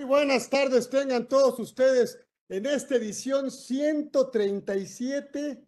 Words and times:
Muy 0.00 0.08
buenas 0.08 0.48
tardes, 0.48 0.88
tengan 0.88 1.28
todos 1.28 1.60
ustedes 1.60 2.18
en 2.48 2.64
esta 2.64 2.96
edición 2.96 3.50
137 3.50 5.62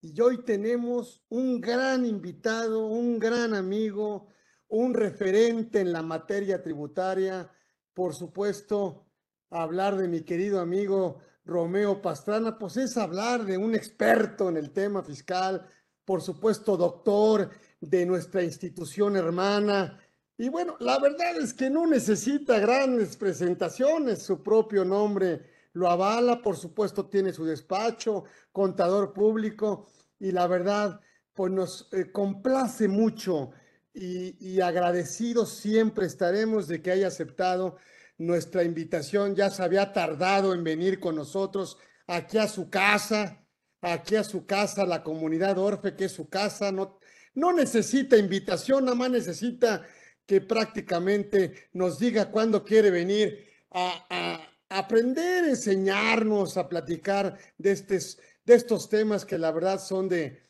y 0.00 0.20
hoy 0.20 0.44
tenemos 0.44 1.24
un 1.28 1.60
gran 1.60 2.06
invitado, 2.06 2.86
un 2.86 3.18
gran 3.18 3.54
amigo, 3.54 4.28
un 4.68 4.94
referente 4.94 5.80
en 5.80 5.92
la 5.92 6.00
materia 6.00 6.62
tributaria, 6.62 7.50
por 7.92 8.14
supuesto, 8.14 9.08
hablar 9.50 9.96
de 9.96 10.06
mi 10.06 10.20
querido 10.20 10.60
amigo 10.60 11.18
Romeo 11.44 12.00
Pastrana, 12.00 12.60
pues 12.60 12.76
es 12.76 12.96
hablar 12.96 13.44
de 13.44 13.58
un 13.58 13.74
experto 13.74 14.48
en 14.48 14.58
el 14.58 14.70
tema 14.70 15.02
fiscal, 15.02 15.66
por 16.04 16.22
supuesto, 16.22 16.76
doctor 16.76 17.50
de 17.80 18.06
nuestra 18.06 18.44
institución 18.44 19.16
hermana, 19.16 19.98
y 20.38 20.48
bueno, 20.48 20.76
la 20.80 20.98
verdad 20.98 21.36
es 21.36 21.54
que 21.54 21.70
no 21.70 21.86
necesita 21.86 22.58
grandes 22.58 23.16
presentaciones, 23.16 24.22
su 24.22 24.42
propio 24.42 24.84
nombre 24.84 25.42
lo 25.74 25.88
avala, 25.88 26.42
por 26.42 26.56
supuesto 26.56 27.06
tiene 27.06 27.32
su 27.32 27.44
despacho, 27.44 28.24
contador 28.50 29.12
público, 29.12 29.86
y 30.18 30.30
la 30.30 30.46
verdad, 30.46 31.00
pues 31.32 31.50
nos 31.52 31.88
eh, 31.92 32.12
complace 32.12 32.88
mucho 32.88 33.50
y, 33.94 34.60
agradecidos 34.60 35.50
siempre 35.50 36.06
estaremos 36.06 36.68
de 36.68 36.80
que 36.80 36.92
haya 36.92 37.08
aceptado 37.08 37.76
nuestra 38.18 38.62
invitación. 38.62 39.34
Ya 39.34 39.50
se 39.50 39.62
había 39.62 39.92
tardado 39.92 40.54
en 40.54 40.64
venir 40.64 41.00
con 41.00 41.16
nosotros 41.16 41.76
aquí 42.06 42.38
a 42.38 42.48
su 42.48 42.70
casa, 42.70 43.44
aquí 43.80 44.16
a 44.16 44.24
su 44.24 44.46
casa, 44.46 44.86
la 44.86 45.02
comunidad 45.02 45.58
Orfe, 45.58 45.96
que 45.96 46.04
es 46.04 46.12
su 46.12 46.28
casa, 46.28 46.70
no, 46.70 46.98
no 47.34 47.52
necesita 47.52 48.16
invitación, 48.16 48.84
nada 48.84 48.96
más 48.96 49.10
necesita 49.10 49.84
que 50.26 50.40
prácticamente 50.40 51.68
nos 51.72 51.98
diga 51.98 52.30
cuándo 52.30 52.64
quiere 52.64 52.90
venir 52.90 53.46
a, 53.70 54.48
aprender, 54.68 55.44
enseñarnos, 55.44 56.56
a 56.56 56.68
platicar 56.68 57.38
de, 57.58 57.72
estos, 57.72 58.18
de 58.44 58.54
estos 58.54 58.88
temas 58.88 59.24
que 59.24 59.36
la 59.36 59.52
verdad 59.52 59.78
son 59.78 60.08
de, 60.08 60.40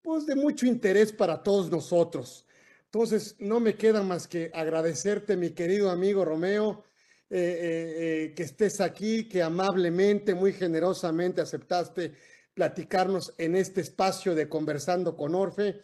pues 0.00 0.26
de 0.26 0.36
mucho 0.36 0.66
interés 0.66 1.12
para 1.12 1.42
todos 1.42 1.70
nosotros. 1.70 2.46
Entonces, 2.84 3.34
no 3.40 3.58
me 3.58 3.74
queda 3.74 4.02
más 4.02 4.28
que 4.28 4.52
agradecerte, 4.54 5.36
mi 5.36 5.50
querido 5.50 5.90
amigo 5.90 6.24
Romeo, 6.24 6.84
eh, 7.30 7.38
eh, 7.38 7.94
eh, 7.96 8.34
que 8.34 8.44
estés 8.44 8.80
aquí, 8.80 9.28
que 9.28 9.42
amablemente, 9.42 10.34
muy 10.34 10.52
generosamente 10.52 11.40
aceptaste 11.40 12.12
platicarnos 12.54 13.34
en 13.38 13.56
este 13.56 13.80
espacio 13.80 14.34
de 14.36 14.48
Conversando 14.48 15.16
con 15.16 15.34
Orfe. 15.34 15.82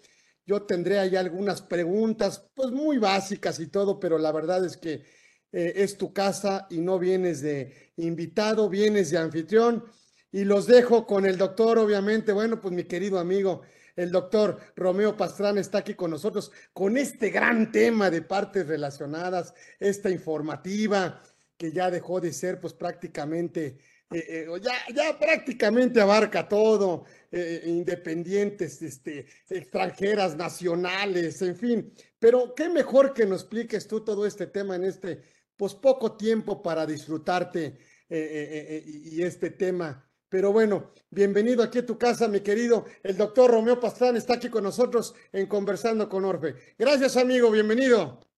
Yo 0.51 0.63
tendré 0.63 0.99
ahí 0.99 1.15
algunas 1.15 1.63
preguntas, 1.63 2.45
pues 2.57 2.73
muy 2.73 2.99
básicas 2.99 3.61
y 3.61 3.69
todo, 3.69 4.01
pero 4.01 4.19
la 4.19 4.33
verdad 4.33 4.65
es 4.65 4.77
que 4.77 5.05
eh, 5.53 5.75
es 5.77 5.97
tu 5.97 6.13
casa 6.13 6.67
y 6.71 6.81
no 6.81 6.99
vienes 6.99 7.41
de 7.41 7.93
invitado, 7.99 8.69
vienes 8.69 9.13
de 9.13 9.19
anfitrión. 9.19 9.85
Y 10.33 10.43
los 10.43 10.67
dejo 10.67 11.07
con 11.07 11.25
el 11.25 11.39
doctor, 11.39 11.79
obviamente. 11.79 12.33
Bueno, 12.33 12.61
pues 12.61 12.75
mi 12.75 12.83
querido 12.83 13.21
amigo, 13.21 13.61
el 13.95 14.11
doctor 14.11 14.59
Romeo 14.75 15.17
Pastrana 15.17 15.61
está 15.61 15.79
aquí 15.79 15.95
con 15.95 16.11
nosotros 16.11 16.51
con 16.73 16.97
este 16.97 17.31
gran 17.31 17.71
tema 17.71 18.11
de 18.11 18.23
partes 18.23 18.67
relacionadas, 18.67 19.55
esta 19.79 20.11
informativa 20.11 21.23
que 21.57 21.71
ya 21.71 21.93
dejó 21.93 22.21
de 22.21 22.33
ser 22.33 22.61
pues 22.61 22.75
prácticamente 22.75 23.79
eh, 24.13 24.47
eh, 24.49 24.61
ya, 24.61 24.73
ya 24.93 25.19
prácticamente 25.19 26.01
abarca 26.01 26.49
todo, 26.49 27.05
eh, 27.31 27.63
independientes, 27.67 28.83
este, 28.83 29.27
extranjeras, 29.49 30.37
nacionales, 30.37 31.41
en 31.43 31.57
fin. 31.57 31.95
Pero 32.19 32.55
qué 32.55 32.69
mejor 32.69 33.15
que 33.15 33.25
nos 33.25 33.43
expliques 33.43 33.87
tú 33.87 34.05
todo 34.05 34.27
este 34.27 34.49
tema 34.49 34.75
en 34.75 34.85
este, 34.85 35.23
pues 35.57 35.75
poco 35.75 36.17
tiempo 36.17 36.63
para 36.63 36.87
disfrutarte 36.87 37.79
y 38.09 39.23
este 39.23 39.51
tema. 39.51 40.05
Pero 40.29 40.53
bueno, 40.53 40.93
bienvenido 41.11 41.63
aquí 41.63 41.79
a 41.79 41.87
tu 41.87 41.97
casa, 41.97 42.27
mi 42.27 42.41
querido. 42.41 42.87
El 43.05 43.17
doctor 43.17 43.51
Romeo 43.51 43.79
Pastrán 43.79 44.17
está 44.17 44.35
aquí 44.35 44.49
con 44.49 44.65
nosotros 44.65 45.15
en 45.33 45.47
Conversando 45.47 46.09
con 46.09 46.25
Orfe. 46.25 46.57
Gracias, 46.77 47.17
amigo, 47.17 47.51
bienvenido. 47.53 48.30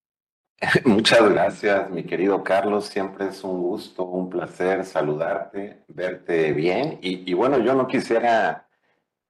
Muchas 0.84 1.28
gracias, 1.28 1.90
mi 1.90 2.04
querido 2.04 2.44
Carlos. 2.44 2.86
Siempre 2.86 3.28
es 3.28 3.42
un 3.42 3.60
gusto, 3.60 4.04
un 4.04 4.30
placer 4.30 4.84
saludarte, 4.84 5.82
verte 5.88 6.52
bien. 6.52 6.98
Y, 7.02 7.32
bueno, 7.34 7.58
yo 7.58 7.74
no 7.74 7.86
quisiera 7.86 8.68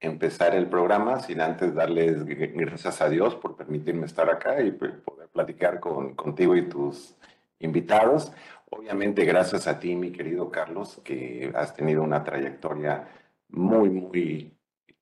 empezar 0.01 0.55
el 0.55 0.67
programa 0.67 1.21
sin 1.21 1.41
antes 1.41 1.75
darles 1.75 2.25
gracias 2.27 3.01
a 3.01 3.09
Dios 3.09 3.35
por 3.37 3.57
permitirme 3.57 4.07
estar 4.07 4.29
acá 4.29 4.61
y 4.61 4.73
poder 4.73 5.29
platicar 5.33 5.81
con, 5.81 6.15
contigo 6.15 6.55
y 6.57 6.69
tus 6.69 7.17
invitados. 7.61 8.33
Obviamente, 8.71 9.25
gracias 9.25 9.67
a 9.67 9.79
ti, 9.79 9.95
mi 9.95 10.13
querido 10.13 10.51
Carlos, 10.51 11.01
que 11.05 11.51
has 11.55 11.75
tenido 11.75 12.03
una 12.03 12.25
trayectoria 12.25 13.09
muy, 13.49 13.89
muy 13.89 14.59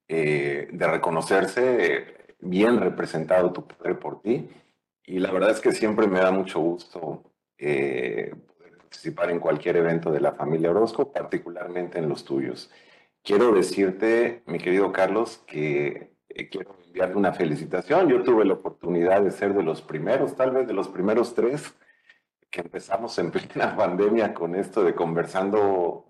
eh, 0.06 0.68
de 0.70 0.86
reconocerse, 0.86 2.34
bien 2.40 2.78
representado 2.78 3.52
tu 3.52 3.66
padre 3.66 3.94
por 3.94 4.22
ti 4.22 4.48
y 5.04 5.18
la 5.18 5.30
verdad 5.32 5.50
es 5.50 5.60
que 5.60 5.72
siempre 5.72 6.06
me 6.06 6.20
da 6.20 6.30
mucho 6.30 6.60
gusto 6.60 7.32
eh, 7.58 8.34
poder 8.56 8.76
participar 8.78 9.30
en 9.30 9.40
cualquier 9.40 9.76
evento 9.76 10.10
de 10.10 10.20
la 10.20 10.32
familia 10.32 10.70
Orozco, 10.70 11.12
particularmente 11.12 11.98
en 11.98 12.08
los 12.08 12.24
tuyos. 12.24 12.70
Quiero 13.22 13.52
decirte, 13.52 14.42
mi 14.46 14.58
querido 14.58 14.92
Carlos, 14.92 15.42
que 15.46 16.14
eh, 16.28 16.48
quiero 16.48 16.76
enviarte 16.86 17.16
una 17.16 17.32
felicitación. 17.32 18.08
Yo 18.08 18.22
tuve 18.22 18.44
la 18.44 18.54
oportunidad 18.54 19.22
de 19.22 19.30
ser 19.30 19.54
de 19.54 19.62
los 19.62 19.82
primeros, 19.82 20.36
tal 20.36 20.52
vez 20.52 20.66
de 20.66 20.72
los 20.72 20.88
primeros 20.88 21.34
tres, 21.34 21.74
que 22.50 22.60
empezamos 22.62 23.18
en 23.18 23.30
plena 23.32 23.76
pandemia 23.76 24.32
con 24.34 24.54
esto 24.54 24.84
de 24.84 24.94
conversando 24.94 26.06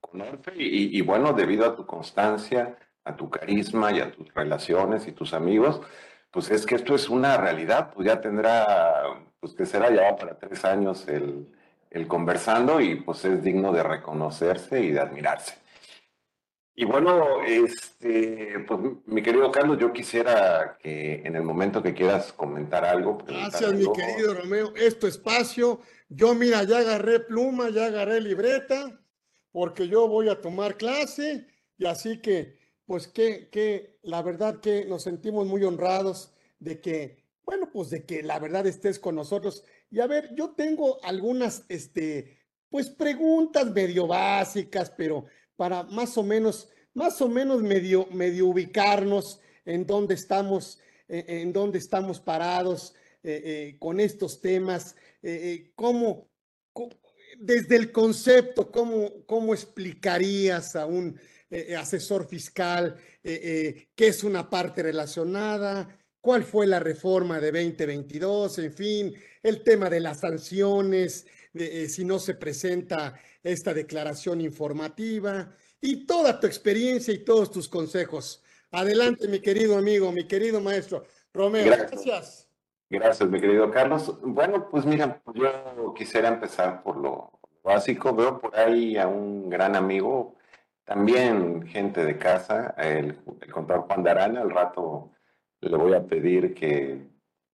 con 0.00 0.20
Orfe. 0.20 0.52
Y, 0.56 0.96
y 0.98 1.00
bueno, 1.02 1.32
debido 1.32 1.66
a 1.66 1.76
tu 1.76 1.86
constancia, 1.86 2.76
a 3.04 3.16
tu 3.16 3.30
carisma 3.30 3.92
y 3.92 4.00
a 4.00 4.10
tus 4.12 4.32
relaciones 4.34 5.06
y 5.06 5.12
tus 5.12 5.34
amigos, 5.34 5.80
pues 6.30 6.50
es 6.50 6.64
que 6.64 6.76
esto 6.76 6.94
es 6.94 7.08
una 7.08 7.36
realidad, 7.36 7.90
pues 7.92 8.06
ya 8.06 8.20
tendrá, 8.20 9.02
pues 9.40 9.54
que 9.54 9.66
será 9.66 9.92
ya 9.92 10.16
para 10.16 10.38
tres 10.38 10.64
años 10.64 11.06
el, 11.08 11.48
conversando 12.06 12.80
y 12.80 12.96
pues 12.96 13.24
es 13.24 13.42
digno 13.42 13.72
de 13.72 13.82
reconocerse 13.82 14.80
y 14.80 14.92
de 14.92 15.00
admirarse. 15.00 15.54
Y 16.74 16.84
bueno, 16.84 17.42
este, 17.44 18.64
pues 18.66 18.80
mi 19.06 19.22
querido 19.22 19.50
Carlos, 19.50 19.76
yo 19.78 19.92
quisiera 19.92 20.78
que 20.80 21.20
en 21.24 21.36
el 21.36 21.42
momento 21.42 21.82
que 21.82 21.92
quieras 21.92 22.32
comentar 22.32 22.84
algo. 22.84 23.18
Gracias, 23.26 23.74
mi 23.74 23.92
querido 23.92 24.34
Romeo. 24.34 24.72
Esto 24.76 25.06
espacio. 25.06 25.80
Yo, 26.08 26.34
mira, 26.34 26.62
ya 26.62 26.78
agarré 26.78 27.20
pluma, 27.20 27.68
ya 27.70 27.86
agarré 27.86 28.20
libreta, 28.20 28.98
porque 29.50 29.88
yo 29.88 30.08
voy 30.08 30.28
a 30.28 30.40
tomar 30.40 30.76
clase 30.76 31.48
y 31.76 31.86
así 31.86 32.20
que 32.22 32.59
pues 32.90 33.06
que, 33.06 34.00
la 34.02 34.20
verdad 34.20 34.58
que 34.58 34.84
nos 34.84 35.04
sentimos 35.04 35.46
muy 35.46 35.62
honrados 35.62 36.32
de 36.58 36.80
que, 36.80 37.22
bueno, 37.44 37.70
pues 37.72 37.88
de 37.88 38.04
que 38.04 38.24
la 38.24 38.40
verdad 38.40 38.66
estés 38.66 38.98
con 38.98 39.14
nosotros. 39.14 39.62
Y 39.92 40.00
a 40.00 40.08
ver, 40.08 40.34
yo 40.34 40.56
tengo 40.56 40.98
algunas, 41.04 41.62
este, 41.68 42.40
pues 42.68 42.90
preguntas 42.90 43.70
medio 43.70 44.08
básicas, 44.08 44.90
pero 44.90 45.26
para 45.54 45.84
más 45.84 46.18
o 46.18 46.24
menos, 46.24 46.68
más 46.92 47.22
o 47.22 47.28
menos 47.28 47.62
medio, 47.62 48.08
medio 48.10 48.48
ubicarnos 48.48 49.38
en 49.64 49.86
dónde 49.86 50.14
estamos, 50.14 50.80
eh, 51.06 51.24
en 51.28 51.52
dónde 51.52 51.78
estamos 51.78 52.18
parados 52.18 52.96
eh, 53.22 53.40
eh, 53.44 53.76
con 53.78 54.00
estos 54.00 54.40
temas, 54.40 54.96
cómo, 55.76 56.28
desde 57.38 57.76
el 57.76 57.92
concepto, 57.92 58.72
cómo, 58.72 59.24
cómo 59.26 59.54
explicarías 59.54 60.74
a 60.74 60.86
un 60.86 61.20
eh, 61.50 61.66
eh, 61.68 61.76
asesor 61.76 62.26
fiscal, 62.26 62.96
eh, 63.24 63.88
qué 63.94 64.06
es 64.06 64.22
una 64.22 64.48
parte 64.48 64.82
relacionada, 64.82 65.98
cuál 66.20 66.44
fue 66.44 66.66
la 66.66 66.78
reforma 66.78 67.40
de 67.40 67.50
2022, 67.50 68.58
en 68.60 68.72
fin, 68.72 69.14
el 69.42 69.62
tema 69.62 69.90
de 69.90 70.00
las 70.00 70.20
sanciones, 70.20 71.26
si 71.88 72.04
no 72.04 72.20
se 72.20 72.34
presenta 72.34 73.18
esta 73.42 73.74
declaración 73.74 74.40
informativa 74.40 75.52
y 75.80 76.06
toda 76.06 76.38
tu 76.38 76.46
experiencia 76.46 77.12
y 77.12 77.24
todos 77.24 77.50
tus 77.50 77.68
consejos. 77.68 78.44
Adelante, 78.70 79.26
mi 79.26 79.40
querido 79.40 79.76
amigo, 79.76 80.12
mi 80.12 80.28
querido 80.28 80.60
maestro. 80.60 81.04
Romeo, 81.32 81.66
gracias. 81.66 82.46
Gracias, 82.88 83.28
mi 83.28 83.40
querido 83.40 83.70
Carlos. 83.70 84.18
Bueno, 84.22 84.68
pues 84.70 84.84
mira, 84.84 85.22
yo 85.34 85.94
quisiera 85.94 86.28
empezar 86.28 86.82
por 86.82 86.96
lo 86.96 87.40
básico. 87.62 88.14
Veo 88.14 88.40
por 88.40 88.56
ahí 88.56 88.96
a 88.96 89.06
un 89.06 89.48
gran 89.48 89.76
amigo, 89.76 90.34
también 90.90 91.68
gente 91.68 92.04
de 92.04 92.18
casa, 92.18 92.74
el, 92.76 93.14
contador 93.52 93.86
Juan 93.86 94.02
de 94.02 94.10
Arana, 94.10 94.40
al 94.40 94.50
rato 94.50 95.12
le 95.60 95.76
voy 95.76 95.94
a 95.94 96.04
pedir 96.04 96.52
que, 96.52 97.06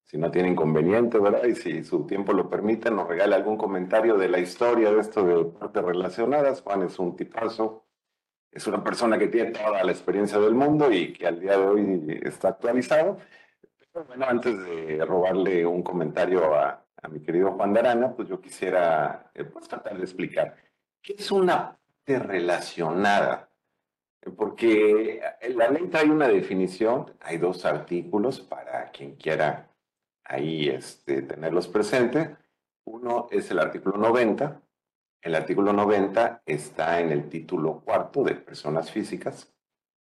si 0.04 0.16
no 0.16 0.30
tiene 0.30 0.48
inconveniente, 0.48 1.18
¿verdad? 1.18 1.44
Y 1.44 1.54
si 1.54 1.84
su 1.84 2.06
tiempo 2.06 2.32
lo 2.32 2.48
permite, 2.48 2.90
nos 2.90 3.06
regale 3.06 3.34
algún 3.34 3.58
comentario 3.58 4.16
de 4.16 4.30
la 4.30 4.38
historia 4.38 4.90
de 4.90 5.02
esto 5.02 5.22
de 5.22 5.44
partes 5.44 5.84
relacionadas. 5.84 6.62
Juan 6.62 6.84
es 6.84 6.98
un 6.98 7.14
tipazo, 7.14 7.84
es 8.50 8.66
una 8.66 8.82
persona 8.82 9.18
que 9.18 9.28
tiene 9.28 9.50
toda 9.50 9.84
la 9.84 9.92
experiencia 9.92 10.38
del 10.38 10.54
mundo 10.54 10.90
y 10.90 11.12
que 11.12 11.26
al 11.26 11.38
día 11.38 11.58
de 11.58 11.66
hoy 11.66 12.20
está 12.22 12.48
actualizado. 12.48 13.18
Pero 13.92 14.06
bueno, 14.06 14.24
antes 14.26 14.58
de 14.64 15.04
robarle 15.04 15.66
un 15.66 15.82
comentario 15.82 16.54
a, 16.54 16.82
mi 17.10 17.20
querido 17.20 17.52
Juan 17.52 17.74
Darana, 17.74 18.12
pues 18.12 18.30
yo 18.30 18.40
quisiera 18.40 19.30
eh, 19.34 19.44
pues, 19.44 19.68
tratar 19.68 19.98
de 19.98 20.04
explicar 20.04 20.56
qué 21.02 21.16
es 21.18 21.30
una 21.30 21.76
relacionada. 22.06 23.50
Porque 24.36 25.20
la 25.50 25.68
ley 25.68 25.88
trae 25.88 26.10
una 26.10 26.28
definición, 26.28 27.14
hay 27.20 27.38
dos 27.38 27.64
artículos 27.64 28.40
para 28.40 28.90
quien 28.90 29.16
quiera 29.16 29.70
ahí 30.24 30.68
este, 30.68 31.22
tenerlos 31.22 31.68
presentes. 31.68 32.30
Uno 32.84 33.28
es 33.30 33.50
el 33.50 33.58
artículo 33.58 33.96
90. 33.98 34.62
El 35.22 35.34
artículo 35.34 35.72
90 35.72 36.42
está 36.46 37.00
en 37.00 37.10
el 37.10 37.28
título 37.28 37.80
cuarto 37.80 38.22
de 38.22 38.34
personas 38.34 38.90
físicas 38.90 39.52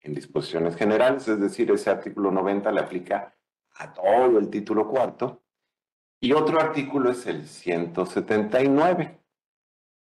en 0.01 0.15
disposiciones 0.15 0.77
generales, 0.77 1.27
es 1.27 1.41
decir, 1.41 1.71
ese 1.71 1.91
artículo 1.91 2.31
90 2.31 2.71
le 2.71 2.81
aplica 2.81 3.35
a 3.75 3.93
todo 3.93 4.39
el 4.39 4.49
título 4.51 4.89
cuarto. 4.89 5.43
Y 6.21 6.33
otro 6.33 6.61
artículo 6.61 7.11
es 7.11 7.27
el 7.27 7.47
179. 7.47 9.21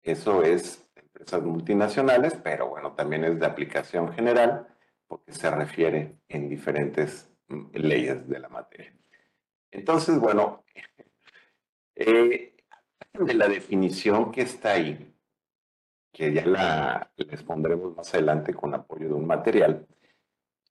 Eso 0.04 0.44
es 0.44 0.90
empresas 1.14 1.44
multinacionales, 1.44 2.36
pero 2.44 2.70
bueno, 2.70 2.94
también 2.94 3.24
es 3.26 3.40
de 3.40 3.46
aplicación 3.46 4.14
general 4.14 4.68
porque 5.08 5.34
se 5.34 5.50
refiere 5.50 6.18
en 6.30 6.50
diferentes 6.50 7.30
mm, 7.48 7.72
leyes 7.74 8.28
de 8.30 8.40
la 8.40 8.50
materia. 8.50 8.94
Entonces, 9.72 10.20
bueno, 10.20 10.64
eh, 11.96 12.56
de 13.14 13.34
la 13.34 13.48
definición 13.48 14.32
que 14.32 14.42
está 14.42 14.72
ahí, 14.72 15.14
que 16.14 16.34
ya 16.34 16.46
la 16.46 17.12
les 17.16 17.46
más 17.46 18.14
adelante 18.14 18.54
con 18.54 18.74
apoyo 18.74 19.08
de 19.08 19.14
un 19.14 19.28
material, 19.28 19.88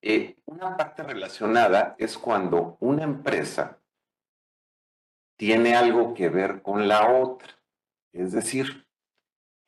eh, 0.03 0.37
una 0.47 0.77
parte 0.77 1.03
relacionada 1.03 1.95
es 1.99 2.17
cuando 2.17 2.79
una 2.81 3.05
empresa 3.05 3.79
tiene 5.37 5.75
algo 5.75 6.15
que 6.15 6.29
ver 6.29 6.63
con 6.63 6.89
la 6.89 7.13
otra, 7.13 7.49
es 8.13 8.33
decir, 8.33 8.87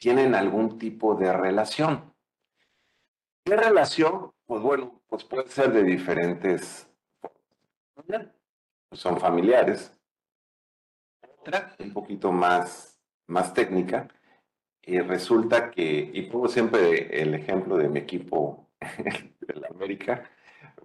tienen 0.02 0.34
algún 0.34 0.80
tipo 0.80 1.14
de 1.14 1.32
relación. 1.32 2.12
¿Qué 3.44 3.54
relación? 3.54 4.32
Pues 4.46 4.60
bueno, 4.60 5.00
pues 5.06 5.22
puede 5.22 5.46
ser 5.46 5.72
de 5.72 5.84
diferentes 5.84 6.90
formas. 7.94 8.26
Pues 8.88 9.00
son 9.00 9.20
familiares. 9.20 9.96
Otra, 11.38 11.76
un 11.78 11.92
poquito 11.92 12.32
más, 12.32 13.00
más 13.28 13.54
técnica, 13.54 14.08
y 14.82 14.98
resulta 14.98 15.70
que, 15.70 16.10
y 16.12 16.22
pongo 16.22 16.48
siempre 16.48 17.22
el 17.22 17.34
ejemplo 17.34 17.76
de 17.76 17.88
mi 17.88 18.00
equipo, 18.00 18.72
el 19.46 19.64
América, 19.66 20.28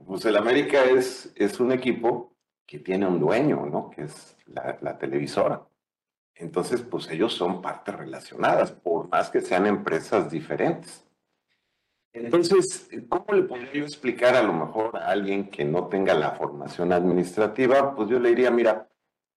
pues 0.06 0.26
el 0.26 0.38
América 0.38 0.84
es, 0.86 1.34
es 1.36 1.60
un 1.60 1.72
equipo 1.72 2.36
que 2.68 2.78
tiene 2.78 3.08
un 3.08 3.20
dueño, 3.20 3.66
¿no? 3.66 3.90
Que 3.90 4.04
es 4.04 4.38
la, 4.46 4.78
la 4.80 4.96
televisora. 5.00 5.68
Entonces, 6.40 6.82
pues 6.82 7.10
ellos 7.10 7.34
son 7.34 7.62
partes 7.62 7.96
relacionadas, 7.96 8.72
por 8.72 9.10
más 9.10 9.30
que 9.30 9.42
sean 9.42 9.66
empresas 9.66 10.30
diferentes. 10.30 11.04
Entonces, 12.14 12.90
¿cómo 13.10 13.26
le 13.34 13.44
podría 13.44 13.74
yo 13.74 13.84
explicar 13.84 14.36
a 14.36 14.44
lo 14.44 14.54
mejor 14.54 14.98
a 14.98 15.08
alguien 15.08 15.50
que 15.50 15.66
no 15.66 15.88
tenga 15.88 16.14
la 16.14 16.32
formación 16.32 16.92
administrativa? 16.92 17.96
Pues 17.96 18.10
yo 18.10 18.20
le 18.20 18.30
diría, 18.30 18.52
mira, 18.52 18.90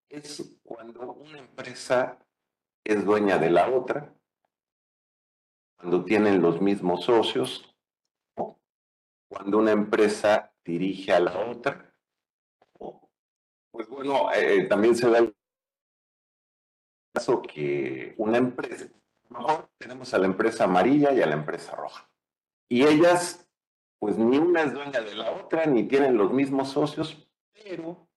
es 0.08 0.56
cuando 0.62 1.12
una 1.12 1.38
empresa 1.38 2.18
es 2.84 3.04
dueña 3.04 3.38
de 3.38 3.50
la 3.50 3.68
otra, 3.68 4.14
cuando 5.76 6.04
tienen 6.04 6.42
los 6.42 6.60
mismos 6.60 7.04
socios, 7.04 7.74
cuando 9.28 9.58
una 9.58 9.72
empresa 9.72 10.52
dirige 10.64 11.12
a 11.12 11.20
la 11.20 11.38
otra. 11.38 11.94
Pues 13.70 13.88
bueno, 13.88 14.32
eh, 14.32 14.66
también 14.68 14.96
se 14.96 15.08
da 15.08 15.20
caso 17.12 17.42
que 17.42 18.14
una 18.18 18.38
empresa, 18.38 18.86
mejor 19.28 19.68
tenemos 19.78 20.12
a 20.14 20.18
la 20.18 20.26
empresa 20.26 20.64
amarilla 20.64 21.12
y 21.12 21.22
a 21.22 21.26
la 21.26 21.34
empresa 21.34 21.74
roja. 21.74 22.08
Y 22.68 22.84
ellas, 22.84 23.48
pues 23.98 24.16
ni 24.16 24.38
una 24.38 24.62
es 24.62 24.72
dueña 24.72 25.00
de 25.00 25.14
la 25.14 25.32
otra, 25.32 25.66
ni 25.66 25.84
tienen 25.84 26.16
los 26.16 26.32
mismos 26.32 26.70
socios, 26.70 27.28
pero 27.52 28.08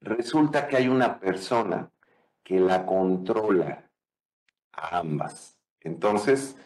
resulta 0.00 0.68
que 0.68 0.76
hay 0.76 0.88
una 0.88 1.18
persona 1.18 1.90
que 2.42 2.60
la 2.60 2.84
controla 2.84 3.90
a 4.72 4.98
ambas. 4.98 5.58
Entonces, 5.80 6.56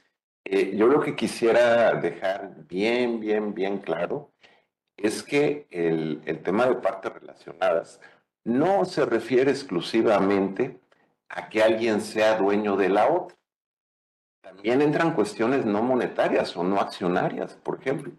eh, 0.44 0.76
yo 0.76 0.88
lo 0.88 1.00
que 1.00 1.14
quisiera 1.14 1.94
dejar 1.94 2.66
bien, 2.66 3.20
bien, 3.20 3.54
bien 3.54 3.78
claro 3.78 4.32
es 4.96 5.22
que 5.22 5.68
el, 5.70 6.22
el 6.24 6.42
tema 6.42 6.66
de 6.66 6.74
partes 6.74 7.12
relacionadas 7.12 8.00
no 8.44 8.84
se 8.84 9.04
refiere 9.04 9.50
exclusivamente 9.50 10.80
a 11.28 11.48
que 11.48 11.62
alguien 11.62 12.00
sea 12.00 12.38
dueño 12.38 12.76
de 12.76 12.88
la 12.88 13.08
otra. 13.08 13.36
También 14.40 14.82
entran 14.82 15.14
cuestiones 15.14 15.64
no 15.64 15.82
monetarias 15.82 16.56
o 16.56 16.64
no 16.64 16.80
accionarias. 16.80 17.54
Por 17.56 17.80
ejemplo, 17.80 18.12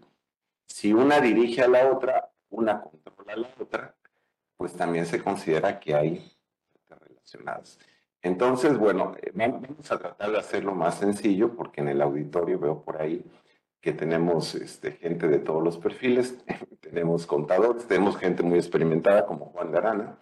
si 0.66 0.92
una 0.92 1.20
dirige 1.20 1.62
a 1.62 1.68
la 1.68 1.90
otra, 1.90 2.30
una 2.50 2.80
controla 2.80 3.32
a 3.32 3.36
la 3.36 3.48
otra, 3.58 3.96
pues 4.56 4.74
también 4.74 5.06
se 5.06 5.22
considera 5.22 5.80
que 5.80 5.94
hay 5.94 6.32
relacionadas. 6.88 7.78
Entonces, 8.22 8.76
bueno, 8.76 9.14
eh, 9.22 9.32
vamos 9.34 9.90
a 9.90 9.98
tratar 9.98 10.30
de 10.30 10.38
hacerlo 10.38 10.74
más 10.74 10.98
sencillo 10.98 11.56
porque 11.56 11.80
en 11.80 11.88
el 11.88 12.02
auditorio 12.02 12.58
veo 12.58 12.82
por 12.82 13.00
ahí 13.00 13.24
que 13.80 13.92
tenemos 13.92 14.54
este, 14.54 14.92
gente 14.92 15.26
de 15.26 15.38
todos 15.38 15.62
los 15.62 15.78
perfiles, 15.78 16.44
tenemos 16.80 17.26
contadores, 17.26 17.86
tenemos 17.86 18.16
gente 18.18 18.42
muy 18.42 18.58
experimentada 18.58 19.26
como 19.26 19.46
Juan 19.46 19.72
Garana, 19.72 20.18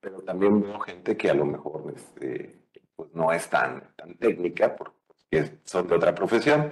pero 0.00 0.20
también 0.22 0.60
veo 0.60 0.78
gente 0.80 1.16
que 1.16 1.30
a 1.30 1.34
lo 1.34 1.44
mejor 1.44 1.92
este, 1.94 2.60
pues 2.94 3.12
no 3.14 3.32
es 3.32 3.48
tan, 3.48 3.94
tan 3.96 4.16
técnica 4.16 4.74
porque 4.74 5.60
son 5.64 5.86
de 5.88 5.94
otra 5.94 6.14
profesión. 6.14 6.70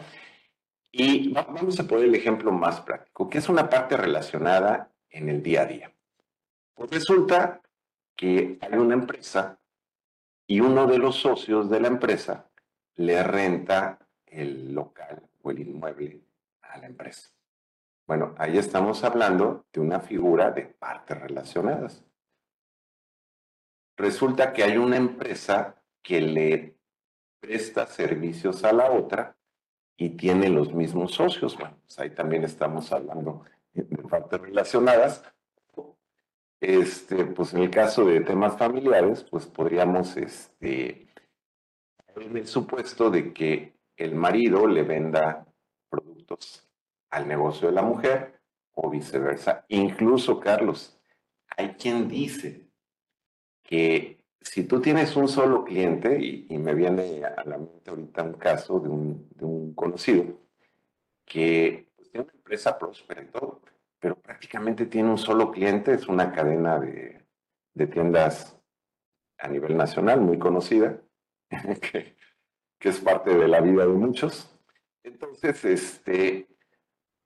Y 0.90 1.32
vamos 1.32 1.78
a 1.78 1.86
poner 1.86 2.06
el 2.06 2.14
ejemplo 2.14 2.50
más 2.50 2.80
práctico, 2.80 3.28
que 3.28 3.38
es 3.38 3.48
una 3.48 3.68
parte 3.68 3.96
relacionada 3.96 4.90
en 5.10 5.28
el 5.28 5.42
día 5.42 5.62
a 5.62 5.66
día. 5.66 5.92
Pues 6.74 6.90
resulta 6.90 7.60
que 8.16 8.58
hay 8.60 8.78
una 8.78 8.94
empresa 8.94 9.58
y 10.46 10.60
uno 10.60 10.86
de 10.86 10.98
los 10.98 11.16
socios 11.16 11.68
de 11.68 11.80
la 11.80 11.88
empresa 11.88 12.50
le 12.96 13.22
renta 13.22 13.98
el 14.26 14.74
local 14.74 15.28
o 15.42 15.50
el 15.50 15.60
inmueble 15.60 16.22
a 16.62 16.78
la 16.78 16.86
empresa. 16.86 17.30
Bueno, 18.06 18.34
ahí 18.38 18.56
estamos 18.56 19.04
hablando 19.04 19.66
de 19.72 19.80
una 19.80 20.00
figura 20.00 20.50
de 20.50 20.62
partes 20.62 21.20
relacionadas. 21.20 22.07
Resulta 23.98 24.52
que 24.52 24.62
hay 24.62 24.76
una 24.76 24.96
empresa 24.96 25.82
que 26.02 26.20
le 26.20 26.76
presta 27.40 27.84
servicios 27.86 28.62
a 28.62 28.72
la 28.72 28.92
otra 28.92 29.36
y 29.96 30.10
tiene 30.10 30.48
los 30.48 30.72
mismos 30.72 31.12
socios. 31.12 31.58
Bueno, 31.58 31.76
pues 31.84 31.98
ahí 31.98 32.10
también 32.10 32.44
estamos 32.44 32.92
hablando 32.92 33.42
de 33.72 33.84
partes 34.04 34.40
relacionadas, 34.40 35.24
este, 36.60 37.24
pues 37.24 37.52
en 37.54 37.62
el 37.62 37.70
caso 37.70 38.04
de 38.04 38.20
temas 38.20 38.56
familiares, 38.56 39.24
pues 39.28 39.46
podríamos, 39.46 40.16
este, 40.16 41.08
en 42.14 42.36
el 42.36 42.46
supuesto 42.46 43.10
de 43.10 43.32
que 43.32 43.74
el 43.96 44.14
marido 44.14 44.68
le 44.68 44.84
venda 44.84 45.44
productos 45.90 46.68
al 47.10 47.26
negocio 47.26 47.66
de 47.66 47.74
la 47.74 47.82
mujer 47.82 48.40
o 48.74 48.88
viceversa. 48.90 49.64
Incluso, 49.68 50.38
Carlos, 50.38 51.00
hay 51.56 51.70
quien 51.74 52.08
dice 52.08 52.67
que 53.68 54.24
si 54.40 54.64
tú 54.64 54.80
tienes 54.80 55.14
un 55.14 55.28
solo 55.28 55.62
cliente, 55.62 56.18
y, 56.18 56.56
me 56.56 56.74
viene 56.74 57.22
a 57.22 57.44
la 57.44 57.58
mente 57.58 57.90
ahorita 57.90 58.22
un 58.22 58.32
caso 58.32 58.80
de 58.80 58.88
un, 58.88 59.28
de 59.34 59.74
conocido, 59.74 60.24
que 61.26 61.90
pues, 61.94 62.10
tiene 62.10 62.24
una 62.24 62.32
empresa 62.32 62.78
próspera 62.78 63.26
pero 64.00 64.18
prácticamente 64.18 64.86
tiene 64.86 65.10
un 65.10 65.18
solo 65.18 65.50
cliente, 65.50 65.92
es 65.92 66.08
una 66.08 66.32
cadena 66.32 66.78
de, 66.78 67.26
tiendas 67.92 68.58
a 69.36 69.48
nivel 69.48 69.76
nacional 69.76 70.22
muy 70.22 70.38
conocida, 70.38 71.02
que, 71.92 72.16
es 72.80 73.00
parte 73.00 73.34
de 73.34 73.48
la 73.48 73.60
vida 73.60 73.82
de 73.82 73.92
muchos. 73.92 74.58
Entonces, 75.02 75.62
este, 75.66 76.48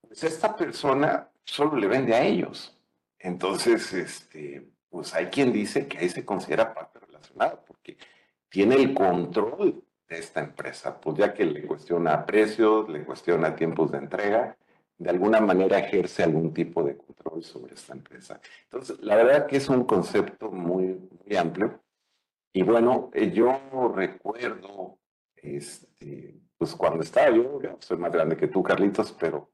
pues 0.01 0.25
esta 0.25 0.57
persona 0.57 1.31
solo 1.45 1.77
le 1.77 1.87
vende 1.87 2.15
a 2.15 2.25
ellos. 2.25 2.77
Entonces, 3.21 3.93
este, 3.93 4.72
pues 4.93 5.15
hay 5.15 5.27
quien 5.27 5.53
dice 5.55 5.89
que 5.89 5.97
ahí 5.97 6.11
se 6.11 6.23
considera 6.23 6.75
parte 6.75 6.99
relacionada, 7.01 7.65
porque 7.65 7.97
tiene 8.51 8.75
el 8.75 8.93
control 8.93 9.83
de 10.07 10.19
esta 10.19 10.41
empresa, 10.41 11.01
pues 11.01 11.17
ya 11.17 11.33
que 11.33 11.47
le 11.47 11.67
cuestiona 11.67 12.27
precios, 12.27 12.91
le 12.91 13.03
cuestiona 13.03 13.57
tiempos 13.57 13.91
de 13.91 13.99
entrega, 13.99 14.55
de 14.99 15.09
alguna 15.09 15.41
manera 15.41 15.79
ejerce 15.79 16.23
algún 16.23 16.53
tipo 16.53 16.85
de 16.85 16.99
control 16.99 17.43
sobre 17.43 17.73
esta 17.73 17.95
empresa. 17.95 18.39
Entonces, 18.65 19.01
la 19.01 19.17
verdad 19.17 19.47
que 19.47 19.57
es 19.57 19.69
un 19.71 19.85
concepto 19.85 20.51
muy, 20.51 21.09
muy 21.25 21.37
amplio. 21.39 21.81
Y 22.53 22.63
bueno, 22.63 23.11
eh, 23.15 23.33
yo 23.33 23.59
recuerdo, 23.95 24.99
este, 25.37 26.39
pues 26.59 26.75
cuando 26.75 27.03
estaba 27.03 27.35
yo, 27.35 27.59
soy 27.79 27.97
más 27.97 28.13
grande 28.13 28.37
que 28.37 28.49
tú, 28.49 28.63
Carlitos, 28.63 29.13
pero 29.19 29.51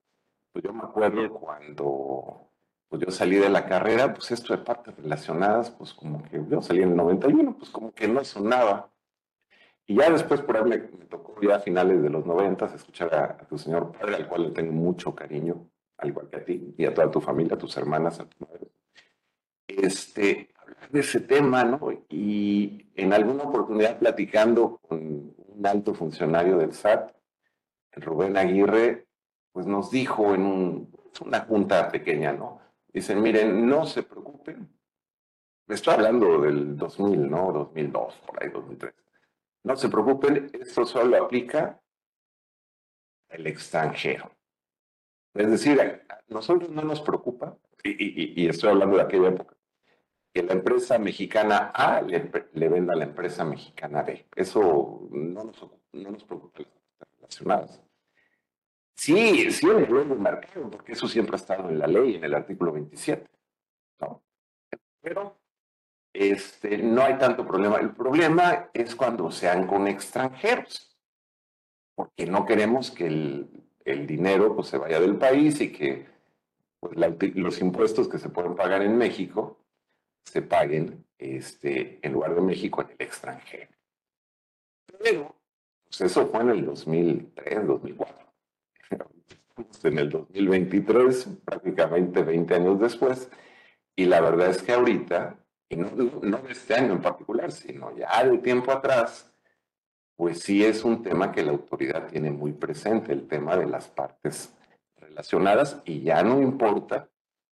pues 0.51 0.65
yo 0.65 0.73
me 0.73 0.83
acuerdo 0.83 1.31
cuando 1.31 2.48
pues 2.89 3.03
yo 3.03 3.11
salí 3.11 3.37
de 3.37 3.51
la 3.51 3.67
carrera, 3.67 4.15
pues 4.15 4.31
esto 4.31 4.57
de 4.57 4.63
partes 4.63 4.97
relacionadas, 4.97 5.71
pues 5.71 5.93
como 5.93 6.23
que 6.23 6.43
yo 6.49 6.63
salí 6.63 6.83
en 6.83 6.91
el 6.91 6.97
91, 6.97 7.57
pues 7.59 7.71
como 7.71 7.93
que 7.93 8.09
no 8.09 8.25
sonaba. 8.25 8.91
Y 9.87 9.97
ya 9.97 10.11
después 10.11 10.41
por 10.41 10.57
ahí 10.57 10.65
me, 10.65 10.79
tocó 10.79 11.41
ya 11.41 11.57
a 11.57 11.61
finales 11.61 12.03
de 12.03 12.11
los 12.11 12.25
90 12.27 12.67
escuchar 12.75 13.15
a, 13.15 13.37
tu 13.47 13.59
señor 13.59 13.93
padre, 13.93 14.17
al 14.17 14.29
cual 14.29 14.45
le 14.45 14.51
tengo 14.51 14.73
mucho 14.73 15.15
cariño, 15.15 15.69
al 15.99 16.09
igual 16.09 16.29
que 16.31 16.37
a 16.37 16.45
ti 16.45 16.75
y 16.77 16.85
a 16.85 16.95
toda 16.95 17.11
tu 17.11 17.21
familia, 17.21 17.55
a 17.55 17.59
tus 17.59 17.77
hermanas, 17.77 18.21
a 18.21 18.29
tu 18.29 18.45
madre. 18.45 18.69
Este, 19.67 20.51
hablar 20.61 20.91
de 20.91 21.01
ese 21.01 21.21
tema, 21.21 21.65
¿no? 21.65 21.91
Y 22.09 22.87
en 22.95 23.13
alguna 23.13 23.45
oportunidad 23.45 23.99
platicando 23.99 24.79
con 24.79 25.35
un 25.37 25.67
alto 25.67 25.95
funcionario 25.95 26.57
del 26.59 26.73
SAT, 26.73 27.13
Rubén 27.93 28.37
Aguirre, 28.37 29.07
pues 29.53 29.67
nos 29.67 29.91
dijo 29.91 30.35
en 30.35 30.89
una 31.25 31.41
junta 31.41 31.91
pequeña, 31.91 32.33
¿no? 32.33 32.61
Dicen, 32.99 33.23
miren, 33.23 33.65
no 33.69 33.87
se 33.87 34.03
preocupen. 34.03 34.77
Estoy 35.69 35.95
hablando 35.95 36.41
del 36.41 36.77
2000, 36.77 37.31
¿no? 37.31 37.53
2002, 37.53 38.15
por 38.27 38.43
ahí, 38.43 38.51
2003. 38.51 38.93
No 39.63 39.77
se 39.77 39.89
preocupen, 39.89 40.51
esto 40.53 40.85
solo 40.85 41.17
aplica 41.25 41.81
al 43.29 43.47
extranjero. 43.47 44.33
Es 45.33 45.49
decir, 45.49 45.81
a 45.81 46.25
nosotros 46.27 46.71
no 46.71 46.83
nos 46.83 47.01
preocupa, 47.01 47.57
y, 47.85 48.49
estoy 48.49 48.71
hablando 48.71 48.97
de 48.97 49.05
aquella 49.05 49.29
época, 49.29 49.57
que 50.35 50.43
la 50.43 50.55
empresa 50.55 50.99
mexicana 50.99 51.71
A 51.73 52.03
le, 52.03 52.19
venda 52.69 52.95
a 52.95 52.97
la 52.97 53.05
empresa 53.05 53.45
mexicana 53.45 54.03
B. 54.03 54.27
Eso 54.35 55.07
no 55.13 55.45
nos, 55.45 55.71
no 55.93 56.11
nos 56.11 56.25
preocupa 56.25 56.63
las 56.99 57.09
relacionadas. 57.15 57.88
Sí, 58.99 59.49
sí, 59.53 59.65
el 59.69 60.19
mercado, 60.19 60.69
porque 60.71 60.93
eso 60.93 61.07
siempre 61.07 61.37
ha 61.37 61.37
estado 61.37 61.71
en 61.71 61.79
la 61.79 61.87
ley, 61.87 62.17
en 62.17 62.25
el 62.25 62.35
artículo 62.35 62.73
27. 62.73 63.31
¿no? 64.01 64.25
Pero 65.01 65.39
este, 66.13 66.79
no 66.79 67.03
hay 67.03 67.17
tanto 67.17 67.47
problema. 67.47 67.77
El 67.77 67.93
problema 67.95 68.71
es 68.75 68.97
cuando 68.97 69.31
sean 69.31 69.69
con 69.69 69.87
extranjeros, 69.87 70.99
porque 71.95 72.27
no 72.27 72.45
queremos 72.45 72.91
que 72.91 73.07
el, 73.07 74.07
dinero 74.07 74.57
pues, 74.57 74.67
se 74.67 74.79
vaya 74.79 74.99
del 74.99 75.17
país 75.17 75.61
y 75.61 75.73
que 75.73 76.09
pues, 76.81 76.97
los 77.37 77.61
impuestos 77.61 78.09
que 78.09 78.19
se 78.19 78.31
pueden 78.31 78.57
pagar 78.57 78.83
en 78.83 78.99
México 78.99 79.65
se 80.25 80.43
paguen 80.43 81.07
este, 81.17 82.01
en 82.03 82.13
lugar 82.13 82.35
de 82.35 82.41
México 82.41 82.83
en 82.83 82.91
el 82.91 83.07
extranjero. 83.07 83.71
Pero 84.99 85.37
pues 85.85 86.01
eso 86.01 86.27
fue 86.27 86.41
en 86.41 86.51
el 86.51 86.67
2003, 86.67 87.67
2004 87.67 88.28
en 89.83 89.99
el 89.99 90.11
2023, 90.11 91.29
prácticamente 91.45 92.23
20 92.23 92.55
años 92.55 92.81
después, 92.81 93.31
y 93.97 94.05
la 94.07 94.21
verdad 94.21 94.51
es 94.51 94.63
que 94.63 94.73
ahorita, 94.73 95.37
y 95.69 95.77
no, 95.77 95.91
no 96.23 96.39
este 96.49 96.75
año 96.75 96.93
en 96.93 97.03
particular, 97.03 97.51
sino 97.53 97.97
ya 97.97 98.25
de 98.25 98.39
tiempo 98.39 98.73
atrás, 98.73 99.33
pues 100.17 100.41
sí 100.41 100.65
es 100.65 100.85
un 100.85 101.03
tema 101.03 101.33
que 101.33 101.43
la 101.43 101.53
autoridad 101.53 102.09
tiene 102.09 102.31
muy 102.31 102.53
presente, 102.53 103.13
el 103.13 103.27
tema 103.29 103.57
de 103.57 103.67
las 103.67 103.89
partes 103.89 104.55
relacionadas, 104.97 105.81
y 105.85 106.03
ya 106.03 106.23
no 106.23 106.41
importa 106.41 107.09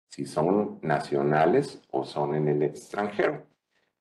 si 0.08 0.26
son 0.26 0.78
nacionales 0.82 1.80
o 1.90 2.04
son 2.04 2.34
en 2.34 2.48
el 2.48 2.62
extranjero. 2.62 3.46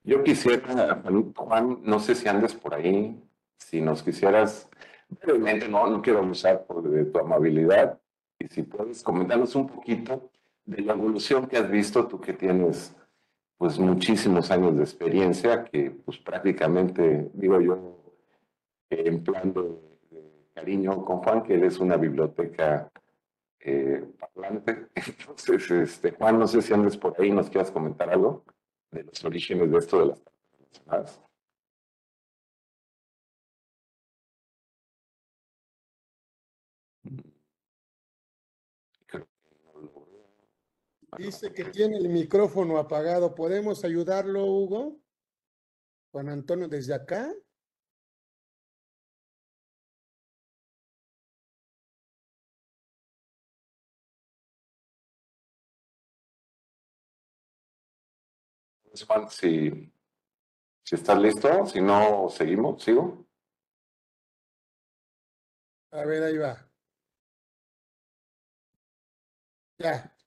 Yo 0.03 0.24
quisiera, 0.24 1.01
Juan, 1.36 1.79
no 1.83 2.00
sé 2.00 2.15
si 2.15 2.27
andes 2.27 2.53
por 2.53 2.74
ahí, 2.74 3.21
si 3.57 3.81
nos 3.81 4.01
quisieras 4.01 4.69
brevemente, 5.10 5.68
no, 5.68 5.88
no 5.88 6.01
quiero 6.01 6.20
abusar 6.20 6.66
de 6.84 7.06
tu 7.06 7.20
amabilidad, 7.20 8.00
y 8.39 8.48
si 8.48 8.63
puedes 8.63 9.04
comentarnos 9.04 9.56
un 9.56 9.68
poquito 9.68 10.30
de 10.66 10.82
la 10.82 10.94
evolución 10.94 11.48
que 11.48 11.58
has 11.58 11.70
visto, 11.70 12.08
tú 12.08 12.22
que 12.22 12.34
tienes 12.34 12.96
pues 13.58 13.78
muchísimos 13.78 14.51
años 14.51 14.78
de 14.78 14.84
experiencia, 14.84 15.66
que 15.66 15.92
pues 15.92 16.18
prácticamente, 16.20 17.30
digo 17.34 17.60
yo, 17.60 17.98
en 18.89 19.24
plan 19.24 19.54
de, 19.54 19.89
cariño 20.54 21.04
con 21.04 21.18
Juan, 21.18 21.44
que 21.44 21.56
eres 21.56 21.80
una 21.80 21.98
biblioteca 21.98 22.89
eh, 23.60 24.06
parlante. 24.18 24.88
Entonces, 24.96 25.72
este, 25.72 26.12
Juan, 26.12 26.39
no 26.39 26.48
sé 26.48 26.62
si 26.62 26.74
andes 26.74 26.96
por 26.96 27.20
ahí, 27.20 27.32
nos 27.32 27.50
quieras 27.50 27.72
comentar 27.72 28.10
algo 28.10 28.46
de 28.92 29.04
los 29.04 29.24
orígenes 29.25 29.72
de 29.72 29.78
esto 29.78 30.00
de 30.00 30.06
las 30.08 30.20
personas. 30.22 31.22
Dice 41.18 41.51
que 41.54 41.66
tiene 41.66 41.98
el 41.98 42.10
micrófono 42.10 42.78
apagado. 42.78 43.34
¿Podemos 43.36 43.84
ayudarlo, 43.84 44.46
Hugo? 44.46 45.01
Juan 46.12 46.30
Antonio, 46.30 46.68
desde 46.68 46.94
acá. 46.94 47.34
Pues, 58.84 59.04
Juan, 59.04 59.30
si, 59.30 59.94
si 60.84 60.96
estás 60.96 61.20
listo, 61.20 61.66
si 61.66 61.80
no, 61.82 62.30
seguimos, 62.30 62.84
sigo. 62.84 63.25
A 65.92 66.06
ver, 66.06 66.24
ahí 66.24 66.38
va. 66.38 66.70
Ya. 69.80 70.19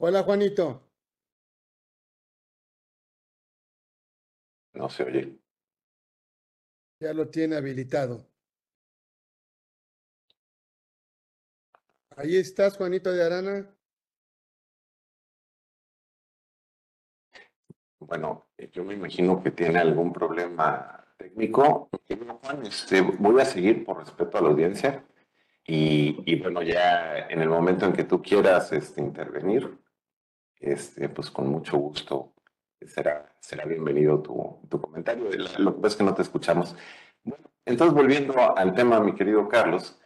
Hola, 0.00 0.22
Juanito. 0.22 0.80
No 4.74 4.88
se 4.88 5.02
oye. 5.02 5.36
Ya 7.00 7.12
lo 7.12 7.28
tiene 7.28 7.56
habilitado. 7.56 8.24
Ahí 12.16 12.36
estás, 12.36 12.76
Juanito 12.76 13.12
de 13.12 13.24
Arana. 13.24 13.76
Bueno, 17.98 18.46
yo 18.72 18.84
me 18.84 18.94
imagino 18.94 19.42
que 19.42 19.50
tiene 19.50 19.80
algún 19.80 20.12
problema 20.12 21.12
técnico. 21.16 21.90
Juan, 22.42 22.64
este, 22.66 23.00
voy 23.00 23.40
a 23.40 23.44
seguir 23.44 23.84
por 23.84 23.98
respeto 23.98 24.38
a 24.38 24.42
la 24.42 24.48
audiencia. 24.48 25.04
Y, 25.66 26.40
bueno, 26.40 26.62
ya 26.62 27.28
en 27.28 27.42
el 27.42 27.48
momento 27.48 27.84
en 27.84 27.92
que 27.92 28.04
tú 28.04 28.22
quieras 28.22 28.72
este, 28.72 29.02
intervenir, 29.02 29.78
este, 30.60 31.08
pues 31.08 31.30
con 31.30 31.48
mucho 31.48 31.76
gusto 31.78 32.32
será, 32.86 33.34
será 33.40 33.64
bienvenido 33.64 34.20
tu, 34.20 34.60
tu 34.68 34.80
comentario. 34.80 35.30
Lo 35.58 35.74
que 35.74 35.80
pasa 35.80 35.92
es 35.94 35.96
que 35.96 36.04
no 36.04 36.14
te 36.14 36.22
escuchamos. 36.22 36.76
Entonces, 37.64 37.94
volviendo 37.94 38.56
al 38.56 38.74
tema, 38.74 39.00
mi 39.00 39.14
querido 39.14 39.48
Carlos, 39.48 40.00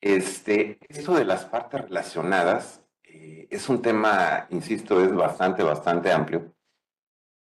este, 0.00 0.78
esto 0.88 1.14
de 1.14 1.24
las 1.24 1.44
partes 1.44 1.82
relacionadas 1.82 2.82
eh, 3.04 3.48
es 3.50 3.68
un 3.68 3.82
tema, 3.82 4.46
insisto, 4.50 5.02
es 5.02 5.14
bastante, 5.14 5.62
bastante 5.62 6.12
amplio. 6.12 6.54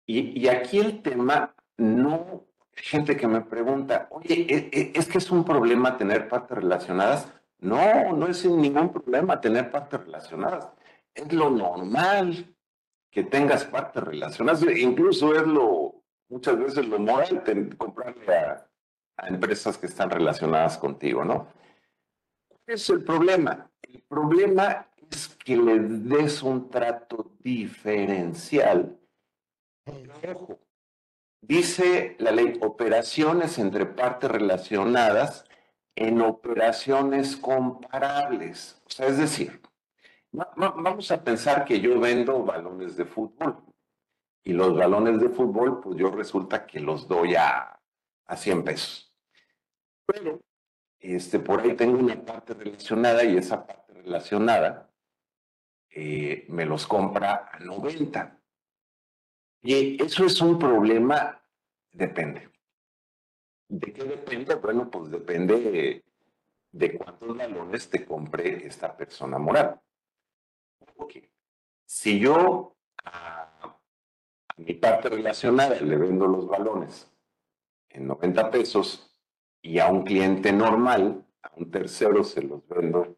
Y, 0.06 0.40
y 0.40 0.48
aquí 0.48 0.80
el 0.80 1.02
tema 1.02 1.56
no, 1.78 2.46
gente 2.74 3.16
que 3.16 3.28
me 3.28 3.42
pregunta, 3.42 4.08
oye, 4.12 4.46
¿es, 4.50 4.64
e, 4.72 4.92
es 4.96 5.08
que 5.08 5.18
es 5.18 5.32
un 5.32 5.46
problema 5.46 5.98
tener 5.98 6.28
partes 6.28 6.58
relacionadas? 6.58 7.32
No, 7.60 8.14
no 8.14 8.28
es 8.28 8.46
ningún 8.46 8.92
problema 8.92 9.40
tener 9.40 9.72
partes 9.72 10.02
relacionadas. 10.02 10.70
Es 11.14 11.32
lo 11.32 11.50
normal 11.50 12.56
que 13.12 13.24
tengas 13.24 13.64
partes 13.66 14.04
relacionadas. 14.04 14.64
Incluso 14.76 15.36
es 15.36 15.46
lo, 15.46 16.04
muchas 16.30 16.58
veces 16.58 16.88
lo 16.88 17.00
moral, 17.00 17.44
comprarle 17.78 18.36
a, 18.36 18.68
empresas 19.28 19.78
que 19.78 19.86
están 19.86 20.10
relacionadas 20.10 20.78
contigo, 20.78 21.24
¿no? 21.24 21.48
¿Cuál 22.48 22.76
es 22.76 22.90
el 22.90 23.04
problema? 23.04 23.70
El 23.84 24.02
problema 24.02 24.88
es 25.12 25.28
que 25.28 25.56
le 25.56 25.80
des 25.80 26.42
un 26.42 26.70
trato 26.70 27.32
diferencial. 27.40 29.00
Ojo, 30.28 30.60
dice 31.42 32.16
la 32.20 32.32
ley, 32.32 32.58
operaciones 32.62 33.60
entre 33.60 33.86
partes 33.86 34.32
relacionadas 34.32 35.46
en 35.96 36.22
operaciones 36.22 37.38
comparables. 37.38 38.82
O 38.88 38.90
sea, 38.90 39.08
es 39.08 39.18
decir, 39.18 39.62
vamos 40.34 41.12
a 41.12 41.24
pensar 41.24 41.64
que 41.64 41.80
yo 41.80 42.00
vendo 42.00 42.44
balones 42.44 42.98
de 42.98 43.06
fútbol 43.06 43.64
y 44.44 44.54
los 44.54 44.76
balones 44.76 45.22
de 45.22 45.30
fútbol, 45.30 45.80
pues 45.80 45.98
yo 45.98 46.10
resulta 46.12 46.66
que 46.66 46.80
los 46.80 47.08
doy 47.08 47.36
a, 47.36 47.80
a 48.26 48.36
100 48.36 48.64
pesos. 48.64 49.16
Pero 50.06 50.42
este, 51.00 51.40
por 51.40 51.62
ahí 51.62 51.76
tengo 51.76 52.00
una 52.00 52.16
parte 52.16 52.54
relacionada 52.54 53.24
y 53.24 53.38
esa 53.38 53.66
parte 53.66 53.94
relacionada 53.94 54.90
eh, 55.90 56.46
me 56.50 56.66
los 56.66 56.88
compra 56.88 57.50
a 57.52 57.60
90. 57.60 58.40
Y 59.62 60.02
eso 60.02 60.26
es 60.26 60.42
un 60.42 60.58
problema, 60.58 61.42
depende. 61.92 62.50
¿De 63.68 63.94
qué 63.94 64.04
depende? 64.04 64.56
Bueno, 64.56 64.90
pues 64.90 65.12
depende 65.12 66.04
de, 66.72 66.98
cuántos 66.98 67.38
balones 67.38 67.90
te 67.90 68.06
compre 68.06 68.66
esta 68.66 68.96
persona 68.96 69.38
moral. 69.38 69.82
Porque 70.96 71.32
Si 71.86 72.20
yo 72.20 72.76
a, 73.04 73.80
mi 74.58 74.74
parte 74.74 75.10
relacionada 75.10 75.80
le 75.80 75.98
vendo 75.98 76.28
los 76.28 76.48
balones 76.48 77.12
en 77.90 78.08
90 78.08 78.52
pesos 78.52 79.20
y 79.62 79.80
a 79.80 79.88
un 79.88 80.04
cliente 80.04 80.52
normal, 80.52 81.26
a 81.42 81.52
un 81.56 81.72
tercero 81.72 82.24
se 82.24 82.42
los 82.42 82.68
vendo 82.68 83.18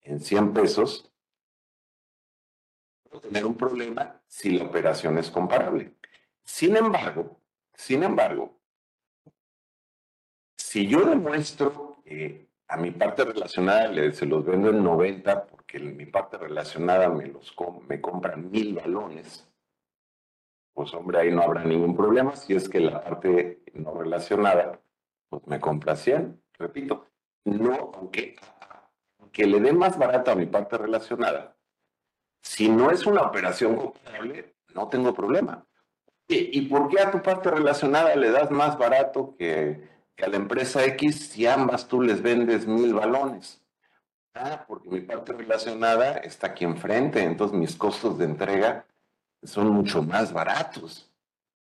en 0.00 0.20
100 0.20 0.52
pesos, 0.52 1.12
tener 3.20 3.44
un 3.44 3.56
problema 3.56 4.20
si 4.26 4.50
la 4.50 4.64
operación 4.64 5.18
es 5.18 5.30
comparable. 5.30 5.94
Sin 6.44 6.76
embargo, 6.76 7.40
sin 7.74 8.02
embargo, 8.02 8.58
si 10.56 10.88
yo 10.88 11.04
demuestro 11.04 12.02
que 12.04 12.48
a 12.72 12.76
mi 12.78 12.90
parte 12.90 13.24
relacionada 13.26 13.92
se 14.12 14.24
los 14.24 14.46
vendo 14.46 14.70
en 14.70 14.82
90 14.82 15.46
porque 15.46 15.78
mi 15.78 16.06
parte 16.06 16.38
relacionada 16.38 17.10
me, 17.10 17.26
los 17.26 17.54
me 17.86 18.00
compran 18.00 18.50
mil 18.50 18.74
balones, 18.74 19.46
pues 20.72 20.94
hombre, 20.94 21.18
ahí 21.18 21.30
no 21.30 21.42
habrá 21.42 21.64
ningún 21.64 21.94
problema. 21.94 22.34
Si 22.34 22.54
es 22.54 22.70
que 22.70 22.80
la 22.80 23.04
parte 23.04 23.62
no 23.74 23.92
relacionada, 23.92 24.80
pues 25.28 25.46
me 25.46 25.60
compra 25.60 25.96
100. 25.96 26.42
Repito, 26.58 27.08
no, 27.44 27.92
aunque, 27.94 28.36
aunque 29.18 29.46
le 29.46 29.60
dé 29.60 29.74
más 29.74 29.98
barato 29.98 30.30
a 30.30 30.34
mi 30.34 30.46
parte 30.46 30.78
relacionada, 30.78 31.54
si 32.40 32.70
no 32.70 32.90
es 32.90 33.04
una 33.04 33.20
operación 33.20 33.76
comparable, 33.76 34.54
no 34.74 34.88
tengo 34.88 35.12
problema. 35.12 35.66
¿Y 36.26 36.62
por 36.62 36.88
qué 36.88 37.02
a 37.02 37.10
tu 37.10 37.20
parte 37.20 37.50
relacionada 37.50 38.16
le 38.16 38.30
das 38.30 38.50
más 38.50 38.78
barato 38.78 39.36
que, 39.36 39.92
a 40.20 40.28
la 40.28 40.36
empresa 40.36 40.84
X 40.84 41.30
si 41.30 41.46
ambas 41.46 41.88
tú 41.88 42.02
les 42.02 42.22
vendes 42.22 42.66
mil 42.66 42.94
balones? 42.94 43.62
Ah, 44.34 44.64
porque 44.66 44.88
mi 44.88 45.00
parte 45.00 45.32
relacionada 45.32 46.18
está 46.18 46.48
aquí 46.48 46.64
enfrente, 46.64 47.22
entonces 47.22 47.56
mis 47.56 47.76
costos 47.76 48.18
de 48.18 48.24
entrega 48.24 48.86
son 49.42 49.68
mucho 49.70 50.02
más 50.02 50.32
baratos. 50.32 51.10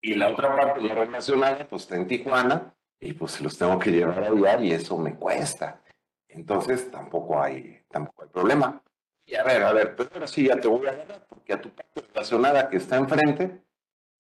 Y 0.01 0.15
la 0.15 0.29
otra 0.29 0.55
parte 0.55 0.81
la 0.83 0.95
relacionada, 0.95 1.67
pues 1.67 1.83
está 1.83 1.97
en 1.97 2.07
Tijuana 2.07 2.75
y 3.01 3.13
pues 3.13 3.41
los 3.41 3.57
tengo 3.59 3.79
que 3.79 3.91
llevar 3.91 4.23
allá 4.23 4.61
y 4.61 4.73
eso 4.73 4.97
me 4.99 5.15
cuesta. 5.15 5.83
Entonces 6.29 6.91
tampoco 6.91 7.41
hay, 7.41 7.83
tampoco 7.91 8.23
hay 8.23 8.29
problema. 8.29 8.83
Y 9.27 9.35
a 9.35 9.45
ver, 9.45 9.63
a 9.63 9.73
ver, 9.73 9.97
pero 9.97 10.11
ahora 10.13 10.27
sí 10.27 10.47
ya 10.47 10.61
te 10.61 10.69
voy 10.69 10.87
a 10.87 10.93
ganar, 10.93 11.27
porque 11.29 11.53
a 11.53 11.61
tu 11.61 11.71
parte 11.71 12.03
relacionada 12.03 12.69
que 12.69 12.77
está 12.77 12.97
enfrente, 12.97 13.63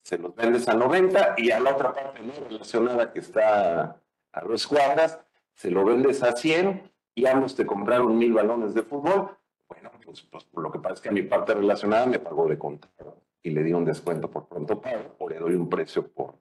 se 0.02 0.18
los 0.18 0.34
vendes 0.34 0.68
a 0.68 0.74
90 0.74 1.34
y 1.38 1.50
a 1.50 1.60
la 1.60 1.74
otra 1.74 1.92
parte 1.92 2.20
no 2.20 2.32
relacionada 2.48 3.12
que 3.12 3.20
está 3.20 4.00
a 4.34 4.44
dos 4.44 4.66
cuadras, 4.66 5.20
se 5.54 5.70
lo 5.70 5.84
vendes 5.84 6.22
a 6.22 6.32
100 6.32 6.90
y 7.14 7.26
ambos 7.26 7.54
te 7.54 7.64
compraron 7.64 8.18
mil 8.18 8.32
balones 8.32 8.74
de 8.74 8.82
fútbol. 8.82 9.36
Bueno, 9.68 9.90
pues, 10.04 10.22
pues 10.22 10.46
lo 10.52 10.70
que 10.70 10.78
pasa 10.78 10.94
es 10.94 11.00
que 11.00 11.08
a 11.08 11.12
mi 11.12 11.22
parte 11.22 11.54
relacionada 11.54 12.06
me 12.06 12.18
pagó 12.18 12.48
de 12.48 12.58
contado 12.58 13.22
y 13.42 13.50
le 13.50 13.62
di 13.62 13.72
un 13.72 13.84
descuento 13.84 14.30
por 14.30 14.48
pronto 14.48 14.80
pago 14.80 15.14
o 15.18 15.28
le 15.28 15.38
doy 15.38 15.54
un 15.54 15.68
precio 15.68 16.06
por, 16.12 16.38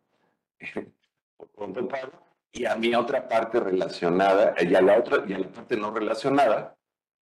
por 1.38 1.47
pronto 1.50 1.88
pago 1.88 2.12
y 2.51 2.65
a 2.65 2.75
mi 2.75 2.93
otra 2.95 3.27
parte 3.27 3.59
relacionada 3.59 4.55
y 4.62 4.73
a 4.75 4.81
la 4.81 4.97
otra 4.97 5.23
y 5.27 5.33
a 5.33 5.39
la 5.39 5.47
parte 5.47 5.75
no 5.75 5.91
relacionada 5.91 6.77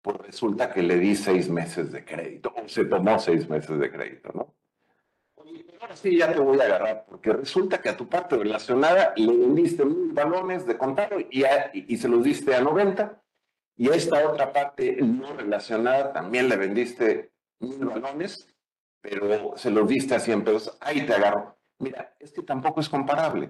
pues 0.02 0.18
resulta 0.18 0.72
que 0.72 0.82
le 0.82 0.98
di 0.98 1.16
seis 1.16 1.50
meses 1.50 1.92
de 1.92 2.06
crédito 2.06 2.54
o 2.56 2.68
se 2.68 2.86
tomó 2.86 3.20
seis 3.20 3.50
meses 3.50 3.78
de 3.78 3.92
crédito, 3.92 4.32
¿no? 4.34 4.56
Ahora 5.90 6.02
sí 6.02 6.18
ya 6.18 6.32
te 6.32 6.40
voy 6.40 6.60
a 6.60 6.66
agarrar, 6.66 7.06
porque 7.10 7.34
resulta 7.34 7.82
que 7.82 7.90
a 7.90 7.98
tu 7.98 8.08
parte 8.08 8.38
relacionada 8.38 9.12
le 9.16 9.36
vendiste 9.36 9.84
mil 9.86 10.14
balones 10.14 10.68
de 10.68 10.78
contado 10.78 11.20
y, 11.20 11.44
y, 11.74 11.98
se 11.98 12.08
los 12.08 12.24
diste 12.24 12.54
a 12.54 12.62
90, 12.62 13.20
y 13.76 13.90
a 13.90 13.96
esta 13.96 14.30
otra 14.30 14.54
parte 14.54 14.98
no 15.02 15.34
relacionada 15.36 16.14
también 16.14 16.48
le 16.48 16.58
vendiste 16.58 17.32
mil 17.60 17.84
balones, 17.86 18.48
pero 19.02 19.58
se 19.58 19.72
los 19.72 19.88
diste 19.88 20.14
a 20.14 20.20
100 20.20 20.44
pesos, 20.44 20.78
ahí 20.80 21.08
te 21.08 21.16
agarro. 21.16 21.58
Mira, 21.80 22.16
es 22.20 22.34
que 22.34 22.44
tampoco 22.44 22.82
es 22.82 22.90
comparable. 22.90 23.50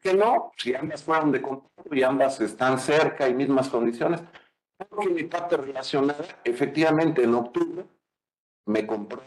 Que 0.00 0.14
no, 0.14 0.52
si 0.56 0.74
ambas 0.74 1.02
fueron 1.02 1.30
de 1.30 1.42
contado 1.42 1.94
y 1.94 2.02
ambas 2.02 2.40
están 2.40 2.78
cerca 2.78 3.28
y 3.28 3.34
mismas 3.34 3.68
condiciones, 3.68 4.22
porque 4.88 5.10
mi 5.10 5.24
parte 5.24 5.58
relacionada, 5.58 6.24
efectivamente 6.42 7.22
en 7.22 7.34
octubre, 7.34 7.84
me 8.64 8.86
compró 8.86 9.20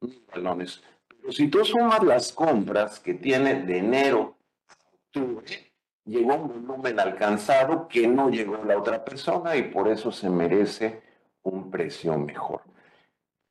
mil 0.00 0.24
balones 0.32 0.82
si 1.30 1.48
tú 1.48 1.64
sumas 1.64 2.02
las 2.02 2.32
compras 2.32 3.00
que 3.00 3.14
tiene 3.14 3.62
de 3.62 3.78
enero 3.78 4.36
a 4.68 4.74
octubre, 4.94 5.72
llegó 6.04 6.34
un 6.34 6.66
volumen 6.66 7.00
alcanzado 7.00 7.88
que 7.88 8.06
no 8.06 8.30
llegó 8.30 8.62
la 8.64 8.78
otra 8.78 9.04
persona 9.04 9.56
y 9.56 9.64
por 9.64 9.88
eso 9.88 10.12
se 10.12 10.30
merece 10.30 11.02
un 11.42 11.70
precio 11.70 12.16
mejor. 12.18 12.62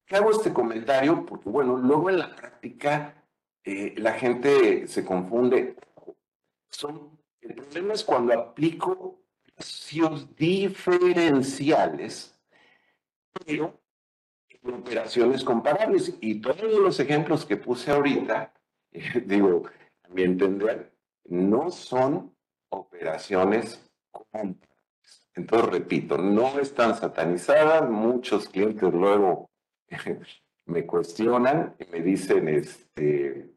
¿Qué 0.06 0.16
hago 0.16 0.32
este 0.32 0.54
comentario? 0.54 1.26
Porque, 1.26 1.50
bueno, 1.50 1.78
luego 1.78 2.10
en 2.10 2.20
la 2.20 2.36
práctica 2.36 3.24
eh, 3.64 3.96
la 3.98 4.14
gente 4.14 4.88
se 4.88 5.04
confunde. 5.04 5.76
Son, 6.70 7.20
el 7.42 7.56
problema 7.56 7.94
es 7.94 8.04
cuando 8.04 8.34
aplico 8.34 9.20
precios 9.56 10.36
diferenciales, 10.36 12.40
pero 13.46 13.82
operaciones 14.74 15.44
comparables. 15.44 16.16
Y 16.22 16.42
todos 16.42 16.80
los 16.80 17.00
ejemplos 17.00 17.46
que 17.46 17.58
puse 17.58 17.92
ahorita, 17.92 18.54
digo, 19.26 19.64
a 20.04 20.10
mi 20.10 20.24
entender, 20.24 20.92
no 21.26 21.72
son 21.72 22.36
operaciones 22.70 23.84
comparables. 24.12 24.70
Entonces, 25.36 25.70
repito, 25.70 26.18
no 26.18 26.60
están 26.60 26.96
satanizadas. 26.96 27.90
Muchos 27.90 28.48
clientes 28.48 28.92
luego 28.94 29.50
me 30.66 30.86
cuestionan 30.86 31.76
y 31.78 31.92
me 31.92 32.02
dicen, 32.02 32.48
este, 32.48 33.54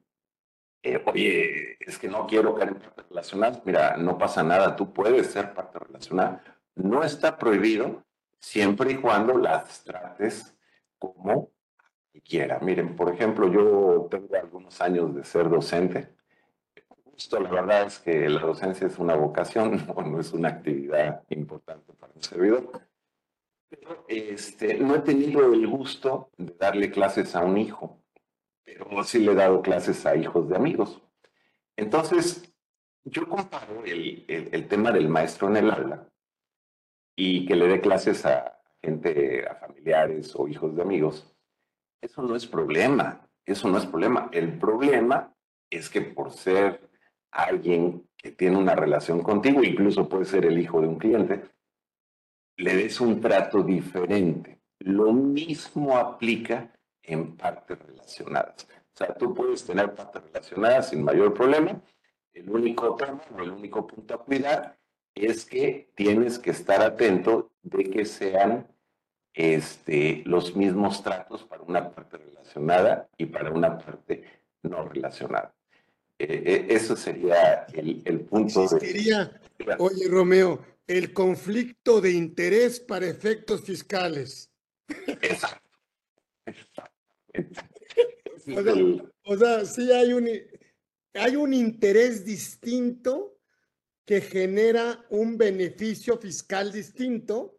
eh, 0.82 1.02
oye, 1.06 1.76
es 1.80 1.98
que 1.98 2.08
no 2.08 2.26
quiero 2.26 2.54
caer 2.54 2.70
en 2.70 2.78
parte 2.80 3.02
relacional. 3.08 3.62
Mira, 3.64 3.96
no 3.96 4.18
pasa 4.18 4.42
nada, 4.42 4.74
tú 4.74 4.92
puedes 4.92 5.28
ser 5.28 5.54
parte 5.54 5.78
relacional. 5.78 6.42
No 6.74 7.02
está 7.02 7.38
prohibido 7.38 8.04
siempre 8.40 8.92
y 8.92 8.96
cuando 8.96 9.36
las 9.38 9.84
trates 9.84 10.57
como 10.98 11.50
quiera. 12.24 12.58
Miren, 12.60 12.96
por 12.96 13.12
ejemplo, 13.12 13.50
yo 13.50 14.08
tengo 14.10 14.34
algunos 14.36 14.80
años 14.80 15.14
de 15.14 15.24
ser 15.24 15.48
docente. 15.48 16.14
Esto 17.16 17.40
la 17.40 17.50
verdad 17.50 17.86
es 17.86 17.98
que 17.98 18.28
la 18.28 18.40
docencia 18.40 18.86
es 18.86 18.98
una 18.98 19.16
vocación, 19.16 19.84
no, 19.86 20.20
es 20.20 20.32
una 20.32 20.48
actividad 20.48 21.24
importante 21.30 21.92
para 21.94 22.12
un 22.14 22.22
servidor. 22.22 22.70
Pero 23.68 24.04
este, 24.08 24.78
no 24.78 24.94
he 24.94 25.00
tenido 25.00 25.52
el 25.52 25.66
gusto 25.66 26.30
de 26.36 26.54
darle 26.58 26.90
clases 26.90 27.34
a 27.34 27.44
un 27.44 27.58
hijo, 27.58 28.02
pero 28.64 29.02
sí 29.04 29.18
le 29.18 29.32
he 29.32 29.34
dado 29.34 29.62
clases 29.62 30.06
a 30.06 30.16
hijos 30.16 30.48
de 30.48 30.56
amigos. 30.56 31.02
Entonces, 31.76 32.54
yo 33.04 33.28
comparo 33.28 33.84
el, 33.84 34.24
el 34.28 34.68
tema 34.68 34.92
del 34.92 35.08
maestro 35.08 35.48
en 35.48 35.56
el 35.56 35.70
aula 35.70 36.08
y 37.16 37.46
que 37.46 37.56
le 37.56 37.66
dé 37.66 37.80
clases 37.80 38.24
a, 38.24 38.57
gente, 38.82 39.46
a 39.48 39.54
familiares 39.56 40.34
o 40.36 40.48
hijos 40.48 40.74
de 40.74 40.82
amigos, 40.82 41.34
eso 42.00 42.22
no 42.22 42.36
es 42.36 42.46
problema, 42.46 43.28
eso 43.44 43.68
no 43.68 43.78
es 43.78 43.86
problema. 43.86 44.28
El 44.32 44.58
problema 44.58 45.34
es 45.70 45.90
que 45.90 46.00
por 46.00 46.32
ser 46.32 46.88
alguien 47.30 48.08
que 48.16 48.32
tiene 48.32 48.56
una 48.56 48.74
relación 48.74 49.22
contigo, 49.22 49.62
incluso 49.62 50.08
puede 50.08 50.24
ser 50.24 50.46
el 50.46 50.58
hijo 50.58 50.80
de 50.80 50.88
un 50.88 50.98
cliente, 50.98 51.42
le 52.56 52.76
des 52.76 53.00
un 53.00 53.20
trato 53.20 53.62
diferente. 53.62 54.60
Lo 54.80 55.12
mismo 55.12 55.96
aplica 55.96 56.72
en 57.02 57.36
partes 57.36 57.78
relacionadas. 57.78 58.66
O 58.94 58.96
sea, 58.96 59.14
tú 59.14 59.34
puedes 59.34 59.64
tener 59.64 59.94
partes 59.94 60.22
relacionadas 60.22 60.90
sin 60.90 61.04
mayor 61.04 61.32
problema. 61.32 61.80
El 62.32 62.50
único 62.50 62.94
tema 62.96 63.20
el 63.38 63.50
único 63.50 63.86
punto 63.86 64.14
a 64.14 64.24
cuidar 64.24 64.77
es 65.26 65.44
que 65.44 65.90
tienes 65.94 66.38
que 66.38 66.50
estar 66.50 66.82
atento 66.82 67.52
de 67.62 67.84
que 67.84 68.04
sean 68.04 68.66
este, 69.34 70.22
los 70.26 70.56
mismos 70.56 71.02
tratos 71.02 71.44
para 71.44 71.62
una 71.62 71.90
parte 71.90 72.16
relacionada 72.16 73.08
y 73.16 73.26
para 73.26 73.50
una 73.50 73.78
parte 73.78 74.24
no 74.62 74.88
relacionada. 74.88 75.54
Eh, 76.18 76.42
eh, 76.44 76.66
eso 76.70 76.96
sería 76.96 77.66
el, 77.72 78.02
el 78.04 78.20
punto. 78.20 78.64
Existiría, 78.64 79.40
oye 79.78 80.08
Romeo, 80.08 80.64
el 80.86 81.12
conflicto 81.12 82.00
de 82.00 82.12
interés 82.12 82.80
para 82.80 83.06
efectos 83.06 83.62
fiscales. 83.62 84.50
Exacto. 85.06 85.68
O 89.24 89.36
sea, 89.36 89.64
sí 89.64 89.92
hay 89.92 90.12
un, 90.12 90.28
hay 91.14 91.36
un 91.36 91.52
interés 91.52 92.24
distinto 92.24 93.37
que 94.08 94.22
genera 94.22 95.04
un 95.10 95.36
beneficio 95.36 96.16
fiscal 96.16 96.72
distinto 96.72 97.58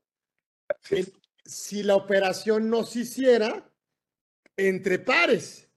si 1.46 1.84
la 1.84 1.96
operación 1.96 2.72
no 2.72 2.82
se 2.82 3.02
hiciera 3.02 3.72
entre 4.58 4.98
pares. 4.98 5.70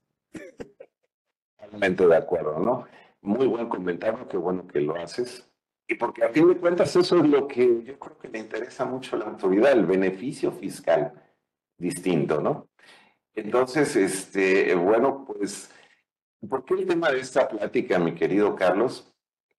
Totalmente 1.59 2.07
de 2.07 2.15
acuerdo, 2.15 2.57
¿no? 2.57 2.87
Muy 3.21 3.45
buen 3.45 3.69
comentario, 3.69 4.27
qué 4.27 4.35
bueno 4.35 4.67
que 4.67 4.81
lo 4.81 4.95
haces. 4.95 5.47
Y 5.87 5.93
porque 5.93 6.23
a 6.23 6.29
fin 6.29 6.47
de 6.47 6.57
cuentas 6.57 6.95
eso 6.95 7.19
es 7.19 7.29
lo 7.29 7.47
que 7.47 7.83
yo 7.83 7.99
creo 7.99 8.17
que 8.17 8.29
le 8.29 8.39
interesa 8.39 8.83
mucho 8.83 9.15
a 9.15 9.19
la 9.19 9.25
autoridad, 9.25 9.73
el 9.73 9.85
beneficio 9.85 10.51
fiscal 10.53 11.13
distinto, 11.77 12.41
¿no? 12.41 12.67
Entonces, 13.35 13.95
este, 13.95 14.73
bueno, 14.73 15.23
pues, 15.23 15.69
¿por 16.49 16.65
qué 16.65 16.73
el 16.73 16.87
tema 16.87 17.11
de 17.11 17.19
esta 17.19 17.47
plática, 17.47 17.99
mi 17.99 18.15
querido 18.15 18.55
Carlos? 18.55 19.12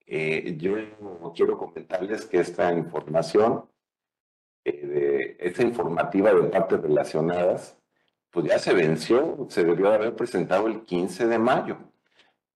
Eh, 0.07 0.57
yo 0.59 0.77
quiero 1.35 1.57
comentarles 1.59 2.27
que 2.27 2.39
esta 2.39 2.73
información, 2.73 3.69
eh, 4.65 4.87
de, 4.87 5.37
esta 5.41 5.63
informativa 5.63 6.33
de 6.33 6.49
partes 6.49 6.81
relacionadas, 6.81 7.79
pues 8.31 8.47
ya 8.47 8.59
se 8.59 8.75
venció, 8.75 9.47
se 9.49 9.65
debió 9.65 9.93
haber 9.93 10.15
presentado 10.15 10.67
el 10.67 10.85
15 10.85 11.27
de 11.27 11.39
mayo. 11.39 11.79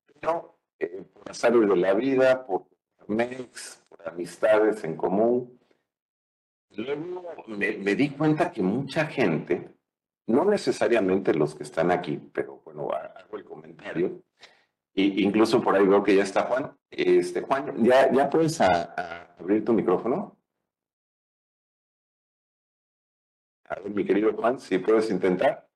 Pero 0.05 0.59
eh, 0.79 1.03
por 1.13 1.31
azar 1.31 1.53
de 1.53 1.75
la 1.75 1.93
vida, 1.93 2.45
por 2.45 2.67
MEX, 3.07 3.83
por 3.89 4.07
amistades 4.07 4.83
en 4.83 4.95
común, 4.95 5.59
luego 6.71 7.23
me, 7.47 7.77
me 7.77 7.95
di 7.95 8.09
cuenta 8.11 8.51
que 8.51 8.61
mucha 8.61 9.05
gente, 9.07 9.71
no 10.27 10.45
necesariamente 10.45 11.33
los 11.33 11.55
que 11.55 11.63
están 11.63 11.91
aquí, 11.91 12.17
pero 12.31 12.61
bueno, 12.63 12.89
hago 12.91 13.37
el 13.37 13.43
comentario, 13.43 14.21
incluso 14.99 15.61
por 15.61 15.75
ahí 15.75 15.85
veo 15.85 16.03
que 16.03 16.15
ya 16.15 16.23
está 16.23 16.43
Juan. 16.43 16.77
Este, 16.89 17.41
Juan, 17.41 17.83
¿ya, 17.83 18.11
ya 18.11 18.29
puedes 18.29 18.59
abrir 18.61 19.63
tu 19.63 19.73
micrófono? 19.73 20.37
A 23.65 23.75
ver, 23.75 23.91
mi 23.91 24.03
querido 24.03 24.33
Juan, 24.33 24.59
si 24.59 24.79
puedes 24.79 25.09
intentar. 25.11 25.69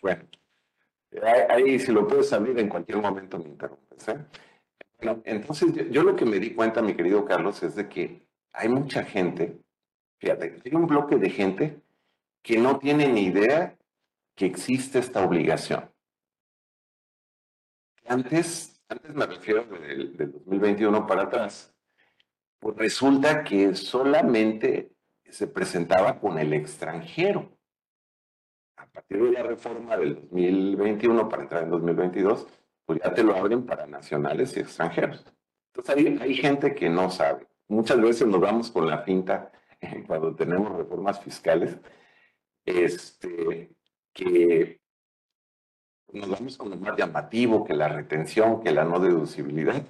Bueno, 0.00 0.28
ahí, 1.48 1.78
si 1.78 1.92
lo 1.92 2.06
puedes 2.06 2.32
abrir 2.32 2.58
en 2.58 2.68
cualquier 2.68 2.98
momento 2.98 3.38
me 3.38 3.46
interrumpes. 3.46 4.08
¿eh? 4.08 4.18
Entonces 5.24 5.90
yo, 5.90 6.02
lo 6.02 6.16
que 6.16 6.24
me 6.24 6.38
di 6.38 6.54
cuenta, 6.54 6.82
mi 6.82 6.94
querido 6.94 7.24
Carlos, 7.24 7.62
es 7.62 7.74
de 7.74 7.88
que 7.88 8.26
hay 8.52 8.68
mucha 8.68 9.04
gente, 9.04 9.60
fíjate, 10.18 10.60
hay 10.64 10.74
un 10.74 10.86
bloque 10.86 11.16
de 11.16 11.30
gente 11.30 11.83
que 12.44 12.58
no 12.58 12.78
tiene 12.78 13.08
ni 13.08 13.22
idea 13.22 13.76
que 14.36 14.44
existe 14.44 14.98
esta 14.98 15.24
obligación. 15.24 15.90
Antes, 18.06 18.82
antes 18.86 19.14
me 19.14 19.24
refiero 19.24 19.64
del, 19.64 20.14
2021 20.16 21.06
para 21.06 21.22
atrás, 21.22 21.74
pues 22.60 22.76
resulta 22.76 23.42
que 23.44 23.74
solamente 23.74 24.92
se 25.24 25.46
presentaba 25.46 26.20
con 26.20 26.38
el 26.38 26.52
extranjero. 26.52 27.50
A 28.76 28.86
partir 28.86 29.22
de 29.22 29.32
la 29.32 29.42
reforma 29.42 29.96
del 29.96 30.16
2021 30.16 31.28
para 31.30 31.42
entrar 31.44 31.62
en 31.62 31.70
2022, 31.70 32.46
pues 32.84 33.00
ya 33.02 33.14
te 33.14 33.24
lo 33.24 33.34
abren 33.34 33.64
para 33.64 33.86
nacionales 33.86 34.54
y 34.56 34.60
extranjeros. 34.60 35.24
Entonces 35.72 35.96
hay, 35.96 36.18
hay 36.20 36.34
gente 36.34 36.74
que 36.74 36.90
no 36.90 37.10
sabe. 37.10 37.46
Muchas 37.68 37.98
veces 38.02 38.28
nos 38.28 38.40
vamos 38.40 38.70
con 38.70 38.86
la 38.86 39.02
pinta 39.02 39.50
cuando 40.06 40.34
tenemos 40.34 40.76
reformas 40.76 41.18
fiscales 41.20 41.78
este, 42.64 43.70
que 44.12 44.80
nos 46.12 46.30
vamos 46.30 46.56
con 46.56 46.70
lo 46.70 46.76
más 46.76 46.96
llamativo, 46.96 47.64
que 47.64 47.74
la 47.74 47.88
retención, 47.88 48.62
que 48.62 48.70
la 48.72 48.84
no 48.84 49.00
deducibilidad. 49.00 49.84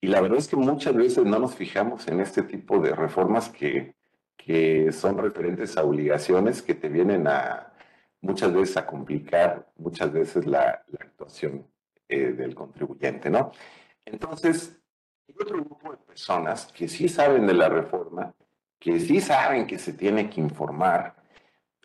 Y 0.00 0.06
la 0.08 0.20
verdad 0.20 0.38
es 0.38 0.48
que 0.48 0.56
muchas 0.56 0.94
veces 0.94 1.24
no 1.24 1.38
nos 1.38 1.54
fijamos 1.54 2.06
en 2.08 2.20
este 2.20 2.42
tipo 2.42 2.78
de 2.78 2.94
reformas 2.94 3.48
que, 3.48 3.96
que 4.36 4.92
son 4.92 5.18
referentes 5.18 5.76
a 5.76 5.84
obligaciones 5.84 6.62
que 6.62 6.74
te 6.74 6.88
vienen 6.88 7.26
a 7.26 7.72
muchas 8.20 8.52
veces 8.54 8.76
a 8.76 8.86
complicar 8.86 9.70
muchas 9.76 10.12
veces 10.12 10.46
la, 10.46 10.82
la 10.88 10.98
actuación 11.00 11.66
eh, 12.08 12.32
del 12.32 12.54
contribuyente, 12.54 13.30
¿no? 13.30 13.52
Entonces, 14.04 14.78
hay 15.28 15.34
otro 15.40 15.56
grupo 15.64 15.90
de 15.92 15.98
personas 15.98 16.66
que 16.66 16.88
sí 16.88 17.08
saben 17.08 17.46
de 17.46 17.54
la 17.54 17.68
reforma, 17.68 18.34
que 18.78 19.00
sí 19.00 19.20
saben 19.20 19.66
que 19.66 19.78
se 19.78 19.92
tiene 19.92 20.28
que 20.28 20.40
informar, 20.40 21.16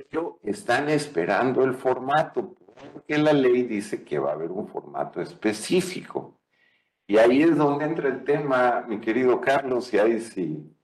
pero 0.09 0.39
están 0.43 0.89
esperando 0.89 1.63
el 1.63 1.73
formato, 1.73 2.55
porque 2.93 3.17
la 3.17 3.33
ley 3.33 3.63
dice 3.63 4.03
que 4.03 4.19
va 4.19 4.31
a 4.31 4.33
haber 4.33 4.51
un 4.51 4.67
formato 4.67 5.21
específico. 5.21 6.39
Y 7.07 7.17
ahí 7.17 7.41
es 7.41 7.57
donde 7.57 7.85
entra 7.85 8.07
el 8.07 8.23
tema, 8.23 8.85
mi 8.87 8.99
querido 8.99 9.41
Carlos, 9.41 9.93
y 9.93 9.97
ahí 9.97 10.21
si 10.21 10.75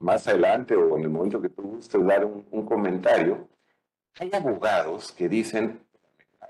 más 0.00 0.26
adelante 0.26 0.74
o 0.74 0.96
en 0.96 1.04
el 1.04 1.10
momento 1.10 1.40
que 1.40 1.50
tú 1.50 1.62
gustes 1.62 2.04
dar 2.06 2.24
un, 2.24 2.46
un 2.50 2.64
comentario, 2.64 3.48
hay 4.18 4.30
abogados 4.32 5.12
que 5.12 5.28
dicen, 5.28 5.84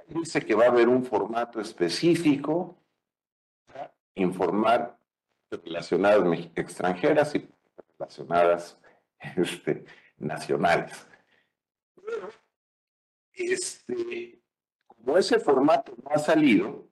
dice 0.07 0.41
que 0.41 0.55
va 0.55 0.67
a 0.67 0.69
haber 0.69 0.89
un 0.89 1.05
formato 1.05 1.61
específico 1.61 2.77
para 3.67 3.93
informar 4.15 4.97
relacionadas 5.51 6.49
extranjeras 6.55 7.35
y 7.35 7.49
relacionadas 7.99 8.79
este, 9.37 9.85
nacionales 10.19 11.09
este, 13.33 14.41
como 14.87 15.19
ese 15.19 15.39
formato 15.39 15.95
no 16.03 16.11
ha 16.11 16.19
salido, 16.19 16.89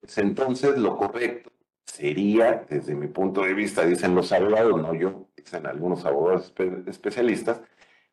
pues 0.00 0.18
entonces 0.18 0.76
lo 0.78 0.96
correcto 0.96 1.50
sería, 1.84 2.66
desde 2.68 2.94
mi 2.94 3.08
punto 3.08 3.42
de 3.42 3.54
vista, 3.54 3.84
dicen 3.84 4.14
los 4.14 4.32
abogados, 4.32 4.80
no 4.80 4.94
yo, 4.94 5.28
dicen 5.36 5.66
algunos 5.66 6.04
abogados 6.04 6.52
especialistas, 6.86 7.60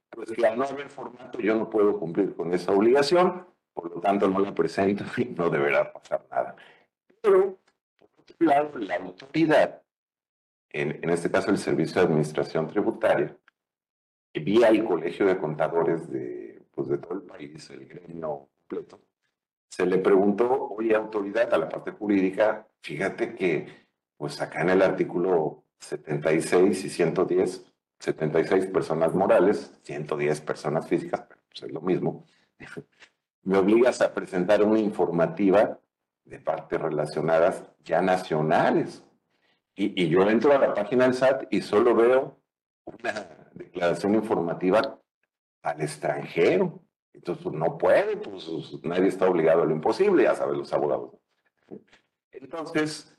pues 0.09 0.31
que 0.31 0.45
al 0.45 0.57
no 0.57 0.65
haber 0.65 0.89
formato 0.89 1.39
yo 1.39 1.55
no 1.55 1.69
puedo 1.69 1.99
cumplir 1.99 2.35
con 2.35 2.53
esa 2.53 2.71
obligación, 2.71 3.45
por 3.73 3.91
lo 3.93 4.01
tanto 4.01 4.27
no 4.27 4.39
la 4.39 4.53
presento 4.53 5.03
y 5.17 5.25
no 5.25 5.49
deberá 5.49 5.91
pasar 5.91 6.25
nada. 6.31 6.55
Pero, 7.21 7.59
por 7.97 8.09
otro 8.17 8.35
lado, 8.39 8.77
la 8.79 8.95
autoridad, 8.95 9.81
en, 10.69 10.99
en 11.03 11.09
este 11.09 11.29
caso 11.29 11.51
el 11.51 11.57
Servicio 11.57 12.01
de 12.01 12.07
Administración 12.07 12.67
Tributaria, 12.67 13.37
vía 14.39 14.69
el 14.69 14.83
Colegio 14.83 15.25
de 15.25 15.37
Contadores 15.37 16.09
de, 16.09 16.61
pues, 16.73 16.87
de 16.87 16.97
todo 16.97 17.13
el 17.13 17.23
país, 17.23 17.69
el 17.69 17.87
gremio 17.87 18.49
completo, 18.67 19.01
se 19.69 19.85
le 19.85 19.97
preguntó, 19.99 20.69
oye, 20.69 20.95
autoridad, 20.95 21.53
a 21.53 21.57
la 21.57 21.69
parte 21.69 21.91
jurídica, 21.91 22.67
fíjate 22.81 23.35
que, 23.35 23.87
pues 24.17 24.41
acá 24.41 24.61
en 24.61 24.69
el 24.69 24.81
artículo 24.81 25.65
76 25.79 26.85
y 26.85 26.89
110, 26.89 27.65
76 27.99 28.65
personas 28.67 29.13
morales, 29.13 29.71
110 29.83 30.41
personas 30.41 30.87
físicas, 30.87 31.25
pues 31.27 31.63
es 31.63 31.71
lo 31.71 31.81
mismo, 31.81 32.25
me 33.43 33.57
obligas 33.57 34.01
a 34.01 34.13
presentar 34.13 34.63
una 34.63 34.79
informativa 34.79 35.79
de 36.25 36.39
partes 36.39 36.81
relacionadas 36.81 37.63
ya 37.83 38.01
nacionales. 38.01 39.03
Y, 39.75 40.03
y 40.03 40.09
yo 40.09 40.27
entro 40.29 40.51
a 40.53 40.57
la 40.57 40.73
página 40.73 41.05
del 41.05 41.13
SAT 41.13 41.45
y 41.51 41.61
solo 41.61 41.95
veo 41.95 42.39
una 42.83 43.46
declaración 43.57 44.15
informativa 44.15 44.99
al 45.61 45.81
extranjero. 45.81 46.81
Entonces, 47.13 47.43
pues, 47.43 47.55
no 47.55 47.77
puede, 47.77 48.17
pues, 48.17 48.45
pues 48.45 48.83
nadie 48.83 49.07
está 49.07 49.27
obligado 49.27 49.63
a 49.63 49.65
lo 49.65 49.71
imposible, 49.71 50.23
ya 50.23 50.35
saben 50.35 50.57
los 50.57 50.71
abogados. 50.73 51.11
Entonces, 52.31 53.17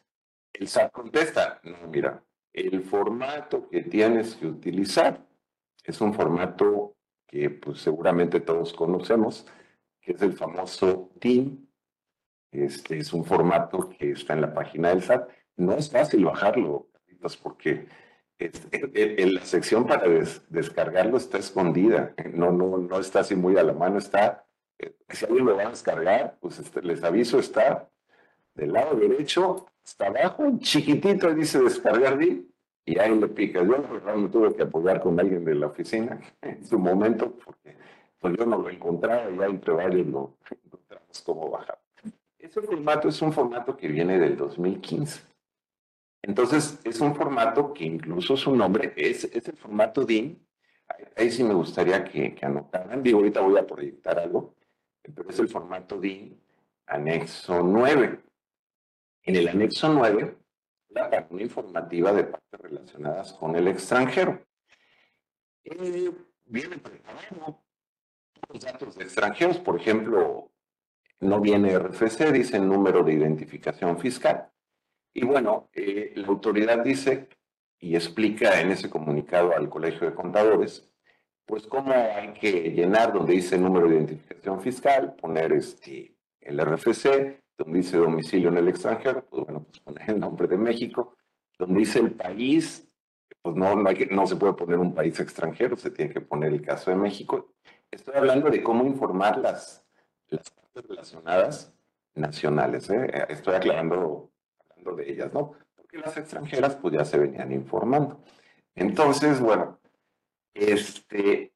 el 0.53 0.68
SAT 0.68 0.92
contesta, 0.92 1.61
no, 1.64 1.88
mira, 1.88 2.22
el 2.53 2.83
formato 2.83 3.68
que 3.68 3.83
tienes 3.83 4.37
que 4.37 4.46
utilizar 4.46 5.27
es 5.85 6.01
un 6.01 6.14
formato 6.14 6.96
que 7.27 7.51
pues 7.51 7.81
seguramente 7.81 8.40
todos 8.40 8.72
conocemos, 8.72 9.46
que 10.01 10.12
es 10.12 10.22
el 10.22 10.33
famoso 10.33 11.11
TIN. 11.20 11.70
Este 12.51 12.98
es 12.98 13.12
un 13.12 13.24
formato 13.24 13.90
que 13.90 14.12
está 14.12 14.33
en 14.33 14.40
la 14.40 14.55
página 14.55 14.88
del 14.88 15.03
SAT. 15.03 15.29
No 15.57 15.74
es 15.74 15.90
fácil 15.90 16.24
bajarlo, 16.24 16.88
porque 17.42 17.87
en 18.38 19.35
la 19.35 19.44
sección 19.44 19.87
para 19.87 20.09
descargarlo 20.48 21.16
está 21.16 21.38
escondida, 21.38 22.14
no, 22.33 22.53
no, 22.53 22.79
no 22.79 23.01
está 23.01 23.20
así 23.20 23.35
muy 23.35 23.57
a 23.57 23.64
la 23.64 23.72
mano, 23.72 23.98
está, 23.98 24.44
eh, 24.79 24.94
si 25.09 25.24
alguien 25.24 25.46
lo 25.46 25.57
va 25.57 25.64
a 25.64 25.70
descargar, 25.70 26.37
pues 26.40 26.59
este, 26.61 26.83
les 26.83 27.03
aviso, 27.03 27.38
está 27.38 27.88
del 28.55 28.72
lado 28.72 28.96
derecho, 28.96 29.66
está 29.85 30.07
abajo, 30.07 30.44
chiquitito, 30.59 31.35
dice 31.35 31.61
descargar 31.61 32.18
y 32.88 32.98
ahí 32.98 33.18
lo 33.18 33.33
picas. 33.35 33.66
Yo 33.66 34.16
me 34.16 34.29
tuve 34.29 34.55
que 34.55 34.62
apoyar 34.62 35.01
con 35.01 35.18
alguien 35.18 35.44
de 35.44 35.55
la 35.55 35.66
oficina 35.66 36.20
en 36.42 36.64
su 36.64 36.79
momento, 36.79 37.35
porque 37.44 37.77
pues 38.18 38.37
yo 38.37 38.46
no 38.46 38.59
lo 38.59 38.70
encontraba, 38.70 39.31
ya 39.31 39.46
entre 39.46 39.74
varios 39.74 40.07
lo 40.07 40.37
encontramos 40.64 41.22
cómo 41.24 41.51
bajar. 41.51 41.79
Ese 42.38 42.62
formato 42.62 43.09
es 43.09 43.20
un 43.20 43.33
formato 43.33 43.77
que 43.77 43.88
viene 43.88 44.18
del 44.18 44.37
2015. 44.37 45.28
Entonces, 46.23 46.81
es 46.85 47.01
un 47.01 47.15
formato 47.15 47.73
que 47.73 47.85
incluso 47.85 48.37
su 48.37 48.55
nombre 48.55 48.93
es, 48.97 49.25
es 49.25 49.49
el 49.49 49.57
formato 49.57 50.05
DIN. 50.05 50.45
Ahí, 51.17 51.31
sí 51.31 51.45
me 51.45 51.55
gustaría 51.55 52.03
que, 52.05 52.37
anotaran. 52.43 53.03
Digo, 53.03 53.19
ahorita 53.19 53.41
voy 53.41 53.59
a 53.59 53.67
proyectar 53.67 54.19
algo, 54.19 54.55
pero 55.03 55.29
es 55.29 55.39
el 55.39 55.49
formato 55.49 55.99
DIN 56.01 56.41
anexo 56.87 57.63
9. 57.63 58.21
En 59.23 59.37
el 59.37 59.49
anexo 59.49 59.93
9, 59.93 60.37
la 60.89 61.11
página 61.11 61.43
informativa 61.43 62.13
de 62.13 62.25
partes 62.25 62.61
relacionadas 62.61 63.33
con 63.35 63.55
el 63.57 63.69
extranjero. 63.69 64.41
Eh, 65.65 66.11
viene 66.47 66.79
preparado 66.79 67.63
los 68.49 68.65
datos 68.65 68.97
de 68.97 69.05
extranjeros, 69.05 69.59
por 69.59 69.77
ejemplo, 69.77 70.51
no 71.21 71.41
viene 71.41 71.79
RFC, 71.79 72.33
dice 72.33 72.59
número 72.59 73.03
de 73.03 73.13
identificación 73.13 73.99
fiscal. 73.99 74.51
Y 75.12 75.25
bueno, 75.25 75.68
eh, 75.75 76.12
la 76.14 76.29
autoridad 76.29 76.83
dice 76.85 77.29
y 77.81 77.94
explica 77.94 78.61
en 78.61 78.71
ese 78.73 78.90
comunicado 78.90 79.55
al 79.55 79.68
Colegio 79.68 80.09
de 80.09 80.14
Contadores, 80.14 80.88
pues 81.47 81.66
cómo 81.66 81.92
hay 81.92 82.33
que 82.35 82.71
llenar 82.71 83.12
donde 83.12 83.35
dice 83.35 83.57
número 83.57 83.88
de 83.88 83.97
identificación 83.97 84.61
fiscal, 84.61 85.14
poner 85.14 85.53
este, 85.53 86.14
el 86.40 86.61
RFC, 86.61 87.42
donde 87.57 87.79
dice 87.79 87.97
domicilio 87.97 88.51
en 88.51 88.59
el 88.59 88.68
extranjero, 88.68 89.25
pues 89.25 89.44
bueno, 89.44 89.64
pues 89.64 89.81
poner 89.81 90.11
el 90.11 90.21
nombre 90.21 90.47
de 90.47 90.59
México, 90.59 91.16
donde 91.59 91.81
dice 91.81 92.01
el 92.01 92.12
país, 92.12 92.87
pues 93.40 93.57
no, 93.57 93.75
no, 93.75 93.88
hay 93.88 93.97
que, 93.97 94.07
no 94.07 94.27
se 94.27 94.37
puede 94.37 94.53
poner 94.53 94.79
un 94.79 94.94
país 94.94 95.18
extranjero, 95.21 95.77
se 95.77 95.90
tiene 95.90 96.12
que 96.12 96.21
poner 96.21 96.53
el 96.53 96.62
caso 96.62 96.90
de 96.90 96.97
México. 96.97 97.55
Estoy 97.90 98.14
hablando 98.16 98.51
de 98.51 98.62
cómo 98.62 98.85
informar 98.85 99.38
las, 99.38 99.85
las 100.29 100.51
partes 100.51 100.87
relacionadas 100.87 101.75
nacionales, 102.14 102.90
¿eh? 102.90 103.27
estoy 103.29 103.55
aclarando 103.55 104.31
de 104.94 105.11
ellas, 105.11 105.33
¿no? 105.33 105.53
Porque 105.74 105.98
las 105.98 106.16
extranjeras 106.16 106.77
pues 106.77 106.94
ya 106.94 107.05
se 107.05 107.18
venían 107.18 107.53
informando. 107.53 108.20
Entonces, 108.74 109.40
bueno, 109.40 109.79
este, 110.55 111.53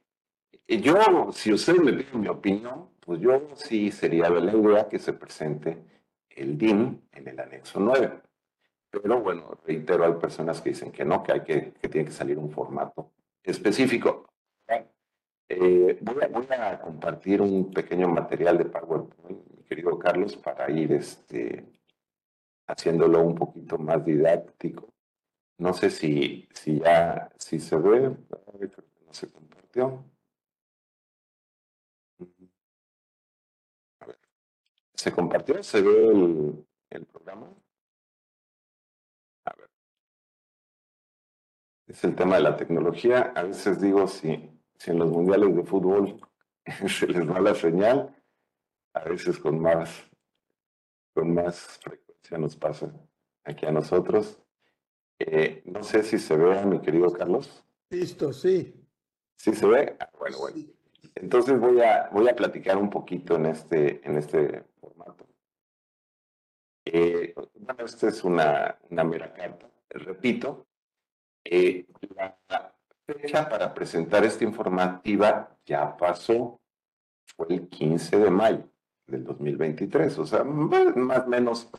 yo, 0.67 1.31
si 1.33 1.53
usted 1.53 1.77
me 1.77 1.93
pide 1.93 2.19
mi 2.19 2.29
opinión, 2.29 2.89
pues 3.01 3.21
yo 3.21 3.49
sí 3.55 3.91
sería 3.91 4.31
de 4.31 4.41
la 4.41 4.53
idea 4.53 4.89
que 4.89 4.99
se 4.99 5.13
presente 5.13 5.79
el 6.31 6.57
DIM 6.57 7.01
en 7.13 7.29
el 7.29 7.41
anexo 7.41 7.81
9. 7.81 8.21
Pero 8.91 9.21
bueno, 9.21 9.59
reitero, 9.65 10.05
hay 10.05 10.15
personas 10.15 10.61
que 10.61 10.71
dicen 10.71 10.93
que 10.93 11.05
no, 11.05 11.23
que, 11.23 11.33
hay 11.33 11.41
que, 11.43 11.73
que 11.73 11.89
tiene 11.89 12.07
que 12.07 12.13
salir 12.13 12.39
un 12.39 12.51
formato 12.51 13.13
específico. 13.43 14.29
Eh, 15.49 15.99
voy, 16.01 16.17
a, 16.23 16.29
voy, 16.29 16.47
a, 16.49 16.81
compartir 16.81 17.43
un 17.43 17.71
pequeño 17.71 18.09
material 18.09 18.57
de 18.57 18.65
PowerPoint, 18.65 19.39
mi 19.51 19.63
querido 19.65 19.99
Carlos, 19.99 20.35
para 20.37 20.71
ir 20.71 20.93
este, 20.93 21.67
haciéndolo 22.67 23.21
un 23.21 23.35
poquito 23.35 23.79
más 23.79 24.05
didáctico. 24.05 24.93
No 25.59 25.73
sé 25.73 25.91
si, 25.91 26.49
si 26.55 26.81
ya 26.81 27.31
si 27.39 27.61
se 27.61 27.77
ve, 27.77 28.09
no 28.11 29.13
se 29.13 29.31
compartió. 29.31 30.05
A 34.01 34.07
ver. 34.07 34.19
¿Se 34.95 35.13
compartió? 35.13 35.63
¿Se 35.63 35.83
ve 35.83 36.09
el, 36.09 36.67
el 36.91 37.07
programa? 37.07 37.49
A 39.45 39.55
ver. 39.55 39.71
Es 41.87 42.03
el 42.05 42.15
tema 42.17 42.37
de 42.37 42.43
la 42.43 42.57
tecnología. 42.57 43.33
A 43.37 43.45
veces 43.45 43.81
digo, 43.81 44.07
si, 44.09 44.51
si 44.79 44.91
en 44.91 44.99
los 44.99 45.11
mundiales 45.11 45.55
de 45.55 45.65
fútbol 45.65 46.21
se 46.89 47.07
les 47.07 47.29
va 47.29 47.41
la 47.41 47.55
señal, 47.55 48.17
a 48.95 49.05
veces 49.05 49.39
con 49.39 49.61
más, 49.61 50.11
con 51.15 51.35
más 51.35 51.79
frecuencia 51.79 52.12
nos 52.31 52.57
pasa 52.57 52.93
aquí 53.45 53.67
a 53.67 53.73
nosotros. 53.73 54.39
Eh, 55.19 55.63
no 55.67 55.83
sé 55.83 56.03
si 56.03 56.19
se 56.19 56.37
ve, 56.37 56.65
mi 56.65 56.81
querido 56.81 57.13
Carlos. 57.13 57.65
Listo, 57.91 58.33
sí. 58.33 58.75
¿Sí 59.37 59.55
se 59.55 59.67
ve? 59.67 59.97
Ah, 60.01 60.11
bueno, 60.19 60.39
bueno. 60.39 60.57
Entonces 61.15 61.59
voy 61.59 61.81
a, 61.81 62.09
voy 62.13 62.29
a 62.29 62.37
platicar 62.37 62.79
un 62.79 62.89
poquito 62.89 63.37
en 63.37 63.47
este, 63.47 64.01
en 64.07 64.17
este 64.17 64.65
formato. 64.81 65.27
Eh, 66.85 67.35
bueno, 67.55 67.85
esta 67.85 68.09
es 68.09 68.25
una, 68.25 68.79
una 68.91 69.05
mera 69.05 69.33
carta. 69.33 69.69
Repito, 69.91 70.67
eh, 71.45 71.87
la 72.17 72.75
fecha 73.05 73.49
para 73.49 73.75
presentar 73.75 74.25
esta 74.25 74.45
informativa 74.45 75.57
ya 75.67 75.97
pasó. 75.97 76.61
Fue 77.37 77.47
el 77.51 77.69
15 77.69 78.19
de 78.19 78.31
mayo 78.31 78.69
del 79.07 79.25
2023, 79.25 80.19
o 80.19 80.27
sea, 80.27 80.45
más 80.45 81.27
o 81.27 81.29
menos 81.29 81.71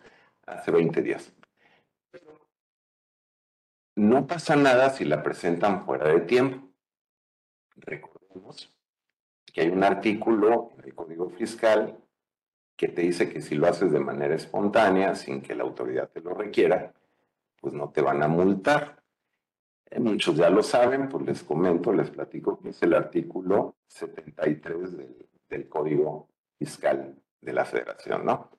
hace 0.45 0.71
20 0.71 1.01
días. 1.01 1.34
No 3.95 4.25
pasa 4.25 4.56
nada 4.56 4.89
si 4.89 5.06
la 5.06 5.21
presentan 5.21 5.86
fuera 5.86 6.08
de 6.08 6.21
tiempo. 6.21 6.69
Recordemos 7.75 8.73
que 9.45 9.62
hay 9.62 9.69
un 9.69 9.84
artículo 9.84 10.71
en 10.77 10.86
el 10.86 10.95
Código 10.95 11.29
Fiscal 11.29 11.99
que 12.75 12.88
te 12.88 13.03
dice 13.03 13.29
que 13.29 13.41
si 13.41 13.56
lo 13.56 13.67
haces 13.67 13.91
de 13.91 13.99
manera 13.99 14.34
espontánea, 14.34 15.13
sin 15.15 15.41
que 15.41 15.53
la 15.53 15.63
autoridad 15.63 16.10
te 16.10 16.21
lo 16.21 16.34
requiera, 16.34 16.93
pues 17.62 17.73
no 17.73 17.91
te 17.91 18.01
van 18.01 18.23
a 18.23 18.27
multar. 18.27 19.03
Eh, 19.91 19.99
muchos 19.99 20.36
ya 20.36 20.49
lo 20.49 20.63
saben, 20.63 21.08
pues 21.08 21.23
les 21.23 21.43
comento, 21.43 21.93
les 21.93 22.10
platico 22.10 22.60
que 22.60 22.69
es 22.69 22.82
el 22.82 22.95
artículo 22.95 23.75
73 23.88 24.97
del, 24.97 25.29
del 25.49 25.69
Código 25.69 26.29
Fiscal 26.58 27.15
de 27.39 27.53
la 27.53 27.63
Federación, 27.63 28.25
¿no? 28.25 28.49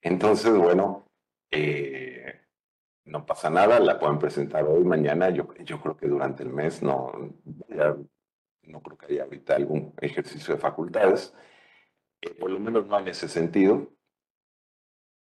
Entonces, 0.00 0.56
bueno, 0.56 1.11
eh, 1.52 2.40
no 3.04 3.26
pasa 3.26 3.50
nada, 3.50 3.78
la 3.78 3.98
pueden 3.98 4.18
presentar 4.18 4.64
hoy, 4.64 4.84
mañana, 4.84 5.30
yo, 5.30 5.52
yo 5.64 5.80
creo 5.80 5.96
que 5.96 6.08
durante 6.08 6.42
el 6.42 6.48
mes 6.48 6.82
no, 6.82 7.12
no 8.62 8.82
creo 8.82 8.98
que 8.98 9.06
haya 9.06 9.24
ahorita 9.24 9.56
algún 9.56 9.94
ejercicio 10.00 10.54
de 10.54 10.60
facultades, 10.60 11.34
eh, 12.20 12.34
por 12.34 12.50
lo 12.50 12.58
menos 12.58 12.86
no 12.86 12.98
en 12.98 13.08
ese 13.08 13.28
sentido. 13.28 13.92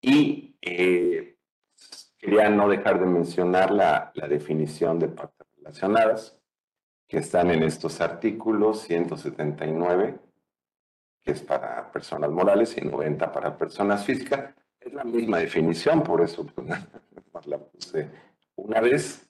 Y 0.00 0.56
eh, 0.62 1.36
quería 2.18 2.48
no 2.48 2.68
dejar 2.68 3.00
de 3.00 3.06
mencionar 3.06 3.70
la, 3.70 4.12
la 4.14 4.28
definición 4.28 4.98
de 4.98 5.08
partes 5.08 5.46
relacionadas 5.56 6.38
que 7.08 7.18
están 7.18 7.50
en 7.50 7.62
estos 7.62 8.00
artículos 8.00 8.80
179, 8.82 10.18
que 11.22 11.32
es 11.32 11.42
para 11.42 11.90
personas 11.92 12.30
morales, 12.30 12.76
y 12.76 12.80
90 12.80 13.32
para 13.32 13.56
personas 13.56 14.04
físicas. 14.04 14.55
Es 14.86 14.92
la 14.92 15.02
misma 15.02 15.38
definición, 15.38 16.04
por 16.04 16.20
eso 16.20 16.46
pues, 17.32 17.46
la 17.46 17.58
puse 17.58 18.08
una 18.54 18.80
vez. 18.80 19.28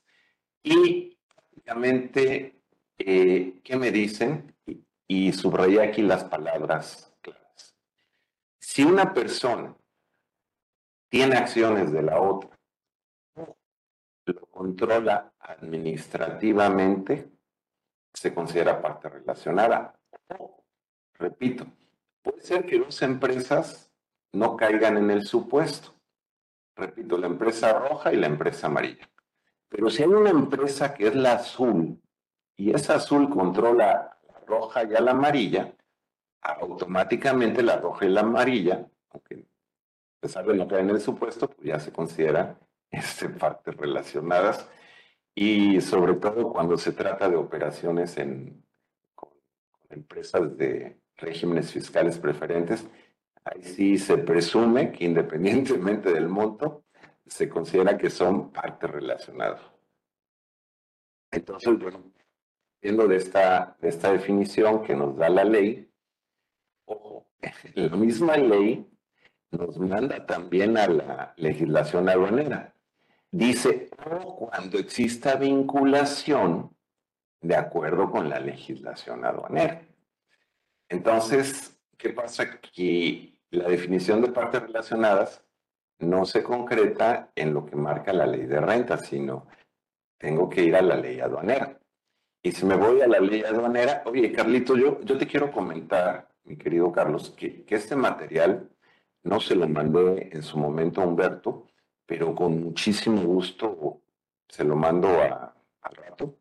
Y 0.62 1.16
prácticamente, 1.34 2.60
eh, 2.98 3.60
¿qué 3.64 3.76
me 3.78 3.90
dicen? 3.90 4.54
Y, 4.66 4.84
y 5.08 5.32
subrayé 5.32 5.80
aquí 5.80 6.02
las 6.02 6.24
palabras 6.24 7.10
claras. 7.22 7.74
Si 8.60 8.84
una 8.84 9.14
persona 9.14 9.74
tiene 11.08 11.36
acciones 11.36 11.90
de 11.90 12.02
la 12.02 12.20
otra, 12.20 12.50
lo 14.26 14.46
controla 14.50 15.32
administrativamente, 15.38 17.30
se 18.12 18.34
considera 18.34 18.82
parte 18.82 19.08
relacionada. 19.08 19.98
Repito, 21.14 21.66
puede 22.20 22.42
ser 22.42 22.66
que 22.66 22.78
dos 22.78 23.00
empresas 23.00 23.85
no 24.32 24.56
caigan 24.56 24.96
en 24.96 25.10
el 25.10 25.26
supuesto. 25.26 25.94
Repito, 26.76 27.16
la 27.16 27.26
empresa 27.26 27.78
roja 27.78 28.12
y 28.12 28.16
la 28.16 28.26
empresa 28.26 28.66
amarilla. 28.66 29.08
Pero 29.68 29.90
si 29.90 30.02
hay 30.02 30.08
una 30.08 30.30
empresa 30.30 30.94
que 30.94 31.08
es 31.08 31.14
la 31.14 31.32
azul 31.32 32.00
y 32.56 32.74
esa 32.74 32.96
azul 32.96 33.28
controla 33.28 34.18
la 34.28 34.40
roja 34.46 34.84
y 34.84 34.94
a 34.94 35.00
la 35.00 35.12
amarilla, 35.12 35.74
automáticamente 36.42 37.62
la 37.62 37.78
roja 37.78 38.04
y 38.04 38.10
la 38.10 38.20
amarilla, 38.20 38.86
aunque 39.10 39.34
a 39.34 40.20
pesar 40.20 40.46
de 40.46 40.54
no 40.54 40.68
caer 40.68 40.82
en 40.82 40.90
el 40.90 41.00
supuesto, 41.00 41.48
pues 41.48 41.66
ya 41.66 41.80
se 41.80 41.92
considera 41.92 42.58
este, 42.90 43.28
partes 43.28 43.76
relacionadas 43.76 44.68
y 45.34 45.80
sobre 45.80 46.14
todo 46.14 46.52
cuando 46.52 46.76
se 46.76 46.92
trata 46.92 47.28
de 47.28 47.36
operaciones 47.36 48.16
en, 48.16 48.64
con, 49.14 49.30
con 49.70 49.98
empresas 49.98 50.56
de 50.56 51.00
regímenes 51.16 51.72
fiscales 51.72 52.18
preferentes, 52.18 52.86
Ahí 53.46 53.62
sí 53.62 53.96
se 53.96 54.18
presume 54.18 54.90
que 54.90 55.04
independientemente 55.04 56.12
del 56.12 56.28
monto, 56.28 56.84
se 57.26 57.48
considera 57.48 57.96
que 57.96 58.10
son 58.10 58.50
partes 58.50 58.90
relacionadas. 58.90 59.60
Entonces, 61.30 61.78
bueno, 61.78 62.12
viendo 62.82 63.06
de 63.06 63.16
esta, 63.16 63.76
de 63.80 63.88
esta 63.88 64.12
definición 64.12 64.82
que 64.82 64.96
nos 64.96 65.16
da 65.16 65.28
la 65.28 65.44
ley, 65.44 65.88
ojo, 66.86 67.28
la 67.74 67.96
misma 67.96 68.36
ley 68.36 68.88
nos 69.52 69.78
manda 69.78 70.26
también 70.26 70.76
a 70.76 70.88
la 70.88 71.34
legislación 71.36 72.08
aduanera. 72.08 72.74
Dice, 73.30 73.90
o 74.10 74.48
cuando 74.48 74.78
exista 74.78 75.36
vinculación 75.36 76.76
de 77.40 77.54
acuerdo 77.54 78.10
con 78.10 78.28
la 78.28 78.40
legislación 78.40 79.24
aduanera. 79.24 79.82
Entonces, 80.88 81.78
¿qué 81.96 82.10
pasa? 82.10 82.60
Que 82.60 83.35
la 83.50 83.68
definición 83.68 84.20
de 84.22 84.32
partes 84.32 84.62
relacionadas 84.62 85.42
no 85.98 86.24
se 86.24 86.42
concreta 86.42 87.30
en 87.34 87.54
lo 87.54 87.64
que 87.64 87.76
marca 87.76 88.12
la 88.12 88.26
ley 88.26 88.46
de 88.46 88.60
renta, 88.60 88.98
sino 88.98 89.46
tengo 90.18 90.48
que 90.48 90.62
ir 90.62 90.76
a 90.76 90.82
la 90.82 90.96
ley 90.96 91.20
aduanera. 91.20 91.78
Y 92.42 92.52
si 92.52 92.66
me 92.66 92.76
voy 92.76 93.00
a 93.00 93.08
la 93.08 93.18
ley 93.18 93.42
aduanera, 93.42 94.02
oye, 94.06 94.30
Carlito, 94.32 94.76
yo, 94.76 95.00
yo 95.02 95.18
te 95.18 95.26
quiero 95.26 95.50
comentar, 95.50 96.28
mi 96.44 96.56
querido 96.56 96.92
Carlos, 96.92 97.30
que, 97.30 97.64
que 97.64 97.74
este 97.76 97.96
material 97.96 98.68
no 99.24 99.40
se 99.40 99.56
lo 99.56 99.68
mandé 99.68 100.30
en 100.32 100.42
su 100.42 100.58
momento 100.58 101.00
a 101.00 101.06
Humberto, 101.06 101.66
pero 102.04 102.34
con 102.34 102.60
muchísimo 102.60 103.22
gusto 103.22 104.00
se 104.48 104.64
lo 104.64 104.76
mando 104.76 105.08
a, 105.08 105.54
al 105.80 105.94
rato, 105.96 106.38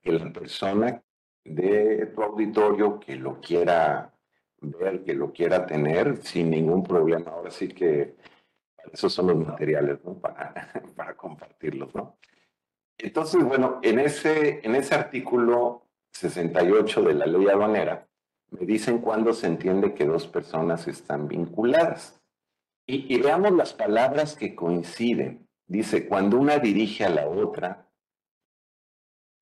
que 0.00 0.12
la 0.12 0.32
persona 0.32 1.02
de 1.44 2.06
tu 2.14 2.22
auditorio 2.22 3.00
que 3.00 3.16
lo 3.16 3.40
quiera 3.40 4.12
ver, 4.70 5.02
que 5.02 5.14
lo 5.14 5.32
quiera 5.32 5.66
tener 5.66 6.18
sin 6.22 6.50
ningún 6.50 6.82
problema. 6.82 7.30
Ahora 7.30 7.50
sí 7.50 7.68
que 7.68 8.16
esos 8.92 9.12
son 9.12 9.28
los 9.28 9.36
materiales. 9.36 9.98
Para, 10.20 10.54
para 10.96 11.16
compartirlos, 11.16 11.94
¿no? 11.94 12.18
Entonces, 12.98 13.44
bueno, 13.44 13.80
en 13.82 13.98
ese, 13.98 14.60
en 14.66 14.74
ese 14.74 14.94
artículo 14.94 15.86
68 16.12 17.02
de 17.02 17.14
la 17.14 17.26
ley 17.26 17.46
aduanera, 17.48 18.08
me 18.50 18.64
dicen 18.64 18.98
cuándo 18.98 19.32
se 19.34 19.48
entiende 19.48 19.94
que 19.94 20.06
dos 20.06 20.26
personas 20.26 20.88
están 20.88 21.28
vinculadas. 21.28 22.22
Y, 22.86 23.12
y 23.14 23.20
veamos 23.20 23.52
las 23.52 23.74
palabras 23.74 24.36
que 24.36 24.54
coinciden. 24.54 25.46
Dice, 25.66 26.06
cuando 26.08 26.38
una 26.38 26.58
dirige 26.58 27.04
a 27.04 27.10
la 27.10 27.28
otra, 27.28 27.90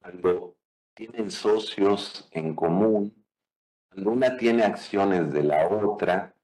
cuando 0.00 0.56
tienen 0.94 1.30
socios 1.30 2.28
en 2.32 2.54
común, 2.54 3.23
cuando 3.94 4.10
una 4.10 4.36
tiene 4.36 4.64
acciones 4.64 5.32
de 5.32 5.44
la 5.44 5.68
otra, 5.68 6.34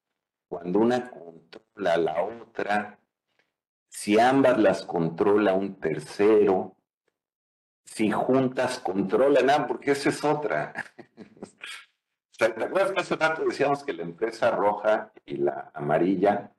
cuando 0.49 0.79
una 0.79 1.11
controla 1.11 1.95
a 1.95 1.97
la 1.97 2.23
otra, 2.23 3.01
si 3.89 4.21
ambas 4.21 4.57
las 4.57 4.85
controla 4.85 5.55
un 5.55 5.81
tercero, 5.81 6.77
si 7.83 8.13
juntas 8.13 8.79
controlan, 8.79 9.51
ah, 9.51 9.67
porque 9.67 9.91
esa 9.91 10.11
es 10.11 10.25
otra. 10.25 10.73
¿Te 12.39 12.45
acuerdas 12.45 12.93
que 12.93 13.01
hace 13.01 13.17
rato 13.17 13.45
decíamos 13.45 13.83
que 13.83 13.95
la 13.95 14.05
empresa 14.05 14.53
roja 14.53 15.13
y 15.27 15.39
la 15.39 15.73
amarilla, 15.75 16.53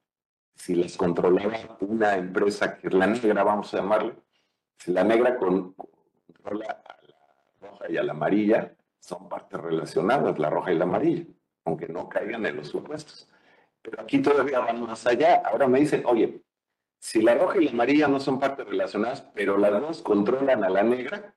si 0.56 0.75
las 0.75 0.97
controlaba 0.97 1.77
una 1.80 2.17
empresa 2.17 2.77
que 2.77 2.88
es 2.88 2.93
la 2.93 3.08
negra, 3.08 3.43
vamos 3.43 3.73
a 3.73 3.77
llamarle, 3.77 4.15
si 4.77 4.91
la 4.91 5.06
negra 5.06 5.38
controla 5.38 6.84
a 6.86 6.97
la 7.08 7.69
roja 7.69 7.89
y 7.89 7.95
a 7.95 8.04
la 8.04 8.12
amarilla, 8.12 8.75
son 9.01 9.27
partes 9.27 9.59
relacionadas, 9.59 10.39
la 10.39 10.49
roja 10.49 10.71
y 10.71 10.77
la 10.77 10.85
amarilla, 10.85 11.25
aunque 11.65 11.89
no 11.89 12.07
caigan 12.07 12.45
en 12.45 12.55
los 12.55 12.69
supuestos. 12.69 13.29
Pero 13.81 14.01
aquí 14.01 14.19
todavía 14.19 14.59
van 14.59 14.81
más 14.81 15.05
allá. 15.05 15.41
Ahora 15.43 15.67
me 15.67 15.79
dicen, 15.79 16.03
oye, 16.05 16.41
si 16.99 17.21
la 17.21 17.35
roja 17.35 17.57
y 17.57 17.65
la 17.65 17.71
amarilla 17.71 18.07
no 18.07 18.19
son 18.19 18.39
partes 18.39 18.65
relacionadas, 18.65 19.21
pero 19.33 19.57
las 19.57 19.71
dos 19.81 20.01
controlan 20.01 20.63
a 20.63 20.69
la 20.69 20.83
negra, 20.83 21.35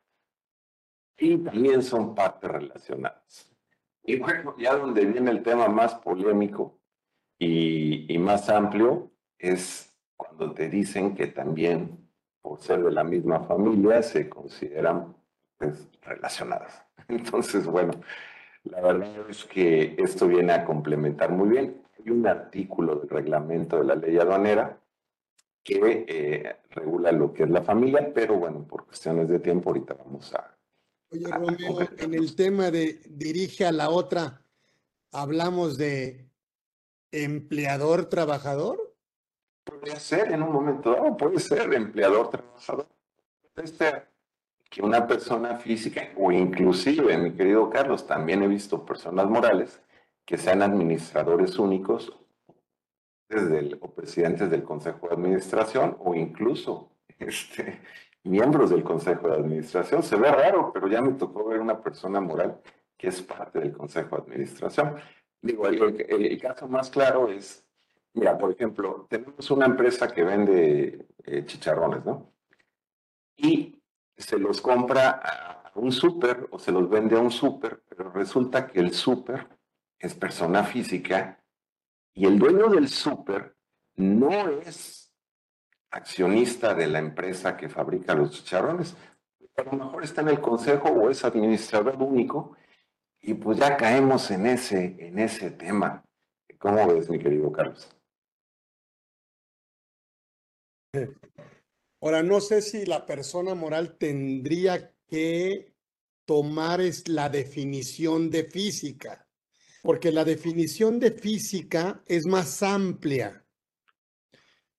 y 1.17 1.39
también 1.39 1.83
son 1.83 2.15
partes 2.15 2.51
relacionadas. 2.51 3.51
Y 4.03 4.19
bueno, 4.19 4.55
ya 4.59 4.77
donde 4.77 5.05
viene 5.07 5.31
el 5.31 5.43
tema 5.43 5.69
más 5.69 5.95
polémico 5.95 6.79
y, 7.39 8.17
más 8.19 8.49
amplio 8.49 9.11
es 9.39 9.97
cuando 10.17 10.53
te 10.53 10.69
dicen 10.69 11.15
que 11.15 11.27
también, 11.27 12.11
por 12.41 12.61
ser 12.61 12.83
de 12.83 12.91
la 12.91 13.05
misma 13.05 13.41
familia, 13.41 14.03
se 14.03 14.29
consideran 14.29 15.17
pues, 15.59 15.89
relacionadas. 16.03 16.84
Entonces, 17.09 17.67
bueno, 17.67 17.93
la 18.65 18.81
verdad 18.81 19.29
es 19.29 19.45
que 19.45 19.95
esto 19.99 20.27
viene 20.27 20.53
a 20.53 20.65
complementar 20.65 21.31
muy 21.31 21.49
bien. 21.49 21.83
Hay 21.99 22.11
un 22.11 22.27
artículo 22.27 22.97
del 22.97 23.09
reglamento 23.09 23.79
de 23.79 23.85
la 23.85 23.95
ley 23.95 24.17
aduanera 24.19 24.79
que 25.63 26.05
eh, 26.07 26.57
regula 26.71 27.11
lo 27.11 27.33
que 27.33 27.45
es 27.45 27.51
la 27.51 27.63
familia, 27.63 28.13
pero 28.15 28.37
bueno, 28.37 28.67
por 28.67 28.87
cuestiones 28.87 29.29
de 29.29 29.39
tiempo 29.39 29.71
ahorita 29.71 29.95
vamos 29.95 30.35
a... 30.35 30.55
Oye, 31.11 31.27
Romeo, 31.27 31.89
en 31.99 32.15
el 32.15 32.37
tema 32.37 32.71
de 32.71 33.01
dirige 33.09 33.65
a 33.65 33.73
la 33.73 33.89
otra, 33.89 34.43
¿hablamos 35.11 35.79
de 35.79 36.29
empleador-trabajador? 37.13 38.95
Puede 39.65 39.99
ser 39.99 40.33
en 40.33 40.43
un 40.43 40.53
momento 40.53 40.93
dado, 40.93 41.17
puede 41.17 41.39
ser 41.39 41.73
empleador-trabajador. 41.73 42.87
Ser 43.65 44.09
que 44.71 44.83
una 44.83 45.07
persona 45.07 45.57
física, 45.57 46.09
o 46.17 46.33
inclusive, 46.33 47.17
mi 47.19 47.33
querido 47.33 47.71
Carlos, 47.71 48.07
también 48.07 48.43
he 48.43 48.49
visto 48.49 48.85
personas 48.85 49.29
morales 49.29 49.81
que 50.25 50.37
sean 50.37 50.63
administradores 50.63 51.59
únicos 51.59 52.13
desde 53.29 53.77
o 53.81 53.91
presidentes 53.91 54.51
del 54.51 54.63
Consejo 54.63 55.09
de 55.09 55.15
Administración 55.15 55.97
o 56.01 56.15
incluso 56.15 56.91
este, 57.19 57.81
miembros 58.25 58.71
del 58.71 58.83
Consejo 58.83 59.29
de 59.29 59.37
Administración. 59.37 60.03
Se 60.03 60.17
ve 60.17 60.31
raro, 60.31 60.73
pero 60.73 60.89
ya 60.89 61.01
me 61.01 61.13
tocó 61.13 61.45
ver 61.45 61.61
una 61.61 61.81
persona 61.81 62.21
moral 62.21 62.61
que 62.97 63.09
es 63.09 63.23
parte 63.23 63.61
del 63.61 63.73
Consejo 63.73 64.17
de 64.17 64.23
Administración. 64.23 64.97
Digo, 65.41 65.67
el, 65.67 66.41
caso 66.41 66.69
más 66.69 66.89
claro 66.91 67.29
es, 67.29 67.67
mira, 68.15 68.39
por 68.39 68.51
ejemplo, 68.51 69.07
tenemos 69.11 69.51
una 69.51 69.67
empresa 69.67 70.09
que 70.09 70.25
vende 70.25 71.07
eh, 71.25 71.45
chicharrones, 71.45 72.05
¿no? 72.05 72.33
Y 73.37 73.83
se 74.17 74.39
los 74.39 74.61
compra 74.61 75.11
a 75.11 75.73
un 75.75 75.93
súper 75.93 76.49
o 76.51 76.59
se 76.59 76.73
los 76.73 76.89
vende 76.89 77.17
a 77.17 77.21
un 77.21 77.31
súper, 77.31 77.83
pero 77.89 78.11
resulta 78.11 78.67
que 78.67 78.81
el 78.81 78.93
súper 78.93 79.49
es 79.99 80.15
persona 80.15 80.65
física 80.65 81.43
y 82.13 82.27
el 82.27 82.39
dueño 82.39 82.69
del 82.69 82.89
súper 82.89 83.57
no 83.97 84.31
es 84.61 85.13
accionista 85.91 86.75
de 86.75 86.87
la 86.87 86.99
empresa 86.99 87.57
que 87.57 87.69
fabrica 87.69 88.15
los 88.15 88.31
chicharrones. 88.31 88.97
A 89.57 89.63
lo 89.63 89.73
mejor 89.73 90.05
está 90.05 90.21
en 90.21 90.29
el 90.29 90.41
consejo 90.41 90.89
o 90.89 91.11
es 91.11 91.25
administrador 91.25 91.97
único 92.03 92.57
y 93.21 93.35
pues 93.35 93.59
ya 93.59 93.77
caemos 93.77 94.31
en 94.31 94.47
ese, 94.47 94.97
en 94.99 95.19
ese 95.19 95.51
tema. 95.51 96.05
¿Cómo 96.59 96.87
ves, 96.89 97.09
mi 97.09 97.19
querido 97.19 97.51
Carlos? 97.53 97.89
Ahora, 102.05 102.23
no 102.23 102.39
sé 102.43 102.61
si 102.61 102.85
la 102.85 103.07
persona 103.07 103.55
moral 103.55 103.97
tendría 103.97 104.93
que 105.09 105.75
tomar 106.27 106.83
la 107.07 107.31
definición 107.31 108.29
de 108.29 108.45
física, 108.45 109.27
porque 109.83 110.13
la 110.13 110.23
definición 110.23 111.01
de 111.01 111.13
física 111.13 112.03
es 112.05 112.27
más 112.27 112.63
amplia, 112.63 113.43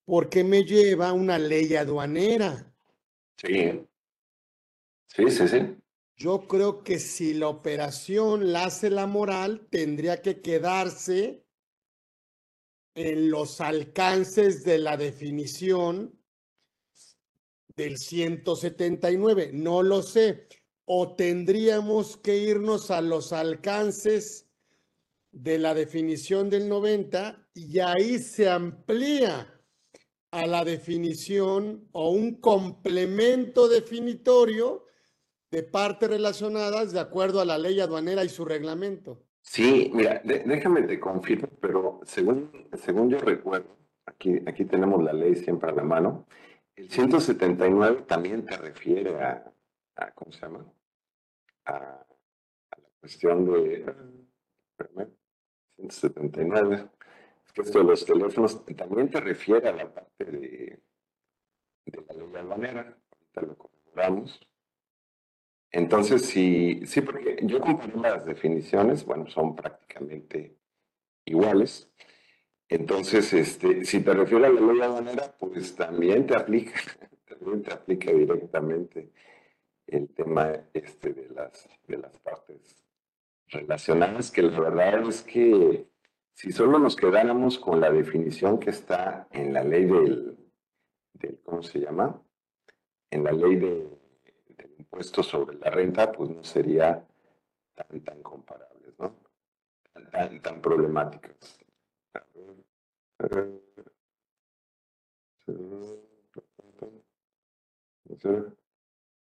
porque 0.04 0.44
me 0.44 0.62
lleva 0.62 1.08
a 1.08 1.14
una 1.14 1.36
ley 1.36 1.74
aduanera. 1.74 2.72
Sí, 3.38 3.72
sí, 5.08 5.28
sí, 5.28 5.48
sí. 5.48 5.76
Yo 6.14 6.46
creo 6.46 6.84
que 6.84 7.00
si 7.00 7.34
la 7.34 7.48
operación 7.48 8.52
la 8.52 8.66
hace 8.66 8.88
la 8.88 9.08
moral, 9.08 9.66
tendría 9.68 10.22
que 10.22 10.40
quedarse 10.40 11.44
en 12.94 13.32
los 13.32 13.60
alcances 13.60 14.62
de 14.62 14.78
la 14.78 14.96
definición 14.96 16.15
del 17.76 17.98
179, 17.98 19.50
no 19.52 19.82
lo 19.82 20.02
sé. 20.02 20.48
O 20.84 21.14
tendríamos 21.14 22.16
que 22.16 22.38
irnos 22.38 22.90
a 22.90 23.00
los 23.00 23.32
alcances 23.32 24.48
de 25.30 25.58
la 25.58 25.74
definición 25.74 26.48
del 26.48 26.68
90 26.68 27.48
y 27.54 27.78
ahí 27.80 28.18
se 28.18 28.48
amplía 28.48 29.52
a 30.30 30.46
la 30.46 30.64
definición 30.64 31.88
o 31.92 32.10
un 32.10 32.40
complemento 32.40 33.68
definitorio 33.68 34.84
de 35.50 35.62
partes 35.62 36.08
relacionadas 36.08 36.92
de 36.92 37.00
acuerdo 37.00 37.40
a 37.40 37.44
la 37.44 37.58
ley 37.58 37.80
aduanera 37.80 38.24
y 38.24 38.28
su 38.28 38.44
reglamento. 38.44 39.22
Sí, 39.42 39.90
mira, 39.94 40.20
déjame 40.24 40.82
te 40.82 40.98
confirmo, 40.98 41.48
pero 41.60 42.00
según, 42.04 42.50
según 42.74 43.10
yo 43.10 43.18
recuerdo, 43.18 43.76
aquí, 44.04 44.40
aquí 44.46 44.64
tenemos 44.64 45.02
la 45.04 45.12
ley 45.12 45.36
siempre 45.36 45.70
a 45.70 45.74
la 45.74 45.84
mano, 45.84 46.26
el 46.76 46.90
179 46.90 48.02
también 48.02 48.44
te 48.44 48.56
refiere 48.56 49.20
a, 49.22 49.52
¿cómo 50.14 50.30
se 50.30 50.40
llama? 50.40 50.72
A, 51.64 52.06
la 52.70 52.88
cuestión 53.00 53.46
de, 53.46 53.94
179, 55.76 56.88
esto 57.54 57.78
de 57.78 57.84
los 57.84 58.04
teléfonos 58.04 58.64
también 58.76 59.10
te 59.10 59.20
refiere 59.20 59.68
a 59.68 59.72
la 59.72 59.92
parte 59.92 60.24
de, 60.24 60.82
de 61.86 62.04
la 62.06 62.14
ley 62.14 62.36
aduanera, 62.36 62.98
ahorita 63.10 63.40
lo 63.42 63.56
conmemoramos. 63.56 64.40
Entonces, 65.70 66.26
sí, 66.26 66.82
sí, 66.86 67.00
porque 67.00 67.38
yo 67.42 67.60
comparé 67.60 67.96
las 67.96 68.24
definiciones, 68.24 69.04
bueno, 69.04 69.26
son 69.28 69.56
prácticamente 69.56 70.56
iguales. 71.24 71.90
Entonces, 72.68 73.32
este, 73.32 73.84
si 73.84 74.00
te 74.00 74.12
refieres 74.12 74.48
a 74.48 74.52
la 74.52 74.60
ley 74.60 74.80
aduanera, 74.80 75.32
pues 75.38 75.76
también 75.76 76.26
te 76.26 76.36
aplica, 76.36 76.72
también 77.28 77.62
te 77.62 77.72
aplica 77.72 78.12
directamente 78.12 79.12
el 79.86 80.08
tema 80.08 80.52
este 80.74 81.12
de 81.12 81.28
las, 81.28 81.68
de 81.86 81.98
las 81.98 82.18
partes 82.18 82.82
relacionadas, 83.48 84.32
que 84.32 84.42
la 84.42 84.58
verdad 84.58 85.08
es 85.08 85.22
que 85.22 85.86
si 86.32 86.50
solo 86.50 86.80
nos 86.80 86.96
quedáramos 86.96 87.58
con 87.58 87.80
la 87.80 87.90
definición 87.90 88.58
que 88.58 88.70
está 88.70 89.28
en 89.30 89.54
la 89.54 89.62
ley 89.62 89.84
del, 89.84 90.36
del 91.12 91.40
¿cómo 91.44 91.62
se 91.62 91.78
llama? 91.78 92.20
En 93.10 93.22
la 93.22 93.30
ley 93.30 93.56
de, 93.56 93.88
del 94.48 94.74
impuesto 94.76 95.22
sobre 95.22 95.56
la 95.56 95.70
renta, 95.70 96.10
pues 96.10 96.30
no 96.30 96.42
sería 96.42 97.06
tan, 97.76 98.00
tan 98.00 98.22
comparables, 98.22 98.98
¿no? 98.98 99.14
Tan, 99.92 100.10
tan, 100.10 100.42
tan 100.42 100.60
problemáticas. 100.60 101.65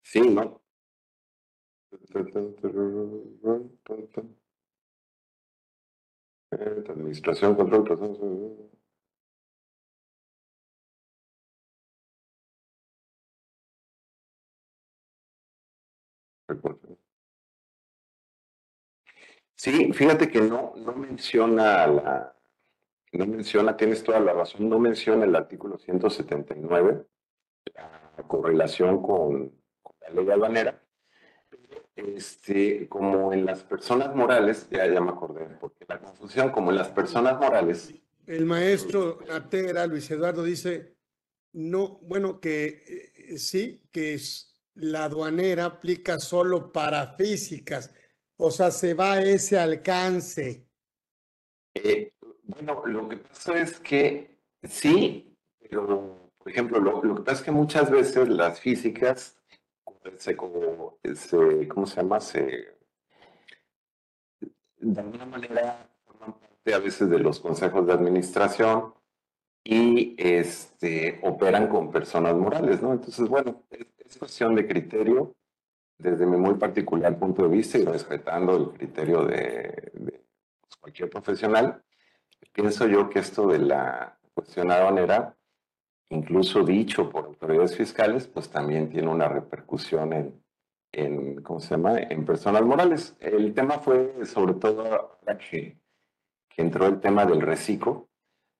Sí, 0.01 0.21
¿no? 0.21 0.61
Administración, 6.51 7.55
control, 7.55 7.85
Sí, 19.55 19.91
fíjate 19.91 20.29
que 20.29 20.39
no, 20.41 20.73
no 20.77 20.93
menciona 20.93 21.87
la, 21.87 22.36
no 23.11 23.25
menciona, 23.25 23.77
tienes 23.77 24.03
toda 24.03 24.19
la 24.19 24.33
razón, 24.33 24.69
no 24.69 24.79
menciona 24.79 25.25
el 25.25 25.35
artículo 25.35 25.77
179, 25.77 27.05
la 27.75 28.23
correlación 28.27 29.01
con, 29.01 29.53
la 30.01 30.09
ley 30.09 30.29
albanera. 30.29 30.83
Este, 31.95 32.87
como 32.87 33.33
en 33.33 33.45
las 33.45 33.63
personas 33.63 34.15
morales, 34.15 34.67
ya, 34.69 34.85
ya 34.85 35.01
me 35.01 35.11
acordé, 35.11 35.45
porque 35.59 35.85
la 35.87 35.99
confusión, 35.99 36.51
como 36.51 36.69
en 36.69 36.77
las 36.77 36.89
personas 36.89 37.39
morales. 37.39 37.91
El 38.27 38.45
maestro 38.45 39.19
Atera, 39.31 39.87
Luis 39.87 40.09
Eduardo, 40.11 40.43
dice, 40.43 40.95
no, 41.53 41.97
bueno, 42.03 42.39
que 42.39 42.83
eh, 43.15 43.37
sí, 43.39 43.81
que 43.91 44.13
es, 44.13 44.53
la 44.75 45.05
aduanera 45.05 45.65
aplica 45.65 46.19
solo 46.19 46.71
para 46.71 47.15
físicas, 47.15 47.91
o 48.35 48.51
sea, 48.51 48.69
se 48.69 48.93
va 48.93 49.13
a 49.13 49.21
ese 49.23 49.57
alcance. 49.57 50.67
Eh, 51.73 52.11
bueno, 52.47 52.85
lo 52.85 53.09
que 53.09 53.17
pasa 53.17 53.59
es 53.59 53.79
que 53.79 54.39
sí, 54.63 55.37
pero, 55.59 56.31
por 56.37 56.51
ejemplo, 56.51 56.79
lo, 56.79 57.15
que 57.15 57.21
pasa 57.21 57.39
es 57.39 57.43
que 57.43 57.51
muchas 57.51 57.91
veces 57.91 58.29
las 58.29 58.59
físicas 58.59 59.37
se, 60.17 60.35
como, 60.35 60.97
¿cómo 61.67 61.85
se 61.85 61.95
llama? 61.95 62.19
Se, 62.21 62.77
de 64.79 65.01
alguna 65.01 65.25
manera 65.25 65.89
forman 66.05 66.33
parte 66.33 66.73
a 66.73 66.79
veces 66.79 67.09
de 67.09 67.19
los 67.19 67.39
consejos 67.39 67.85
de 67.85 67.93
administración 67.93 68.93
y 69.63 70.15
este, 70.17 71.19
operan 71.23 71.67
con 71.67 71.91
personas 71.91 72.35
morales, 72.35 72.81
¿no? 72.81 72.93
Entonces, 72.93 73.27
bueno, 73.27 73.63
es, 73.69 74.17
cuestión 74.17 74.55
de 74.55 74.65
criterio 74.65 75.35
desde 75.97 76.25
mi 76.25 76.37
muy 76.37 76.53
particular 76.53 77.19
punto 77.19 77.43
de 77.43 77.49
vista 77.49 77.77
y 77.77 77.83
respetando 77.83 78.55
el 78.55 78.69
criterio 78.69 79.25
de, 79.25 79.91
pues, 80.61 80.75
cualquier 80.79 81.09
profesional, 81.09 81.83
pienso 82.53 82.87
yo 82.87 83.09
que 83.09 83.19
esto 83.19 83.47
de 83.47 83.59
la 83.59 84.17
cuestión 84.33 84.71
aduanera, 84.71 85.35
incluso 86.09 86.63
dicho 86.63 87.09
por 87.09 87.25
autoridades 87.25 87.75
fiscales, 87.75 88.27
pues 88.27 88.49
también 88.49 88.89
tiene 88.89 89.09
una 89.09 89.27
repercusión 89.27 90.13
en, 90.13 90.43
en 90.91 91.41
¿cómo 91.43 91.59
se 91.59 91.71
llama?, 91.71 91.99
en 91.99 92.25
personas 92.25 92.61
morales. 92.63 93.15
El 93.19 93.53
tema 93.53 93.79
fue 93.79 94.25
sobre 94.25 94.53
todo 94.55 95.19
que, 95.49 95.77
que 96.49 96.61
entró 96.61 96.87
el 96.87 96.99
tema 96.99 97.25
del 97.25 97.41
reciclo, 97.41 98.07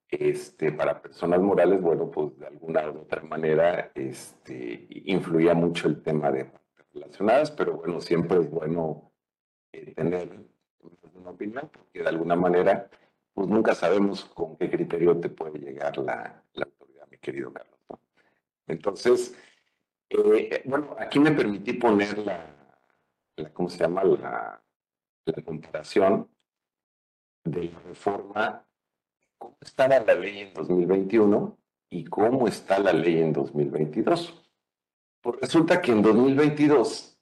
este, 0.10 0.72
para 0.72 1.02
personas 1.02 1.42
morales, 1.42 1.82
bueno, 1.82 2.10
pues 2.10 2.38
de 2.40 2.48
alguna 2.48 2.90
u 2.90 3.00
otra 3.00 3.22
manera 3.24 3.92
este, 3.94 4.88
influía 5.06 5.54
mucho 5.54 5.88
el 5.90 6.02
tema 6.02 6.32
de 6.32 6.50
relacionadas, 6.94 7.52
pero 7.52 7.74
bueno, 7.78 8.00
siempre 8.00 8.40
es 8.40 8.50
bueno 8.50 9.12
eh, 9.74 9.94
tener 9.94 10.30
una 11.14 11.32
opinión, 11.32 11.70
porque 11.72 12.04
de 12.04 12.10
alguna 12.10 12.36
manera 12.36 12.90
pues 13.38 13.50
nunca 13.50 13.76
sabemos 13.76 14.26
con 14.26 14.58
qué 14.58 14.68
criterio 14.68 15.20
te 15.20 15.30
puede 15.30 15.60
llegar 15.60 15.96
la, 16.00 16.44
autoridad, 16.56 17.08
mi 17.08 17.20
querido 17.20 17.54
Carlos. 17.54 17.78
Entonces, 18.66 19.38
eh, 20.10 20.64
bueno, 20.66 20.96
aquí 20.98 21.20
me 21.20 21.30
permití 21.30 21.74
poner 21.74 22.18
la, 22.18 22.48
¿cómo 23.54 23.70
se 23.70 23.78
llama? 23.78 24.04
La, 24.06 24.60
la 25.26 25.44
comparación 25.44 26.28
de 27.44 27.66
la 27.66 27.80
reforma, 27.82 28.68
cómo 29.38 29.56
estaba 29.62 30.00
la 30.00 30.16
ley 30.16 30.40
en 30.40 30.56
2021 30.56 31.60
y 31.92 32.06
cómo 32.06 32.48
está 32.48 32.80
la 32.80 32.92
ley 32.92 33.20
en 33.20 33.34
2022. 33.34 34.50
Pues 35.22 35.40
resulta 35.42 35.80
que 35.80 35.92
en 35.92 36.02
2022 36.02 37.17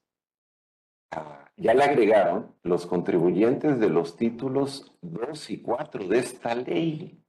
ya 1.58 1.74
le 1.74 1.84
agregaron 1.84 2.54
los 2.64 2.86
contribuyentes 2.86 3.80
de 3.80 3.90
los 3.90 4.18
títulos 4.18 4.94
2 5.02 5.50
y 5.52 5.62
4 5.62 6.08
de 6.08 6.20
esta 6.20 6.56
ley. 6.56 7.22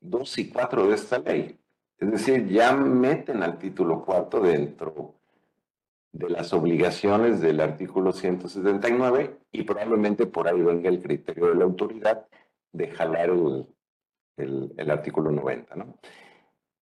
2 0.00 0.38
y 0.38 0.50
4 0.50 0.88
de 0.88 0.94
esta 0.94 1.18
ley. 1.18 1.58
Es 1.98 2.10
decir, 2.10 2.48
ya 2.48 2.72
meten 2.72 3.42
al 3.42 3.58
título 3.58 4.04
4 4.04 4.40
dentro 4.40 5.14
de 6.12 6.30
las 6.30 6.52
obligaciones 6.52 7.40
del 7.40 7.60
artículo 7.60 8.12
179 8.12 9.38
y 9.52 9.62
probablemente 9.62 10.26
por 10.26 10.48
ahí 10.48 10.60
venga 10.60 10.88
el 10.88 11.02
criterio 11.02 11.46
de 11.46 11.54
la 11.54 11.64
autoridad 11.64 12.26
de 12.72 12.88
jalar 12.88 13.30
el, 14.36 14.90
artículo 14.90 15.30
90. 15.30 15.76
¿no? 15.76 15.98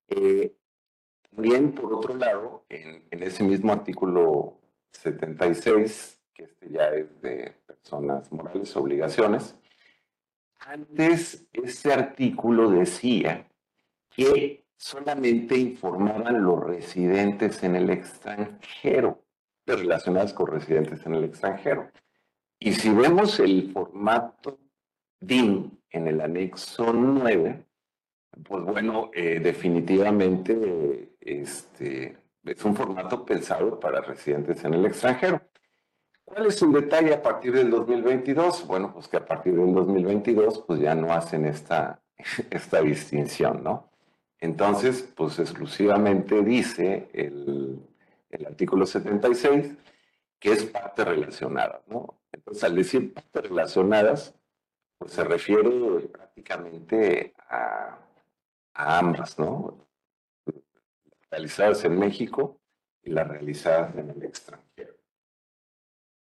Eh, 0.09 0.55
también, 1.31 1.73
por 1.73 1.93
otro 1.95 2.15
lado, 2.17 2.65
en, 2.69 3.05
en 3.11 3.23
ese 3.23 3.45
mismo 3.45 3.73
artículo 3.73 4.59
76 4.91 6.22
que 6.35 6.45
este 6.45 6.71
ya 6.71 6.89
es 6.89 7.21
de 7.21 7.55
personas 7.67 8.31
morales, 8.33 8.75
obligaciones. 8.77 9.55
Antes, 10.61 11.47
este 11.53 11.93
artículo 11.93 12.71
decía 12.71 13.49
que 14.11 14.65
solamente 14.77 15.57
informaban 15.57 16.43
los 16.43 16.63
residentes 16.63 17.63
en 17.63 17.77
el 17.77 17.91
extranjero, 17.91 19.25
relacionadas 19.67 20.33
con 20.33 20.49
residentes 20.49 21.05
en 21.07 21.15
el 21.15 21.25
extranjero. 21.25 21.91
Y 22.59 22.73
si 22.73 22.91
vemos 22.91 23.41
el 23.41 23.73
formato 23.73 24.59
DIN 25.21 25.81
en 25.91 26.09
el 26.09 26.21
anexo 26.21 26.93
9, 26.93 27.65
pues 28.45 28.65
bueno, 28.65 29.11
eh, 29.13 29.41
definitivamente 29.41 31.17
este, 31.21 32.17
es 32.45 32.65
un 32.65 32.75
formato 32.75 33.25
pensado 33.25 33.79
para 33.79 34.01
residentes 34.01 34.65
en 34.65 34.75
el 34.75 34.87
extranjero. 34.87 35.41
¿Cuál 36.33 36.47
es 36.47 36.63
el 36.63 36.73
detalle 36.73 37.13
a 37.13 37.23
partir 37.23 37.53
del 37.53 37.69
2022? 37.69 38.67
Bueno, 38.67 38.95
pues 38.95 39.07
que 39.07 39.19
a 39.19 39.27
partir 39.27 39.55
del 39.55 39.75
2022 39.75 40.65
pues 40.67 40.81
ya 40.81 40.95
no 40.95 41.13
hacen 41.13 41.45
esta, 41.45 42.01
esta 42.51 42.81
distinción, 42.81 43.63
¿no? 43.63 43.91
Entonces, 44.41 45.03
pues 45.15 45.39
exclusivamente 45.39 46.43
dice 46.43 47.11
el, 47.13 47.87
el 48.31 48.47
artículo 48.47 48.87
76 48.87 49.77
que 50.39 50.53
es 50.53 50.65
parte 50.65 51.05
relacionada, 51.05 51.83
¿no? 51.87 52.19
Entonces, 52.33 52.65
al 52.65 52.77
decir 52.77 53.13
partes 53.13 53.43
relacionadas, 53.43 54.35
pues 54.97 55.13
se 55.13 55.25
refiere 55.25 56.09
prácticamente 56.09 57.35
a, 57.47 57.99
a 58.73 58.99
ambas, 58.99 59.39
¿no? 59.39 59.87
Realizadas 61.31 61.85
en 61.85 61.99
México 61.99 62.59
y 63.03 63.11
las 63.11 63.29
realizadas 63.29 63.95
en 63.97 64.09
el 64.09 64.23
extranjero. 64.23 65.02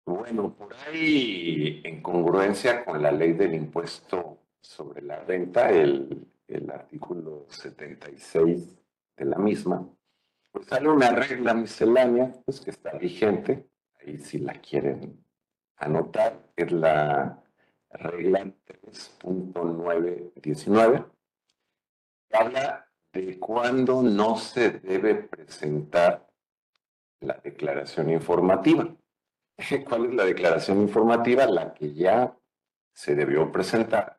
Bueno, 0.07 0.55
por 0.55 0.75
ahí, 0.75 1.81
en 1.83 2.03
congruencia 2.03 2.85
con 2.85 3.03
la 3.03 3.11
ley 3.11 3.33
del 3.33 3.55
impuesto 3.55 4.39
sobre 4.61 5.01
la 5.01 5.21
renta, 5.21 5.71
el, 5.71 6.29
artículo 6.73 7.47
76 7.49 8.79
de 9.17 9.25
la 9.25 9.39
misma, 9.39 9.89
pues 10.53 10.67
sale 10.67 10.89
una 10.89 11.11
regla 11.11 11.53
miscelánea, 11.55 12.33
pues 12.45 12.61
que 12.61 12.71
está 12.71 12.93
vigente, 12.93 13.67
ahí 14.01 14.19
si 14.19 14.39
la 14.39 14.53
quieren 14.61 15.25
anotar, 15.77 16.39
es 16.55 16.71
la 16.71 17.43
regla 17.91 18.45
3.919, 18.67 21.07
que 22.29 22.37
habla 22.37 22.89
de 23.13 23.39
cuándo 23.39 24.03
no 24.03 24.37
se 24.37 24.71
debe 24.71 25.15
presentar 25.15 26.29
la 27.21 27.41
declaración 27.43 28.11
informativa. 28.11 28.95
¿Cuál 29.89 30.07
es 30.07 30.15
la 30.15 30.25
declaración 30.25 30.81
informativa? 30.81 31.47
La 31.47 31.73
que 31.73 31.93
ya 31.95 32.37
se 32.93 33.15
debió 33.15 33.51
presentar 33.51 34.19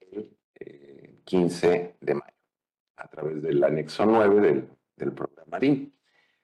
el 0.00 1.22
15 1.24 1.72
eh, 1.72 1.96
de 2.00 2.14
mayo 2.14 2.34
a 2.96 3.08
través 3.08 3.42
del 3.42 3.62
anexo 3.62 4.06
9 4.06 4.40
del, 4.40 4.68
del 4.96 5.12
programa 5.12 5.58
RIM. 5.58 5.92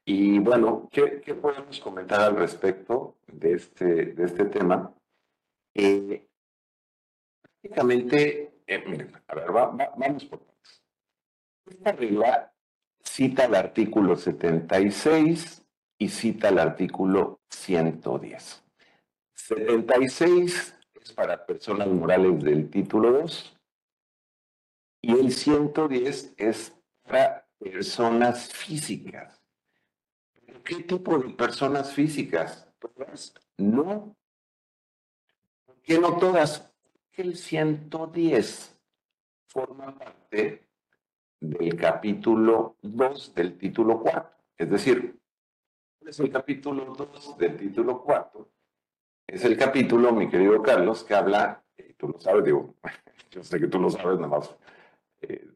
Y 0.04 0.38
bueno, 0.40 0.88
¿qué, 0.90 1.20
¿qué, 1.20 1.34
podemos 1.34 1.78
comentar 1.80 2.20
al 2.20 2.36
respecto 2.36 3.18
de 3.28 3.54
este, 3.54 4.06
de 4.06 4.24
este 4.24 4.46
tema? 4.46 4.92
Eh, 5.74 6.28
prácticamente, 7.40 8.62
eh, 8.66 8.84
miren, 8.86 9.12
a 9.26 9.34
ver, 9.34 9.52
vamos 9.52 10.24
por 10.24 10.40
partes. 10.40 10.82
Esta 11.66 11.92
regla 11.92 12.52
cita 13.00 13.44
el 13.44 13.54
artículo 13.54 14.16
76 14.16 15.61
y 16.03 16.09
cita 16.09 16.48
el 16.48 16.59
artículo 16.59 17.40
110. 17.48 18.64
76 19.34 20.76
es 21.00 21.12
para 21.12 21.46
personas 21.46 21.86
morales 21.86 22.42
del 22.42 22.68
título 22.68 23.12
2 23.20 23.57
y 25.00 25.12
el 25.12 25.30
110 25.30 26.34
es 26.36 26.72
para 27.05 27.46
personas 27.57 28.53
físicas. 28.53 29.40
¿Qué 30.64 30.82
tipo 30.82 31.18
de 31.18 31.30
personas 31.34 31.92
físicas? 31.92 32.68
Todas 32.80 33.34
no. 33.59 34.16
¿Por 35.64 35.82
qué 35.82 36.00
no 36.00 36.16
todas? 36.18 36.72
Porque 36.82 37.22
el 37.22 37.36
110 37.36 38.76
forma 39.46 39.96
parte 39.96 40.66
del 41.38 41.76
capítulo 41.76 42.76
2 42.82 43.34
del 43.36 43.57
título 43.57 44.00
4. 44.00 44.30
Es 44.59 44.70
decir, 44.70 45.21
Es 46.07 46.18
el 46.20 46.30
capítulo 46.30 46.94
2 46.94 47.38
del 47.38 47.57
título 47.57 48.03
4. 48.03 48.48
Es 49.26 49.44
el 49.44 49.57
capítulo, 49.57 50.12
mi 50.12 50.28
querido 50.28 50.61
Carlos, 50.62 51.05
que 51.05 51.14
habla, 51.14 51.64
eh, 51.76 51.94
tú 51.96 52.09
lo 52.09 52.20
sabes, 52.20 52.44
digo, 52.44 52.74
yo 53.30 53.42
sé 53.42 53.61
que 53.61 53.68
tú 53.68 53.78
lo 53.78 53.88
sabes, 53.90 54.18
nada 54.18 54.28
más 54.28 54.55
eh, 55.20 55.48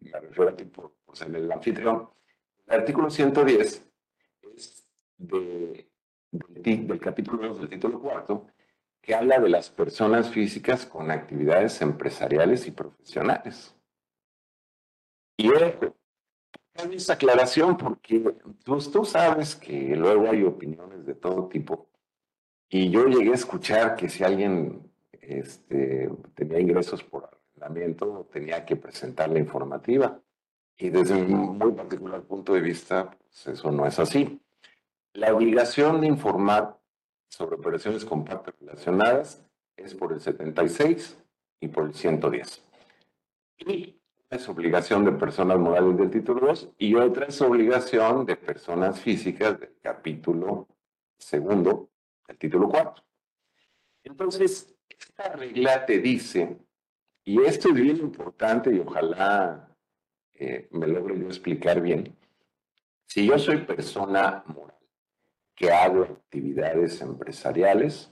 me 0.00 0.20
refiero 0.20 0.50
a 0.50 0.56
ti 0.56 0.64
por, 0.64 0.92
ser 1.12 1.34
el 1.34 1.50
anfitrión. 1.50 2.10
El 2.66 2.80
artículo 2.80 3.10
110 3.10 3.90
es 4.54 4.86
de, 5.18 5.88
del, 6.30 6.86
del 6.86 7.00
capítulo 7.00 7.48
2 7.48 7.60
del 7.60 7.68
título 7.68 8.00
4 8.00 8.46
que 9.00 9.14
habla 9.14 9.40
de 9.40 9.48
las 9.48 9.68
personas 9.68 10.30
físicas 10.30 10.86
con 10.86 11.10
actividades 11.10 11.82
empresariales 11.82 12.66
y 12.66 12.70
profesionales. 12.70 13.76
Y 15.36 15.48
esta 16.74 17.14
aclaración 17.14 17.76
porque 17.76 18.34
tú 18.64 19.04
sabes 19.04 19.56
que 19.56 19.94
luego 19.96 20.30
hay 20.30 20.42
opiniones 20.42 21.06
de 21.06 21.14
todo 21.14 21.48
tipo. 21.48 21.88
Y 22.68 22.90
yo 22.90 23.06
llegué 23.06 23.32
a 23.32 23.34
escuchar 23.34 23.96
que 23.96 24.08
si 24.08 24.24
alguien 24.24 24.90
este, 25.20 26.10
tenía 26.34 26.58
ingresos 26.58 27.02
por 27.02 27.28
arrendamiento, 27.28 28.28
tenía 28.32 28.64
que 28.64 28.76
presentar 28.76 29.30
la 29.30 29.38
informativa. 29.38 30.20
Y 30.78 30.88
desde 30.88 31.14
un 31.14 31.58
muy 31.58 31.72
particular 31.72 32.22
punto 32.22 32.54
de 32.54 32.60
vista, 32.60 33.10
pues 33.10 33.46
eso 33.46 33.70
no 33.70 33.86
es 33.86 33.98
así. 33.98 34.40
La 35.12 35.34
obligación 35.34 36.00
de 36.00 36.06
informar 36.06 36.78
sobre 37.28 37.56
operaciones 37.56 38.04
compactas 38.04 38.54
relacionadas 38.58 39.44
es 39.76 39.94
por 39.94 40.12
el 40.12 40.20
76 40.20 41.18
y 41.60 41.68
por 41.68 41.86
el 41.86 41.94
110. 41.94 42.62
Y 43.58 44.01
es 44.32 44.48
obligación 44.48 45.04
de 45.04 45.12
personas 45.12 45.58
morales 45.58 45.96
del 45.98 46.10
título 46.10 46.46
2 46.46 46.70
y 46.78 46.94
otra 46.94 47.26
es 47.26 47.40
obligación 47.42 48.24
de 48.24 48.36
personas 48.36 48.98
físicas 48.98 49.60
del 49.60 49.76
capítulo 49.82 50.68
segundo 51.18 51.90
del 52.26 52.38
título 52.38 52.70
4. 52.70 53.04
Entonces, 54.04 54.74
esta 54.88 55.34
regla 55.34 55.84
te 55.84 55.98
dice, 55.98 56.56
y 57.24 57.42
esto 57.42 57.68
es 57.68 57.74
bien 57.74 57.98
importante 57.98 58.74
y 58.74 58.78
ojalá 58.78 59.68
eh, 60.32 60.66
me 60.70 60.86
logre 60.86 61.18
yo 61.20 61.26
explicar 61.26 61.82
bien, 61.82 62.16
si 63.06 63.26
yo 63.26 63.38
soy 63.38 63.58
persona 63.58 64.44
moral, 64.46 64.78
que 65.54 65.70
hago 65.70 66.04
actividades 66.04 67.02
empresariales 67.02 68.10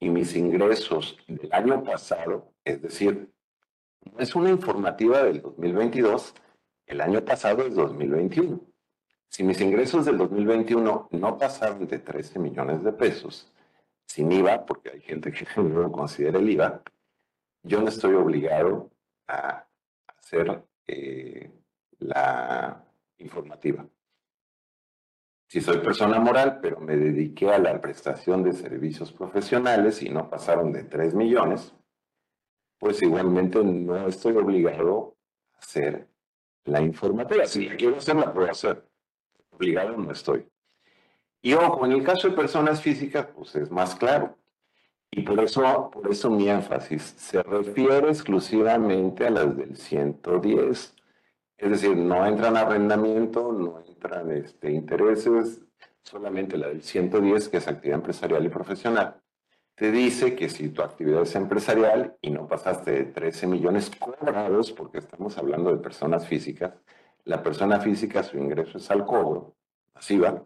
y 0.00 0.10
mis 0.10 0.34
ingresos 0.34 1.16
del 1.28 1.52
año 1.52 1.84
pasado, 1.84 2.52
es 2.64 2.82
decir, 2.82 3.32
es 4.18 4.34
una 4.34 4.50
informativa 4.50 5.22
del 5.22 5.42
2022, 5.42 6.34
el 6.86 7.00
año 7.00 7.24
pasado 7.24 7.66
es 7.66 7.74
2021. 7.74 8.60
Si 9.28 9.42
mis 9.42 9.60
ingresos 9.60 10.04
del 10.04 10.18
2021 10.18 11.08
no 11.10 11.38
pasaron 11.38 11.86
de 11.86 11.98
13 11.98 12.38
millones 12.38 12.82
de 12.82 12.92
pesos, 12.92 13.52
sin 14.06 14.32
IVA, 14.32 14.64
porque 14.64 14.90
hay 14.90 15.00
gente 15.00 15.32
que 15.32 15.46
no 15.60 15.90
considera 15.92 16.38
el 16.38 16.48
IVA, 16.48 16.82
yo 17.62 17.80
no 17.82 17.88
estoy 17.88 18.14
obligado 18.14 18.90
a 19.26 19.66
hacer 20.06 20.62
eh, 20.86 21.50
la 21.98 22.84
informativa. 23.18 23.86
Si 25.48 25.60
soy 25.60 25.78
persona 25.78 26.18
moral, 26.18 26.58
pero 26.60 26.80
me 26.80 26.96
dediqué 26.96 27.52
a 27.52 27.58
la 27.58 27.80
prestación 27.80 28.42
de 28.42 28.52
servicios 28.52 29.12
profesionales 29.12 30.02
y 30.02 30.08
no 30.08 30.28
pasaron 30.28 30.72
de 30.72 30.84
3 30.84 31.14
millones, 31.14 31.72
pues 32.86 33.02
igualmente 33.02 33.64
no 33.64 34.06
estoy 34.06 34.36
obligado 34.36 35.16
a 35.54 35.58
hacer 35.58 36.06
la 36.66 36.80
informativa. 36.80 37.44
Si 37.44 37.68
la 37.68 37.76
quiero 37.76 37.96
hacer, 37.96 38.14
la 38.14 38.32
puedo 38.32 38.48
hacer. 38.48 38.84
Obligado 39.50 39.96
no 39.96 40.12
estoy. 40.12 40.46
Y 41.42 41.54
ojo, 41.54 41.84
en 41.84 41.90
el 41.90 42.04
caso 42.04 42.28
de 42.28 42.36
personas 42.36 42.80
físicas, 42.80 43.26
pues 43.34 43.56
es 43.56 43.72
más 43.72 43.96
claro. 43.96 44.38
Y 45.10 45.22
por 45.22 45.40
eso, 45.40 45.90
por 45.90 46.08
eso 46.08 46.30
mi 46.30 46.48
énfasis 46.48 47.02
se 47.16 47.42
refiere 47.42 48.08
exclusivamente 48.08 49.26
a 49.26 49.30
las 49.30 49.56
del 49.56 49.76
110. 49.76 50.94
Es 51.58 51.70
decir, 51.70 51.96
no 51.96 52.24
entran 52.24 52.56
arrendamiento, 52.56 53.52
no 53.52 53.82
entran 53.84 54.30
este, 54.30 54.70
intereses, 54.70 55.60
solamente 56.04 56.56
la 56.56 56.68
del 56.68 56.82
110, 56.82 57.48
que 57.48 57.56
es 57.56 57.66
actividad 57.66 57.98
empresarial 57.98 58.46
y 58.46 58.48
profesional. 58.48 59.20
Te 59.76 59.92
dice 59.92 60.34
que 60.34 60.48
si 60.48 60.70
tu 60.70 60.82
actividad 60.82 61.22
es 61.22 61.36
empresarial 61.36 62.16
y 62.20 62.30
no 62.30 62.48
pasaste 62.48 62.90
de 62.90 63.04
13 63.04 63.46
millones 63.46 63.90
cobrados, 63.90 64.72
porque 64.72 64.98
estamos 64.98 65.38
hablando 65.38 65.70
de 65.70 65.82
personas 65.82 66.26
físicas, 66.26 66.72
la 67.24 67.42
persona 67.42 67.78
física 67.78 68.22
su 68.22 68.38
ingreso 68.38 68.78
es 68.78 68.90
al 68.90 69.04
cobro, 69.04 69.54
masiva, 69.94 70.44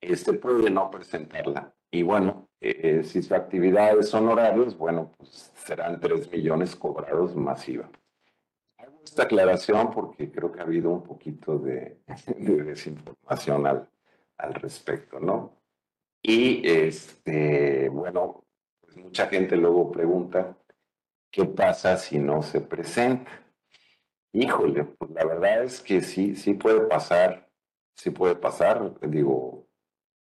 este 0.00 0.32
puede 0.34 0.70
no 0.70 0.90
presentarla. 0.90 1.74
Y 1.90 2.02
bueno, 2.02 2.48
eh, 2.60 3.02
si 3.04 3.22
su 3.22 3.34
actividad 3.34 3.98
es 3.98 4.14
honorarios, 4.14 4.78
bueno, 4.78 5.12
pues 5.18 5.52
serán 5.56 6.00
3 6.00 6.30
millones 6.32 6.74
cobrados 6.76 7.36
masiva 7.36 7.90
esta 9.04 9.24
aclaración 9.24 9.90
porque 9.90 10.30
creo 10.30 10.52
que 10.52 10.60
ha 10.60 10.64
habido 10.64 10.90
un 10.90 11.02
poquito 11.02 11.58
de, 11.58 11.98
desinformación 12.38 13.66
al, 13.66 13.88
al, 14.38 14.54
respecto, 14.54 15.18
¿no? 15.18 15.56
Y, 16.22 16.68
este, 16.68 17.88
bueno, 17.88 18.44
mucha 18.96 19.26
gente 19.26 19.56
luego 19.56 19.90
pregunta, 19.90 20.56
¿qué 21.30 21.44
pasa 21.44 21.96
si 21.96 22.18
no 22.18 22.42
se 22.42 22.60
presenta? 22.60 23.30
Híjole, 24.32 24.84
pues 24.84 25.10
la 25.10 25.24
verdad 25.24 25.64
es 25.64 25.80
que 25.80 26.00
sí, 26.02 26.36
sí 26.36 26.54
puede 26.54 26.80
pasar, 26.82 27.50
sí 27.96 28.10
puede 28.10 28.36
pasar, 28.36 28.98
digo, 29.08 29.66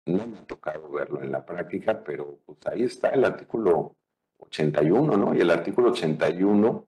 no 0.07 0.27
me 0.27 0.39
ha 0.39 0.47
tocado 0.47 0.91
verlo 0.91 1.23
en 1.23 1.33
la 1.33 1.45
práctica, 1.45 2.03
pero 2.05 2.39
pues 2.45 2.59
ahí 2.67 2.83
está 2.85 3.09
el 3.11 3.25
artículo 3.25 3.97
81, 4.39 5.17
¿no? 5.17 5.35
Y 5.35 5.41
el 5.41 5.51
artículo 5.51 5.91
81 5.91 6.87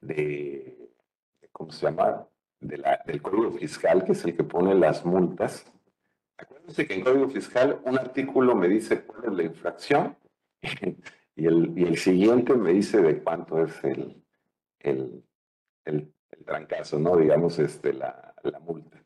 de 0.00 0.84
¿cómo 1.54 1.72
se 1.72 1.86
llama? 1.86 2.26
del 2.60 3.20
Código 3.20 3.52
Fiscal, 3.52 4.04
que 4.04 4.12
es 4.12 4.24
el 4.24 4.34
que 4.34 4.44
pone 4.44 4.74
las 4.74 5.04
multas. 5.04 5.70
Acuérdense 6.38 6.86
que 6.86 6.94
en 6.94 7.04
Código 7.04 7.28
Fiscal 7.28 7.80
un 7.84 7.98
artículo 7.98 8.54
me 8.54 8.68
dice 8.68 9.02
cuál 9.04 9.24
es 9.26 9.32
la 9.32 9.42
infracción 9.42 10.16
y 11.36 11.46
el, 11.46 11.72
y 11.76 11.84
el 11.84 11.96
siguiente 11.96 12.54
me 12.54 12.72
dice 12.72 13.00
de 13.00 13.22
cuánto 13.22 13.62
es 13.64 13.82
el, 13.84 14.22
el, 14.80 15.24
el, 15.84 16.12
trancazo, 16.44 16.98
¿no? 16.98 17.16
Digamos, 17.16 17.58
este, 17.58 17.92
la, 17.94 18.34
la, 18.42 18.58
multa. 18.60 19.02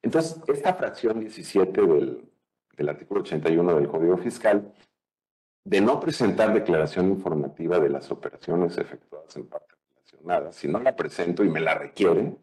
Entonces, 0.00 0.40
esta 0.46 0.74
fracción 0.74 1.18
17 1.18 1.80
del, 1.82 2.30
del 2.76 2.88
artículo 2.88 3.22
81 3.22 3.74
del 3.74 3.88
Código 3.88 4.16
Fiscal, 4.16 4.72
de 5.64 5.80
no 5.80 5.98
presentar 5.98 6.54
declaración 6.54 7.08
informativa 7.08 7.80
de 7.80 7.88
las 7.88 8.10
operaciones 8.12 8.78
efectuadas 8.78 9.36
en 9.36 9.48
parte 9.48 9.78
nada, 10.24 10.52
si 10.52 10.68
no 10.68 10.78
la 10.80 10.94
presento 10.94 11.44
y 11.44 11.48
me 11.48 11.60
la 11.60 11.74
requieren, 11.74 12.38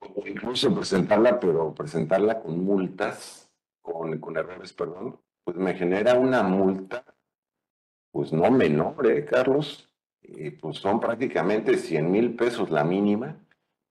o 0.00 0.26
incluso 0.26 0.74
presentarla, 0.74 1.38
pero 1.38 1.74
presentarla 1.74 2.40
con 2.40 2.64
multas, 2.64 3.50
con, 3.80 4.18
con 4.18 4.36
errores, 4.36 4.72
perdón, 4.72 5.20
pues 5.44 5.56
me 5.56 5.74
genera 5.74 6.14
una 6.14 6.42
multa, 6.42 7.04
pues 8.12 8.32
no 8.32 8.50
menor, 8.50 9.04
¿eh, 9.10 9.24
Carlos? 9.24 9.88
Y 10.20 10.50
pues 10.50 10.76
son 10.76 11.00
prácticamente 11.00 11.76
100 11.76 12.10
mil 12.10 12.36
pesos 12.36 12.70
la 12.70 12.84
mínima 12.84 13.36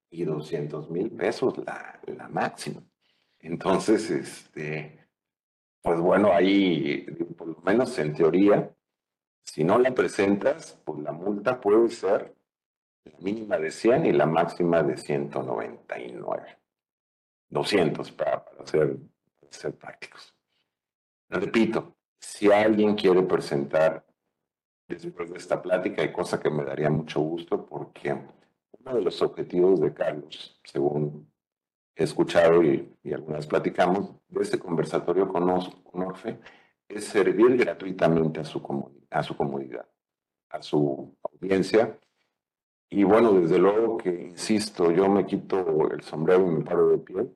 y 0.10 0.24
200 0.24 0.90
mil 0.90 1.12
pesos 1.12 1.58
la, 1.58 2.00
la 2.06 2.30
máxima. 2.30 2.82
Entonces, 3.40 4.10
este, 4.12 5.08
pues 5.82 6.00
bueno, 6.00 6.32
ahí, 6.32 7.06
por 7.38 7.48
lo 7.48 7.62
menos 7.62 7.98
en 7.98 8.14
teoría, 8.14 8.72
si 9.44 9.64
no 9.64 9.80
la 9.80 9.94
presentas, 9.94 10.80
pues 10.86 11.00
la 11.00 11.12
multa 11.12 11.60
puede 11.60 11.90
ser 11.90 12.36
la 13.04 13.18
mínima 13.20 13.58
de 13.58 13.72
100 13.72 14.06
y 14.06 14.12
la 14.14 14.28
máxima 14.28 14.84
de 14.84 14.96
199. 14.96 16.58
200 17.50 18.12
para, 18.12 18.46
ser, 18.66 18.98
ser 19.50 19.76
prácticos. 19.76 20.34
Repito, 21.30 21.96
si 22.20 22.52
alguien 22.52 22.96
quiere 22.96 23.24
presentar 23.24 24.06
después 24.96 25.32
de 25.32 25.38
esta 25.38 25.62
plática, 25.62 26.02
hay 26.02 26.12
cosa 26.12 26.40
que 26.40 26.50
me 26.50 26.64
daría 26.64 26.90
mucho 26.90 27.20
gusto 27.22 27.66
porque 27.66 28.14
uno 28.14 28.96
de 28.96 29.02
los 29.02 29.22
objetivos 29.22 29.80
de 29.80 29.94
Carlos, 29.94 30.60
según 30.64 31.32
he 31.96 32.04
escuchado 32.04 32.64
y, 32.64 32.94
y 33.04 33.14
algunas 33.14 33.48
platicamos, 33.48 34.12
de 34.30 34.42
este 34.42 34.60
conversatorio 34.60 35.28
con, 35.28 35.44
con 35.84 36.02
Orfe, 36.02 36.40
es 36.88 37.06
servir 37.06 37.58
gratuitamente 37.58 38.40
a 38.40 38.44
su, 38.44 38.62
a 39.10 39.24
su 39.24 39.36
comunidad, 39.36 39.88
a 40.50 40.62
su 40.62 41.16
audiencia. 41.24 41.98
Y 42.90 43.04
bueno, 43.04 43.34
desde 43.34 43.60
luego 43.60 43.98
que, 43.98 44.10
insisto, 44.10 44.92
yo 44.92 45.08
me 45.08 45.26
quito 45.26 45.90
el 45.92 46.02
sombrero 46.02 46.46
y 46.48 46.56
me 46.56 46.64
paro 46.64 46.90
de 46.90 46.98
pie, 46.98 47.28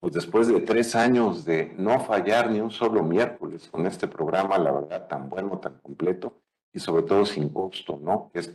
pues 0.00 0.12
después 0.12 0.48
de 0.48 0.60
tres 0.60 0.94
años 0.94 1.44
de 1.44 1.74
no 1.78 1.98
fallar 2.00 2.50
ni 2.50 2.60
un 2.60 2.70
solo 2.70 3.02
miércoles 3.02 3.68
con 3.70 3.86
este 3.86 4.06
programa, 4.06 4.58
la 4.58 4.72
verdad, 4.72 5.08
tan 5.08 5.28
bueno, 5.28 5.58
tan 5.58 5.78
completo 5.78 6.43
y 6.74 6.80
sobre 6.80 7.04
todo 7.04 7.24
sin 7.24 7.48
costo, 7.50 7.98
¿no? 8.02 8.30
Es 8.34 8.54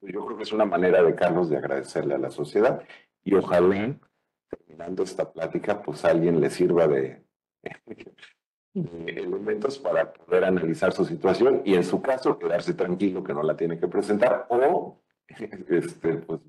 yo 0.00 0.24
creo 0.24 0.36
que 0.36 0.42
es 0.42 0.52
una 0.52 0.64
manera 0.64 1.02
de 1.02 1.14
Carlos 1.14 1.48
de 1.48 1.56
agradecerle 1.56 2.14
a 2.14 2.18
la 2.18 2.30
sociedad 2.30 2.82
y 3.24 3.34
ojalá, 3.34 3.96
terminando 4.48 5.02
esta 5.02 5.30
plática, 5.32 5.82
pues 5.82 6.04
alguien 6.04 6.40
le 6.40 6.50
sirva 6.50 6.88
de, 6.88 7.24
elementos 8.74 9.78
para 9.78 10.12
poder 10.12 10.44
analizar 10.44 10.92
su 10.92 11.04
situación 11.04 11.62
y 11.64 11.74
en 11.74 11.84
su 11.84 12.00
caso 12.00 12.38
quedarse 12.38 12.74
tranquilo 12.74 13.22
que 13.22 13.34
no 13.34 13.42
la 13.42 13.56
tiene 13.56 13.78
que 13.78 13.86
presentar 13.86 14.46
o 14.48 15.00
este, 15.28 16.14
pues, 16.16 16.40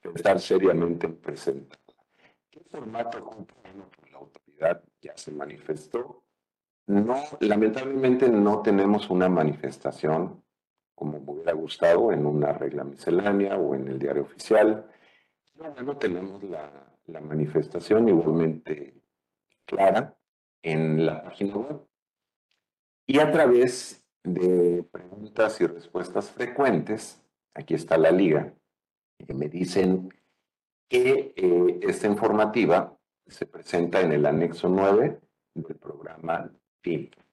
pensar 0.00 0.40
seriamente 0.40 1.06
en 1.06 1.16
presentarla. 1.16 2.06
¿Qué 2.50 2.60
formato 2.70 3.18
ocupa? 3.18 3.54
Pues 3.98 4.12
la 4.12 4.18
autoridad 4.18 4.82
ya 5.00 5.16
se 5.16 5.32
manifestó. 5.32 6.22
No, 6.88 7.22
lamentablemente 7.40 8.28
no 8.28 8.62
tenemos 8.62 9.10
una 9.10 9.28
manifestación 9.28 10.42
como 10.98 11.20
me 11.20 11.32
hubiera 11.32 11.52
gustado 11.52 12.10
en 12.10 12.26
una 12.26 12.52
regla 12.52 12.82
miscelánea 12.82 13.56
o 13.56 13.74
en 13.76 13.86
el 13.86 14.00
diario 14.00 14.22
oficial. 14.22 14.90
No, 15.54 15.96
tenemos 15.96 16.42
la, 16.42 16.70
manifestación 17.20 18.08
igualmente 18.08 19.00
clara 19.64 20.16
en 20.62 21.06
la 21.06 21.22
página 21.22 21.56
web. 21.56 21.86
Y 23.06 23.20
a 23.20 23.30
través 23.30 24.04
de 24.24 24.82
preguntas 24.90 25.60
y 25.60 25.66
respuestas 25.66 26.30
frecuentes, 26.30 27.22
aquí 27.54 27.74
está 27.74 27.96
la 27.96 28.10
liga, 28.10 28.52
me 29.28 29.48
dicen 29.48 30.12
que 30.88 31.32
eh, 31.36 31.80
esta 31.82 32.08
informativa 32.08 32.98
se 33.26 33.46
presenta 33.46 34.00
en 34.00 34.12
el 34.12 34.26
anexo 34.26 34.68
9 34.68 35.20
del 35.54 35.76
programa 35.76 36.50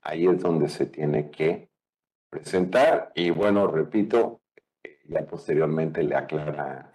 Ahí 0.01 0.28
es 0.28 0.41
donde 0.41 0.70
se 0.70 0.86
tiene 0.86 1.30
que 1.32 1.70
presentar. 2.30 3.12
Y 3.16 3.30
bueno, 3.30 3.68
repito, 3.68 4.41
ya 5.06 5.26
posteriormente 5.26 6.03
le 6.03 6.16
aclara 6.16 6.91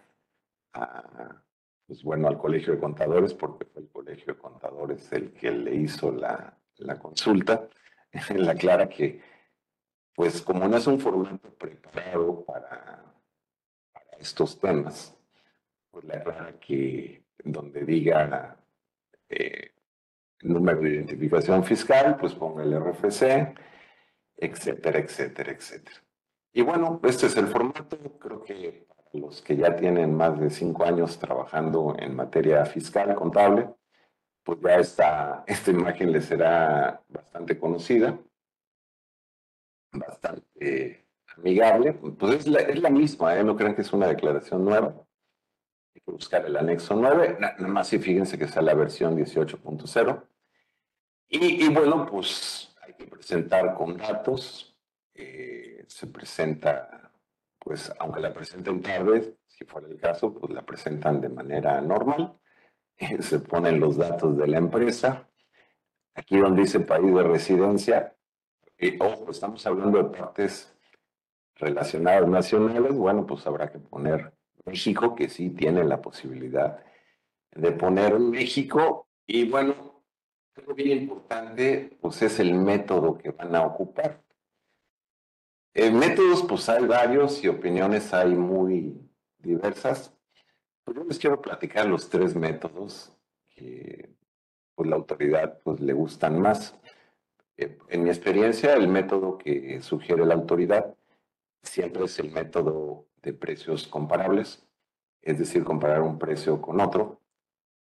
pues 1.90 2.04
bueno, 2.04 2.28
al 2.28 2.38
Colegio 2.38 2.74
de 2.74 2.78
Contadores, 2.78 3.34
porque 3.34 3.64
fue 3.64 3.82
el 3.82 3.88
Colegio 3.88 4.34
de 4.34 4.38
Contadores 4.38 5.12
el 5.12 5.32
que 5.32 5.50
le 5.50 5.74
hizo 5.74 6.12
la, 6.12 6.56
la 6.76 6.98
consulta, 7.00 7.68
le 8.36 8.48
aclara 8.48 8.88
que, 8.88 9.20
pues 10.14 10.40
como 10.40 10.68
no 10.68 10.76
es 10.76 10.86
un 10.86 11.00
formato 11.00 11.52
preparado 11.54 12.44
para, 12.44 13.04
para 13.92 14.16
estos 14.20 14.60
temas, 14.60 15.16
pues 15.90 16.04
le 16.04 16.14
aclara 16.14 16.60
que 16.60 17.24
donde 17.42 17.84
diga 17.84 18.56
eh, 19.28 19.69
número 20.42 20.80
de 20.80 20.90
identificación 20.90 21.64
fiscal, 21.64 22.16
pues 22.18 22.34
ponga 22.34 22.62
el 22.62 22.74
RFC, 22.74 23.54
etcétera, 24.36 24.98
etcétera, 24.98 25.52
etcétera. 25.52 25.96
Y 26.52 26.62
bueno, 26.62 27.00
este 27.04 27.26
es 27.26 27.36
el 27.36 27.46
formato, 27.46 27.86
creo 28.18 28.42
que 28.42 28.86
los 29.12 29.42
que 29.42 29.56
ya 29.56 29.76
tienen 29.76 30.16
más 30.16 30.38
de 30.40 30.50
cinco 30.50 30.84
años 30.84 31.18
trabajando 31.18 31.94
en 31.98 32.14
materia 32.14 32.64
fiscal, 32.64 33.14
contable, 33.14 33.68
pues 34.42 34.58
ya 34.60 34.76
esta, 34.76 35.44
esta 35.46 35.70
imagen 35.70 36.12
les 36.12 36.24
será 36.24 37.02
bastante 37.08 37.58
conocida, 37.58 38.18
bastante 39.92 41.06
amigable. 41.36 41.92
Pues 41.92 42.34
es 42.34 42.46
la, 42.46 42.60
es 42.60 42.80
la 42.80 42.90
misma, 42.90 43.36
¿eh? 43.36 43.44
no 43.44 43.56
crean 43.56 43.74
que 43.74 43.82
es 43.82 43.92
una 43.92 44.06
declaración 44.06 44.64
nueva. 44.64 44.94
Hay 45.94 46.00
que 46.02 46.10
buscar 46.10 46.46
el 46.46 46.56
anexo 46.56 46.94
9, 46.94 47.36
nada 47.40 47.68
más 47.68 47.88
si 47.88 47.98
fíjense 47.98 48.38
que 48.38 48.44
está 48.44 48.62
la 48.62 48.74
versión 48.74 49.16
18.0. 49.16 50.29
Y, 51.32 51.68
bueno, 51.68 52.06
pues 52.06 52.74
hay 52.82 52.94
que 52.94 53.06
presentar 53.06 53.74
con 53.74 53.96
datos. 53.96 54.76
Eh, 55.14 55.84
se 55.86 56.06
presenta 56.08 57.00
pues 57.60 57.92
aunque 58.00 58.20
la 58.20 58.32
presenten 58.32 58.82
tarde, 58.82 59.36
si 59.46 59.64
fuera 59.64 59.86
el 59.86 60.00
caso, 60.00 60.34
pues 60.34 60.52
la 60.52 60.62
presentan 60.62 61.20
de 61.20 61.28
manera 61.28 61.80
normal. 61.80 62.34
se 63.20 63.38
ponen 63.38 63.78
los 63.78 63.96
datos 63.96 64.36
de 64.36 64.48
la 64.48 64.58
empresa. 64.58 65.28
Aquí 66.14 66.38
donde 66.38 66.62
dice 66.62 66.80
país 66.80 67.14
de 67.14 67.22
residencia, 67.22 68.16
y, 68.78 69.00
ojo, 69.00 69.30
estamos 69.30 69.64
hablando 69.66 70.02
de 70.02 70.18
partes 70.18 70.74
relacionadas 71.56 72.26
nacionales, 72.26 72.94
bueno, 72.94 73.26
pues 73.26 73.46
habrá 73.46 73.70
que 73.70 73.78
poner 73.78 74.32
México, 74.64 75.14
que 75.14 75.28
sí 75.28 75.50
tiene 75.50 75.84
la 75.84 76.00
posibilidad 76.00 76.82
de 77.52 77.72
poner 77.72 78.18
México. 78.18 79.06
Y 79.26 79.48
bueno, 79.48 79.74
algo 80.60 80.74
bien 80.74 80.98
importante, 81.02 81.96
pues 82.00 82.22
es 82.22 82.38
el 82.38 82.54
método 82.54 83.16
que 83.18 83.30
van 83.30 83.54
a 83.54 83.64
ocupar. 83.64 84.22
En 85.74 85.98
métodos, 85.98 86.44
pues 86.48 86.68
hay 86.68 86.84
varios 86.84 87.42
y 87.42 87.48
opiniones 87.48 88.12
hay 88.12 88.34
muy 88.34 89.00
diversas. 89.38 90.12
Pues 90.84 90.96
yo 90.96 91.04
les 91.04 91.18
quiero 91.18 91.40
platicar 91.40 91.86
los 91.86 92.08
tres 92.10 92.34
métodos 92.34 93.12
que 93.48 94.10
pues, 94.74 94.88
la 94.88 94.96
autoridad 94.96 95.60
pues, 95.62 95.80
le 95.80 95.92
gustan 95.92 96.40
más. 96.40 96.78
Eh, 97.56 97.78
en 97.88 98.02
mi 98.02 98.10
experiencia, 98.10 98.74
el 98.74 98.88
método 98.88 99.38
que 99.38 99.80
sugiere 99.82 100.26
la 100.26 100.34
autoridad 100.34 100.94
siempre 101.62 102.04
es 102.04 102.18
el 102.18 102.32
método 102.32 103.06
de 103.22 103.32
precios 103.34 103.86
comparables, 103.86 104.66
es 105.22 105.38
decir, 105.38 105.62
comparar 105.62 106.02
un 106.02 106.18
precio 106.18 106.60
con 106.60 106.80
otro. 106.80 107.20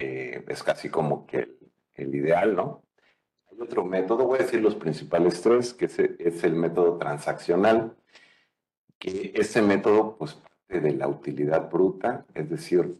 Eh, 0.00 0.44
es 0.48 0.62
casi 0.62 0.88
como 0.88 1.26
que 1.26 1.57
el 1.98 2.14
ideal, 2.14 2.54
¿no? 2.56 2.82
otro 3.60 3.84
método, 3.84 4.26
voy 4.26 4.38
a 4.38 4.42
decir 4.42 4.60
los 4.60 4.74
principales 4.74 5.40
tres, 5.40 5.74
que 5.74 5.86
es, 5.86 6.44
el 6.44 6.54
método 6.54 6.96
transaccional, 6.98 7.96
que 8.98 9.32
ese 9.34 9.62
método 9.62 10.16
pues 10.16 10.34
parte 10.34 10.80
de 10.80 10.92
la 10.94 11.08
utilidad 11.08 11.70
bruta, 11.70 12.26
es 12.34 12.48
decir, 12.48 12.96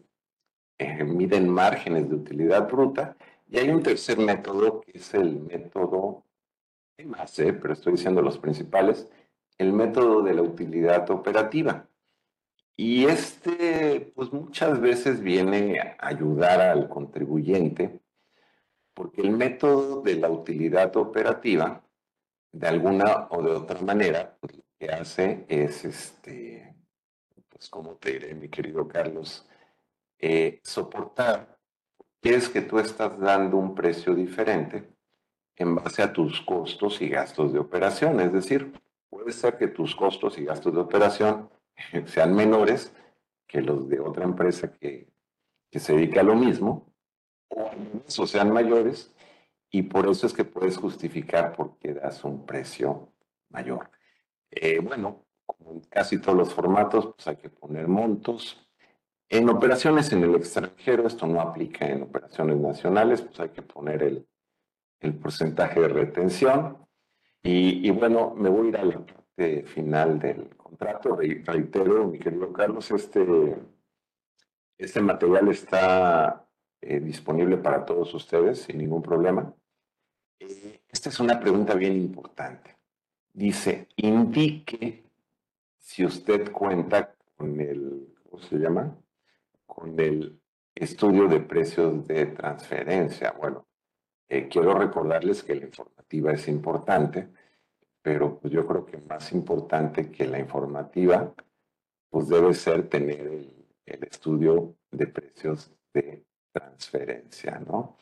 eh, 0.79 1.05
miden 1.05 1.49
márgenes 1.49 2.09
de 2.09 2.17
utilidad 2.17 2.69
bruta, 2.69 3.17
y 3.49 3.59
hay 3.59 3.71
un 3.71 3.83
tercer 3.83 4.19
método 4.19 4.81
que 4.81 4.99
es 4.99 5.15
el 5.15 5.41
método, 5.41 6.25
hay 6.99 7.07
más, 7.07 7.39
eh, 7.39 7.53
pero 7.53 7.73
estoy 7.73 7.93
diciendo 7.93 8.23
los 8.23 8.39
principales, 8.39 9.09
el 9.59 9.73
método 9.73 10.23
de 10.23 10.35
la 10.35 10.43
utilidad 10.43 11.11
operativa. 11.11 11.89
Y 12.77 13.07
este, 13.07 14.13
pues 14.15 14.33
muchas 14.33 14.81
veces 14.81 15.21
viene 15.21 15.81
a 15.81 15.97
ayudar 16.07 16.61
al 16.61 16.89
contribuyente 16.89 18.01
porque 18.99 19.21
el 19.21 19.31
método 19.31 20.03
de 20.03 20.17
la 20.17 20.29
utilidad 20.29 20.97
operativa, 20.97 21.85
de 22.51 22.67
alguna 22.67 23.29
o 23.31 23.41
de 23.41 23.53
otra 23.53 23.81
manera, 23.81 24.37
pues, 24.41 24.57
lo 24.57 24.65
que 24.77 24.91
hace 24.91 25.47
es, 25.49 25.85
este, 25.85 26.75
pues 27.49 27.69
como 27.71 27.95
te 27.95 28.15
diré, 28.15 28.35
mi 28.35 28.49
querido 28.49 28.89
Carlos, 28.89 29.47
eh, 30.19 30.59
soportar 30.65 31.57
que 32.21 32.35
es 32.35 32.49
que 32.49 32.61
tú 32.61 32.81
estás 32.81 33.17
dando 33.21 33.57
un 33.57 33.77
precio 33.77 34.17
diferente 34.17 34.89
en 35.55 35.77
base 35.77 36.03
a 36.03 36.13
tus 36.13 36.41
costos 36.41 37.01
y 37.01 37.09
gastos 37.09 37.53
de 37.53 37.61
operación. 37.61 38.19
Es 38.19 38.33
decir, 38.33 38.73
puede 39.09 39.31
ser 39.31 39.57
que 39.59 39.69
tus 39.69 39.95
costos 39.95 40.37
y 40.39 40.45
gastos 40.45 40.75
de 40.75 40.81
operación 40.81 41.49
sean 42.07 42.35
menores 42.35 42.93
que 43.47 43.63
los 43.63 43.89
de 43.89 44.01
otra 44.01 44.25
empresa 44.25 44.73
que, 44.73 45.07
que 45.71 45.79
se 45.79 45.93
dedica 45.93 46.23
a 46.23 46.25
lo 46.25 46.35
mismo, 46.35 46.88
o 47.51 48.27
sean 48.27 48.53
mayores, 48.53 49.15
y 49.71 49.83
por 49.83 50.09
eso 50.09 50.27
es 50.27 50.33
que 50.33 50.45
puedes 50.45 50.77
justificar 50.77 51.55
por 51.55 51.79
qué 51.79 51.95
das 51.95 52.25
un 52.25 52.47
precio 52.47 53.13
mayor. 53.51 53.91
Eh, 54.51 54.81
bueno, 54.81 55.27
como 55.45 55.73
en 55.73 55.81
casi 55.81 56.19
todos 56.19 56.37
los 56.39 56.55
formatos, 56.55 57.15
pues 57.15 57.29
hay 57.29 57.37
que 57.37 57.51
poner 57.51 57.89
montos. 57.89 58.67
En 59.29 59.49
operaciones 59.51 60.11
en 60.13 60.25
el 60.25 60.35
extranjero, 60.37 61.07
esto 61.07 61.27
no 61.27 61.41
aplica 61.41 61.87
en 61.87 62.03
operaciones 62.03 62.57
nacionales, 62.57 63.21
pues 63.23 63.39
hay 63.41 63.51
que 63.51 63.63
poner 63.63 64.03
el, 64.03 64.27
el 65.01 65.15
porcentaje 65.15 65.81
de 65.81 65.89
retención. 65.89 66.79
Y, 67.43 67.87
y, 67.87 67.91
bueno, 67.91 68.35
me 68.35 68.49
voy 68.49 68.67
a 68.67 68.69
ir 68.71 68.77
a 68.79 68.85
la 68.85 69.07
parte 69.07 69.65
final 69.67 70.19
del 70.19 70.57
contrato. 70.57 71.17
Reitero, 71.17 72.09
mi 72.09 72.19
querido 72.19 72.53
Carlos, 72.53 72.91
este, 72.91 73.57
este 74.79 75.01
material 75.01 75.49
está 75.49 76.48
eh, 76.81 77.01
disponible 77.01 77.57
para 77.57 77.85
todos 77.85 78.13
ustedes 78.15 78.63
sin 78.63 78.79
ningún 78.79 79.03
problema. 79.03 79.55
Eh, 80.41 80.81
esta 80.89 81.09
es 81.09 81.21
una 81.21 81.39
pregunta 81.39 81.75
bien 81.75 81.97
importante. 81.97 82.77
Dice, 83.33 83.89
indique 83.97 85.05
si 85.79 86.05
usted 86.05 86.51
cuenta 86.53 87.15
con 87.37 87.61
el, 87.61 88.15
¿cómo 88.23 88.43
se 88.43 88.57
llama? 88.57 88.97
Con 89.67 89.99
el 89.99 90.41
estudio 90.75 91.29
de 91.29 91.41
precios 91.41 92.07
de 92.07 92.27
transferencia. 92.27 93.33
Bueno, 93.33 93.67
eh, 94.29 94.49
quiero 94.49 94.75
recordarles 94.75 95.43
que 95.43 95.55
la 95.55 95.65
informativa 95.67 96.33
es 96.33 96.49
importante, 96.49 97.29
pero 98.03 98.39
pues 98.39 98.53
yo 98.53 98.67
creo 98.67 98.85
que 98.85 98.99
más 98.99 99.33
importante 99.33 100.11
que 100.11 100.27
la 100.27 100.39
informativa, 100.39 101.35
pues 102.11 102.29
debe 102.29 102.55
ser 102.55 102.89
tener 102.89 103.21
el, 103.21 103.55
estudio 104.11 104.75
de 104.91 105.07
precios 105.07 105.71
de 105.95 106.23
transferencia, 106.61 107.61
¿no? 107.67 107.97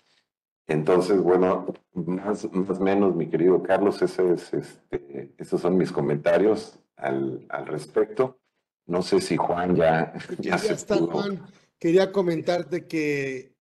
Entonces, 0.67 1.21
bueno, 1.21 1.67
más 1.95 2.45
o 2.45 2.81
menos, 2.81 3.15
mi 3.15 3.29
querido 3.29 3.63
Carlos, 3.63 4.03
ese 4.03 4.33
es, 4.33 4.53
este, 4.53 5.33
esos 5.39 5.61
son 5.61 5.77
mis 5.77 5.93
comentarios 5.93 6.79
al, 6.97 7.47
al, 7.49 7.67
respecto. 7.67 8.41
No 8.87 9.03
sé 9.03 9.21
si 9.21 9.37
Juan 9.37 9.77
ya, 9.77 10.13
ya, 10.39 10.57
ya 10.57 10.73
está, 10.73 10.97
Juan. 10.97 11.41
Quería 11.79 12.11
comentarte 12.11 12.87
que 12.87 13.55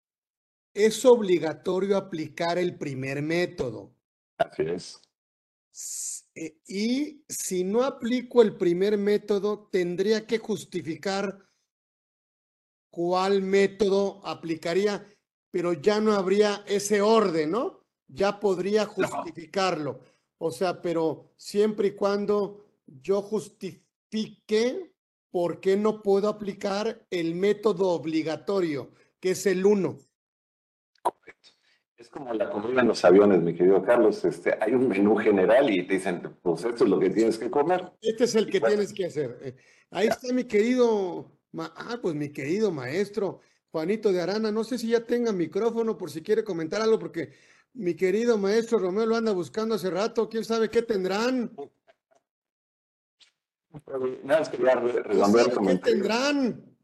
es 0.73 1.05
obligatorio 1.05 1.97
aplicar 1.97 2.57
el 2.57 2.75
primer 2.77 3.21
método. 3.21 3.93
Así 4.37 4.63
es. 4.63 5.01
Eh, 6.33 6.57
y 6.67 7.23
si 7.29 7.63
no 7.63 7.83
aplico 7.83 8.41
el 8.41 8.57
primer 8.57 8.97
método, 8.97 9.69
tendría 9.71 10.25
que 10.25 10.37
justificar 10.37 11.45
cuál 12.95 13.41
método 13.41 14.21
aplicaría, 14.23 15.05
pero 15.51 15.73
ya 15.73 15.99
no 15.99 16.13
habría 16.13 16.63
ese 16.65 17.01
orden, 17.01 17.51
¿no? 17.51 17.81
Ya 18.07 18.39
podría 18.39 18.85
justificarlo. 18.85 19.99
O 20.37 20.49
sea, 20.49 20.81
pero 20.81 21.33
siempre 21.35 21.89
y 21.89 21.91
cuando 21.91 22.65
yo 22.85 23.21
justifique 23.21 24.93
por 25.29 25.59
qué 25.59 25.75
no 25.75 26.01
puedo 26.01 26.29
aplicar 26.29 27.05
el 27.09 27.35
método 27.35 27.89
obligatorio, 27.89 28.91
que 29.19 29.31
es 29.31 29.45
el 29.45 29.65
uno. 29.65 29.97
Es 31.97 32.09
como 32.09 32.33
la 32.33 32.49
comida 32.49 32.79
en 32.79 32.87
los 32.87 33.03
aviones, 33.03 33.41
mi 33.41 33.53
querido 33.53 33.83
Carlos. 33.83 34.23
Este, 34.23 34.57
hay 34.61 34.73
un 34.73 34.87
menú 34.87 35.17
general 35.17 35.69
y 35.69 35.85
te 35.85 35.95
dicen, 35.95 36.37
pues 36.41 36.63
esto 36.63 36.85
es 36.85 36.89
lo 36.89 36.97
que 36.97 37.09
tienes 37.09 37.37
que 37.37 37.51
comer. 37.51 37.91
Este 37.99 38.23
es 38.23 38.35
el 38.35 38.49
que 38.49 38.61
tienes 38.61 38.93
que 38.93 39.07
hacer. 39.07 39.37
Eh, 39.41 39.55
ahí 39.91 40.07
está 40.07 40.31
mi 40.31 40.45
querido, 40.45 41.34
ah, 41.59 41.99
pues 42.01 42.15
mi 42.15 42.29
querido 42.29 42.71
maestro 42.71 43.41
Juanito 43.71 44.11
de 44.11 44.21
Arana. 44.21 44.51
No 44.51 44.63
sé 44.63 44.77
si 44.77 44.89
ya 44.89 45.05
tenga 45.05 45.31
micrófono 45.31 45.97
por 45.97 46.09
si 46.09 46.21
quiere 46.21 46.43
comentar 46.43 46.81
algo, 46.81 46.99
porque 46.99 47.33
mi 47.73 47.95
querido 47.95 48.37
maestro 48.37 48.79
Romeo 48.79 49.05
lo 49.05 49.15
anda 49.15 49.31
buscando 49.33 49.75
hace 49.75 49.89
rato. 49.89 50.29
¿Quién 50.29 50.45
sabe 50.45 50.69
qué 50.69 50.81
tendrán? 50.81 51.51
Nada 54.23 54.39
más 54.39 54.49
quería 54.49 54.75
redondear 54.75 55.51
¿Qué 55.51 55.77
tendrán? 55.77 56.75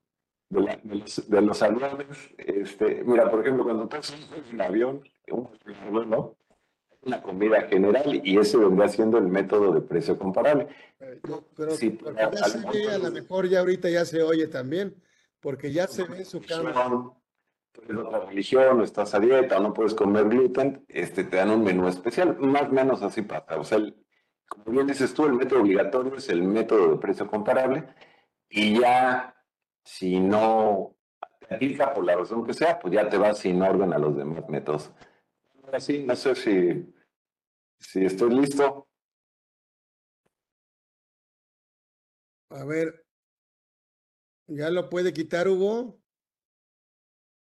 de, 0.51 1.41
los, 1.41 1.61
aviones. 1.61 2.29
Este, 2.37 3.03
mira, 3.05 3.31
por 3.31 3.41
ejemplo, 3.41 3.63
cuando 3.63 3.83
estás 3.83 4.13
en 4.13 4.53
un 4.55 4.61
avión, 4.61 5.03
un 5.31 6.09
¿no? 6.09 6.35
Una 7.03 7.21
comida 7.21 7.61
general 7.63 8.21
y 8.23 8.37
ese 8.37 8.57
vendría 8.57 8.87
siendo 8.87 9.17
el 9.17 9.27
método 9.27 9.73
de 9.73 9.81
precio 9.81 10.17
comparable. 10.17 10.67
pero, 10.99 11.43
ya 11.75 12.31
se 12.47 12.59
ve, 12.69 12.91
a 12.91 12.97
lo 12.97 13.11
mejor 13.11 13.47
ya 13.49 13.59
ahorita 13.59 13.89
ya 13.89 14.05
se 14.05 14.21
oye 14.21 14.47
también, 14.47 14.95
porque 15.39 15.71
ya 15.71 15.87
se 15.87 16.03
ve 16.03 16.23
su. 16.25 16.41
Eres 17.83 17.97
otra 17.97 18.25
religión, 18.25 18.81
o 18.81 18.83
estás 18.83 19.15
a 19.15 19.19
dieta, 19.19 19.57
o 19.57 19.61
no 19.61 19.73
puedes 19.73 19.93
comer 19.93 20.25
gluten, 20.25 20.85
este, 20.89 21.23
te 21.23 21.37
dan 21.37 21.51
un 21.51 21.63
menú 21.63 21.87
especial, 21.87 22.37
más 22.39 22.63
o 22.63 22.73
menos 22.73 23.01
así 23.01 23.21
pasa. 23.21 23.57
O 23.57 23.63
sea, 23.63 23.79
como 24.47 24.65
bien 24.65 24.87
dices 24.87 25.13
tú, 25.13 25.25
el 25.25 25.33
método 25.33 25.61
obligatorio 25.61 26.15
es 26.17 26.27
el 26.29 26.43
método 26.43 26.91
de 26.91 26.97
precio 26.97 27.27
comparable 27.27 27.85
y 28.49 28.79
ya 28.81 29.33
si 29.85 30.19
no 30.19 30.97
te 31.39 31.55
aplica 31.55 31.93
por 31.93 32.03
la 32.03 32.17
razón 32.17 32.45
que 32.45 32.53
sea, 32.53 32.77
pues 32.77 32.93
ya 32.93 33.07
te 33.07 33.17
vas 33.17 33.39
sin 33.39 33.61
orden 33.61 33.93
a 33.93 33.97
los 33.97 34.17
demás 34.17 34.47
métodos. 34.49 34.91
Ahora 35.71 35.79
sí, 35.79 36.03
no 36.05 36.17
sé 36.17 36.35
si, 36.35 36.93
si 37.79 38.03
estoy 38.03 38.35
listo. 38.35 38.89
A 42.49 42.65
ver, 42.65 43.05
¿ya 44.47 44.69
lo 44.69 44.89
puede 44.89 45.13
quitar 45.13 45.47
Hugo? 45.47 45.97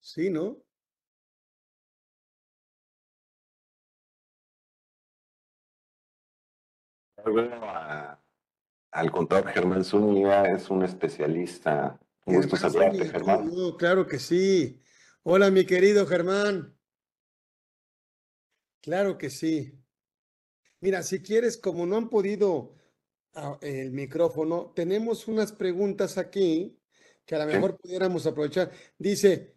Sí, 0.00 0.28
¿no? 0.28 0.60
al 8.90 9.12
contador 9.12 9.46
Germán 9.52 9.84
Zúñiga, 9.84 10.52
es 10.52 10.68
un 10.68 10.82
especialista 10.82 12.00
gusto 12.24 12.56
saludarte, 12.56 13.08
Germán. 13.08 13.52
claro 13.78 14.04
que 14.08 14.18
sí. 14.18 14.82
Hola, 15.22 15.52
mi 15.52 15.64
querido 15.64 16.08
Germán. 16.08 16.75
Claro 18.86 19.18
que 19.18 19.30
sí. 19.30 19.72
Mira, 20.80 21.02
si 21.02 21.20
quieres, 21.20 21.56
como 21.58 21.86
no 21.86 21.96
han 21.96 22.08
podido 22.08 22.76
ah, 23.34 23.58
el 23.60 23.90
micrófono, 23.90 24.72
tenemos 24.76 25.26
unas 25.26 25.50
preguntas 25.50 26.18
aquí 26.18 26.78
que 27.24 27.34
a 27.34 27.44
lo 27.44 27.46
mejor 27.46 27.76
pudiéramos 27.76 28.24
aprovechar. 28.28 28.70
Dice, 28.96 29.56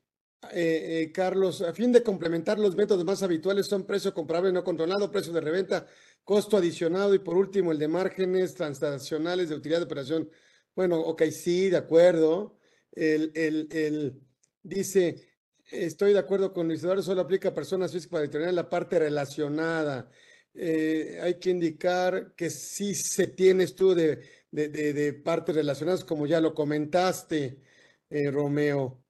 eh, 0.52 1.04
eh, 1.04 1.12
Carlos, 1.12 1.62
a 1.62 1.74
fin 1.74 1.92
de 1.92 2.02
complementar 2.02 2.58
los 2.58 2.76
métodos 2.76 3.06
más 3.06 3.22
habituales 3.22 3.68
son 3.68 3.86
precio 3.86 4.16
comparable 4.16 4.52
no 4.52 4.64
controlado, 4.64 5.12
precio 5.12 5.32
de 5.32 5.42
reventa, 5.42 5.86
costo 6.24 6.58
adicionado 6.58 7.14
y 7.14 7.20
por 7.20 7.38
último 7.38 7.72
el 7.72 7.78
de 7.78 7.88
márgenes 7.88 8.56
transaccionales 8.56 9.50
de 9.50 9.56
utilidad 9.56 9.82
de 9.82 9.86
operación. 9.86 10.32
Bueno, 10.74 11.00
ok, 11.02 11.22
sí, 11.26 11.70
de 11.70 11.78
acuerdo 11.78 12.58
el, 12.94 13.32
el, 13.36 13.68
el, 13.74 14.24
dice, 14.64 15.29
estoy 15.72 16.14
de 16.14 16.20
acuerdo 16.20 16.54
con 16.54 16.68
Luis 16.68 16.84
Eduardo, 16.84 17.04
solo 17.04 17.22
aplica 17.22 17.50
a 17.50 17.54
personas 17.54 17.92
físicas 17.92 18.12
para 18.12 18.22
determinar 18.24 18.54
la 18.54 18.70
parte 18.70 19.00
relacionada. 19.00 20.10
Eh, 20.54 21.20
hay 21.22 21.40
que 21.40 21.52
indicar 21.52 22.34
que 22.36 22.50
sí 22.50 22.96
se 22.96 23.28
tiene 23.28 23.64
estudio 23.64 23.96
de, 23.96 24.20
de, 24.52 24.94
de, 24.94 25.14
partes 25.14 25.56
relacionadas, 25.56 26.04
como 26.04 26.26
ya 26.26 26.42
lo 26.42 26.54
comentaste, 26.54 27.62
eh, 28.10 28.32
Romeo. 28.32 29.04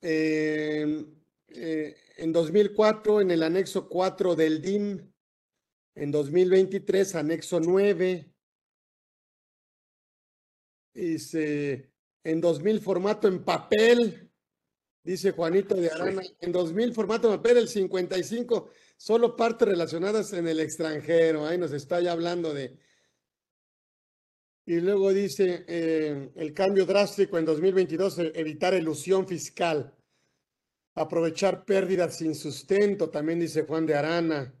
Em, 0.00 1.06
eh, 1.48 1.96
en 2.18 2.32
2004, 2.32 3.20
en 3.22 3.30
el 3.30 3.42
anexo 3.42 3.88
4 3.88 4.36
del 4.36 4.60
DIM, 4.60 5.10
en 5.94 6.10
2023, 6.10 7.14
anexo 7.14 7.60
9, 7.60 8.30
dice, 10.92 11.90
en 12.22 12.40
2000 12.40 12.80
formato 12.80 13.28
en 13.28 13.44
papel, 13.44 14.30
dice 15.04 15.32
Juanito 15.32 15.74
de 15.74 15.90
Arana, 15.90 16.22
en 16.40 16.50
2000 16.50 16.94
formato 16.94 17.28
papel, 17.28 17.58
el 17.58 17.68
55, 17.68 18.70
solo 18.96 19.36
partes 19.36 19.68
relacionadas 19.68 20.32
en 20.32 20.48
el 20.48 20.60
extranjero, 20.60 21.46
ahí 21.46 21.58
nos 21.58 21.72
está 21.72 22.00
ya 22.00 22.12
hablando 22.12 22.52
de... 22.54 22.76
Y 24.66 24.80
luego 24.80 25.12
dice, 25.12 25.66
eh, 25.68 26.30
el 26.36 26.54
cambio 26.54 26.86
drástico 26.86 27.36
en 27.36 27.44
2022, 27.44 28.18
e, 28.18 28.32
evitar 28.34 28.72
ilusión 28.72 29.28
fiscal, 29.28 29.94
aprovechar 30.94 31.66
pérdidas 31.66 32.16
sin 32.16 32.34
sustento, 32.34 33.10
también 33.10 33.40
dice 33.40 33.64
Juan 33.64 33.84
de 33.84 33.94
Arana. 33.94 34.54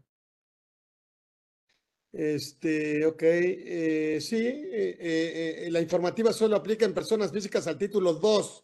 Este, 2.12 3.06
ok, 3.06 3.22
eh, 3.22 4.18
sí, 4.20 4.36
eh, 4.46 5.68
la 5.70 5.80
informativa 5.80 6.34
solo 6.34 6.54
aplica 6.54 6.84
en 6.84 6.92
personas 6.92 7.32
físicas 7.32 7.66
al 7.66 7.78
título 7.78 8.12
2, 8.12 8.63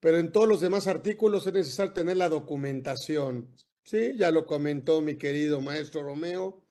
pero 0.00 0.18
en 0.18 0.32
todos 0.32 0.48
los 0.48 0.60
demás 0.60 0.86
artículos 0.86 1.46
es 1.46 1.52
necesario 1.52 1.92
tener 1.92 2.16
la 2.16 2.28
documentación. 2.28 3.48
Sí, 3.82 4.14
ya 4.16 4.30
lo 4.30 4.46
comentó 4.46 5.00
mi 5.00 5.16
querido 5.16 5.60
maestro 5.60 6.02
Romeo. 6.02 6.62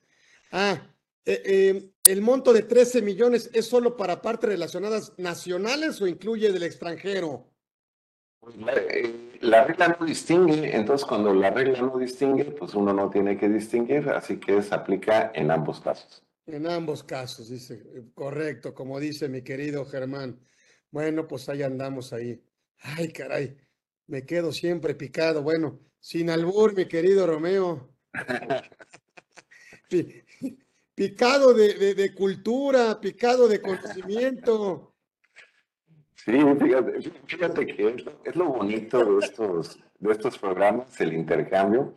Ah, 0.51 0.95
¿el 1.25 2.21
monto 2.21 2.53
de 2.53 2.63
13 2.63 3.01
millones 3.01 3.49
es 3.53 3.65
solo 3.65 3.97
para 3.97 4.21
partes 4.21 4.49
relacionadas 4.49 5.13
nacionales 5.17 6.01
o 6.01 6.07
incluye 6.07 6.51
del 6.51 6.63
extranjero? 6.63 7.49
Pues 8.39 8.57
la, 9.41 9.63
regla 9.63 9.97
no 9.99 10.05
distingue, 10.05 10.75
entonces 10.75 11.07
cuando 11.07 11.33
la 11.33 11.49
regla 11.49 11.81
no 11.81 11.97
distingue, 11.97 12.45
pues 12.45 12.75
uno 12.75 12.93
no 12.93 13.09
tiene 13.09 13.37
que 13.37 13.49
distinguir, 13.49 14.07
así 14.09 14.37
que 14.39 14.61
se 14.61 14.75
aplica 14.75 15.31
en 15.33 15.49
ambos 15.49 15.81
casos. 15.81 16.23
En 16.45 16.67
ambos 16.67 17.03
casos, 17.03 17.49
dice, 17.49 17.81
correcto, 18.13 18.75
como 18.75 18.99
dice 18.99 19.27
mi 19.29 19.41
querido 19.41 19.83
Germán. 19.85 20.39
Bueno, 20.91 21.27
pues 21.27 21.49
ahí 21.49 21.63
andamos 21.63 22.13
ahí. 22.13 22.39
Ay, 22.79 23.11
caray, 23.11 23.57
me 24.07 24.25
quedo 24.25 24.51
siempre 24.51 24.95
picado. 24.95 25.41
Bueno, 25.41 25.79
sin 25.99 26.29
albur, 26.29 26.75
mi 26.75 26.85
querido 26.87 27.25
Romeo. 27.27 27.89
Picado 30.95 31.53
de, 31.53 31.93
de 31.93 32.13
cultura, 32.13 32.99
picado 33.01 33.47
de 33.47 33.61
conocimiento. 33.61 34.95
Sí, 36.25 36.31
fíjate, 36.59 37.11
fíjate 37.27 37.65
que 37.67 37.95
es 38.23 38.35
lo, 38.35 38.45
bonito 38.45 39.05
de 39.05 39.25
estos, 39.25 39.79
de 39.99 40.11
estos 40.11 40.39
programas, 40.39 40.99
el 40.99 41.13
intercambio. 41.13 41.95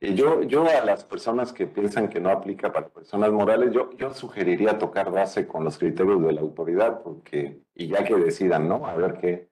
Yo, 0.00 0.42
yo 0.42 0.66
a 0.66 0.84
las 0.84 1.04
personas 1.04 1.52
que 1.52 1.66
piensan 1.66 2.08
que 2.08 2.20
no 2.20 2.30
aplica 2.30 2.72
para 2.72 2.88
personas 2.88 3.30
morales, 3.32 3.72
yo, 3.72 3.90
yo 3.96 4.12
sugeriría 4.12 4.78
tocar 4.78 5.10
base 5.10 5.46
con 5.46 5.64
los 5.64 5.78
criterios 5.78 6.22
de 6.22 6.32
la 6.32 6.40
autoridad, 6.40 7.02
porque, 7.02 7.62
y 7.74 7.88
ya 7.88 8.04
que 8.04 8.16
decidan, 8.16 8.68
¿no? 8.68 8.86
A 8.86 8.96
ver 8.96 9.18
qué, 9.18 9.49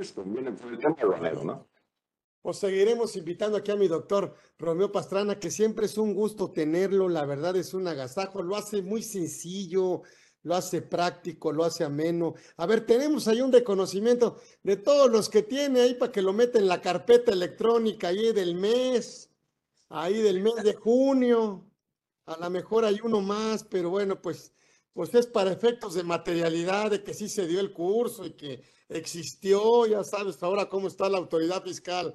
les 0.00 0.12
conviene 0.12 0.52
por 0.52 0.72
el 0.72 0.78
tema 0.78 0.96
de 1.20 1.44
¿no? 1.44 1.68
Pues 2.40 2.56
seguiremos 2.56 3.16
invitando 3.16 3.58
aquí 3.58 3.70
a 3.70 3.76
mi 3.76 3.86
doctor 3.86 4.34
Romeo 4.58 4.90
Pastrana, 4.90 5.38
que 5.38 5.50
siempre 5.50 5.84
es 5.84 5.98
un 5.98 6.14
gusto 6.14 6.50
tenerlo, 6.50 7.06
la 7.10 7.26
verdad 7.26 7.54
es 7.56 7.74
un 7.74 7.86
agasajo, 7.86 8.42
lo 8.42 8.56
hace 8.56 8.80
muy 8.80 9.02
sencillo, 9.02 10.00
lo 10.42 10.54
hace 10.54 10.80
práctico, 10.80 11.52
lo 11.52 11.64
hace 11.64 11.84
ameno. 11.84 12.32
A 12.56 12.64
ver, 12.64 12.86
tenemos 12.86 13.28
ahí 13.28 13.42
un 13.42 13.52
reconocimiento 13.52 14.40
de 14.62 14.78
todos 14.78 15.10
los 15.10 15.28
que 15.28 15.42
tiene 15.42 15.82
ahí 15.82 15.92
para 15.92 16.10
que 16.10 16.22
lo 16.22 16.32
meta 16.32 16.58
en 16.58 16.66
la 16.66 16.80
carpeta 16.80 17.32
electrónica 17.32 18.08
ahí 18.08 18.32
del 18.32 18.54
mes, 18.54 19.30
ahí 19.90 20.22
del 20.22 20.40
mes 20.40 20.64
de 20.64 20.72
junio. 20.72 21.66
A 22.24 22.38
lo 22.38 22.48
mejor 22.48 22.86
hay 22.86 23.00
uno 23.04 23.20
más, 23.20 23.64
pero 23.64 23.90
bueno, 23.90 24.22
pues, 24.22 24.54
pues 24.92 25.14
es 25.14 25.26
para 25.26 25.52
efectos 25.52 25.94
de 25.94 26.02
materialidad, 26.02 26.90
de 26.90 27.02
que 27.02 27.14
sí 27.14 27.28
se 27.28 27.46
dio 27.46 27.60
el 27.60 27.72
curso 27.72 28.26
y 28.26 28.32
que 28.32 28.62
existió, 28.88 29.86
ya 29.86 30.04
sabes 30.04 30.42
ahora 30.42 30.68
cómo 30.68 30.88
está 30.88 31.08
la 31.08 31.18
autoridad 31.18 31.62
fiscal. 31.62 32.14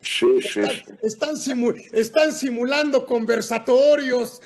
Sí, 0.00 0.40
sí. 0.42 0.60
Están, 1.02 1.34
están 1.92 2.32
simulando 2.32 3.04
conversatorios. 3.04 4.40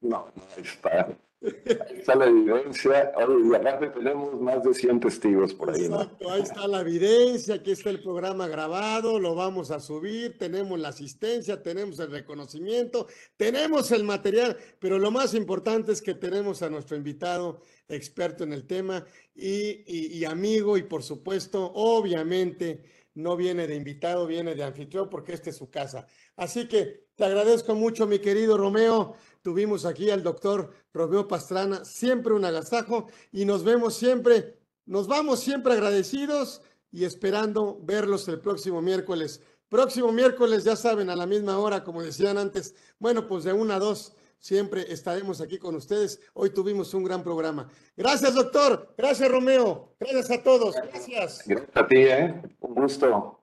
No, 0.00 0.30
no 0.34 0.62
está. 0.62 1.08
Ahí 1.40 1.98
está 1.98 2.16
la 2.16 2.26
evidencia. 2.26 3.12
y 3.16 3.54
aparte 3.54 3.90
tenemos 3.90 4.40
más 4.40 4.62
de 4.62 4.74
100 4.74 5.00
testigos 5.00 5.54
por 5.54 5.70
ahí. 5.70 5.84
Exacto, 5.84 6.30
ahí 6.30 6.42
está 6.42 6.66
la 6.66 6.80
evidencia, 6.80 7.54
aquí 7.54 7.70
está 7.70 7.90
el 7.90 8.02
programa 8.02 8.48
grabado, 8.48 9.20
lo 9.20 9.34
vamos 9.34 9.70
a 9.70 9.78
subir, 9.78 10.36
tenemos 10.36 10.78
la 10.80 10.88
asistencia, 10.88 11.62
tenemos 11.62 12.00
el 12.00 12.10
reconocimiento, 12.10 13.06
tenemos 13.36 13.92
el 13.92 14.02
material, 14.02 14.56
pero 14.80 14.98
lo 14.98 15.10
más 15.10 15.34
importante 15.34 15.92
es 15.92 16.02
que 16.02 16.14
tenemos 16.14 16.62
a 16.62 16.70
nuestro 16.70 16.96
invitado 16.96 17.60
experto 17.88 18.42
en 18.44 18.52
el 18.52 18.66
tema 18.66 19.06
y, 19.34 20.18
y 20.18 20.24
amigo 20.24 20.76
y 20.76 20.82
por 20.82 21.02
supuesto, 21.04 21.70
obviamente, 21.74 22.82
no 23.14 23.36
viene 23.36 23.66
de 23.66 23.74
invitado, 23.74 24.26
viene 24.26 24.54
de 24.54 24.62
anfitrión 24.62 25.10
porque 25.10 25.32
esta 25.32 25.50
es 25.50 25.56
su 25.56 25.70
casa. 25.70 26.06
Así 26.36 26.68
que 26.68 27.08
te 27.16 27.24
agradezco 27.24 27.74
mucho, 27.74 28.06
mi 28.06 28.20
querido 28.20 28.56
Romeo. 28.56 29.16
Tuvimos 29.42 29.84
aquí 29.84 30.10
al 30.10 30.22
doctor 30.22 30.72
Romeo 30.92 31.28
Pastrana, 31.28 31.84
siempre 31.84 32.34
un 32.34 32.44
agasajo 32.44 33.06
y 33.32 33.44
nos 33.44 33.64
vemos 33.64 33.94
siempre, 33.94 34.58
nos 34.84 35.06
vamos 35.06 35.40
siempre 35.40 35.74
agradecidos 35.74 36.62
y 36.90 37.04
esperando 37.04 37.78
verlos 37.82 38.26
el 38.28 38.40
próximo 38.40 38.82
miércoles. 38.82 39.40
Próximo 39.68 40.12
miércoles, 40.12 40.64
ya 40.64 40.76
saben, 40.76 41.10
a 41.10 41.16
la 41.16 41.26
misma 41.26 41.58
hora, 41.58 41.84
como 41.84 42.02
decían 42.02 42.38
antes, 42.38 42.74
bueno, 42.98 43.28
pues 43.28 43.44
de 43.44 43.52
una 43.52 43.76
a 43.76 43.78
dos, 43.78 44.16
siempre 44.38 44.90
estaremos 44.92 45.40
aquí 45.40 45.58
con 45.58 45.74
ustedes. 45.74 46.20
Hoy 46.32 46.50
tuvimos 46.50 46.94
un 46.94 47.04
gran 47.04 47.22
programa. 47.22 47.68
Gracias, 47.96 48.34
doctor. 48.34 48.94
Gracias, 48.96 49.30
Romeo. 49.30 49.94
Gracias 50.00 50.30
a 50.30 50.42
todos. 50.42 50.74
Gracias. 50.74 51.42
Gracias 51.46 51.76
a 51.76 51.86
ti, 51.86 51.96
¿eh? 51.96 52.42
Un 52.60 52.74
gusto. 52.74 53.37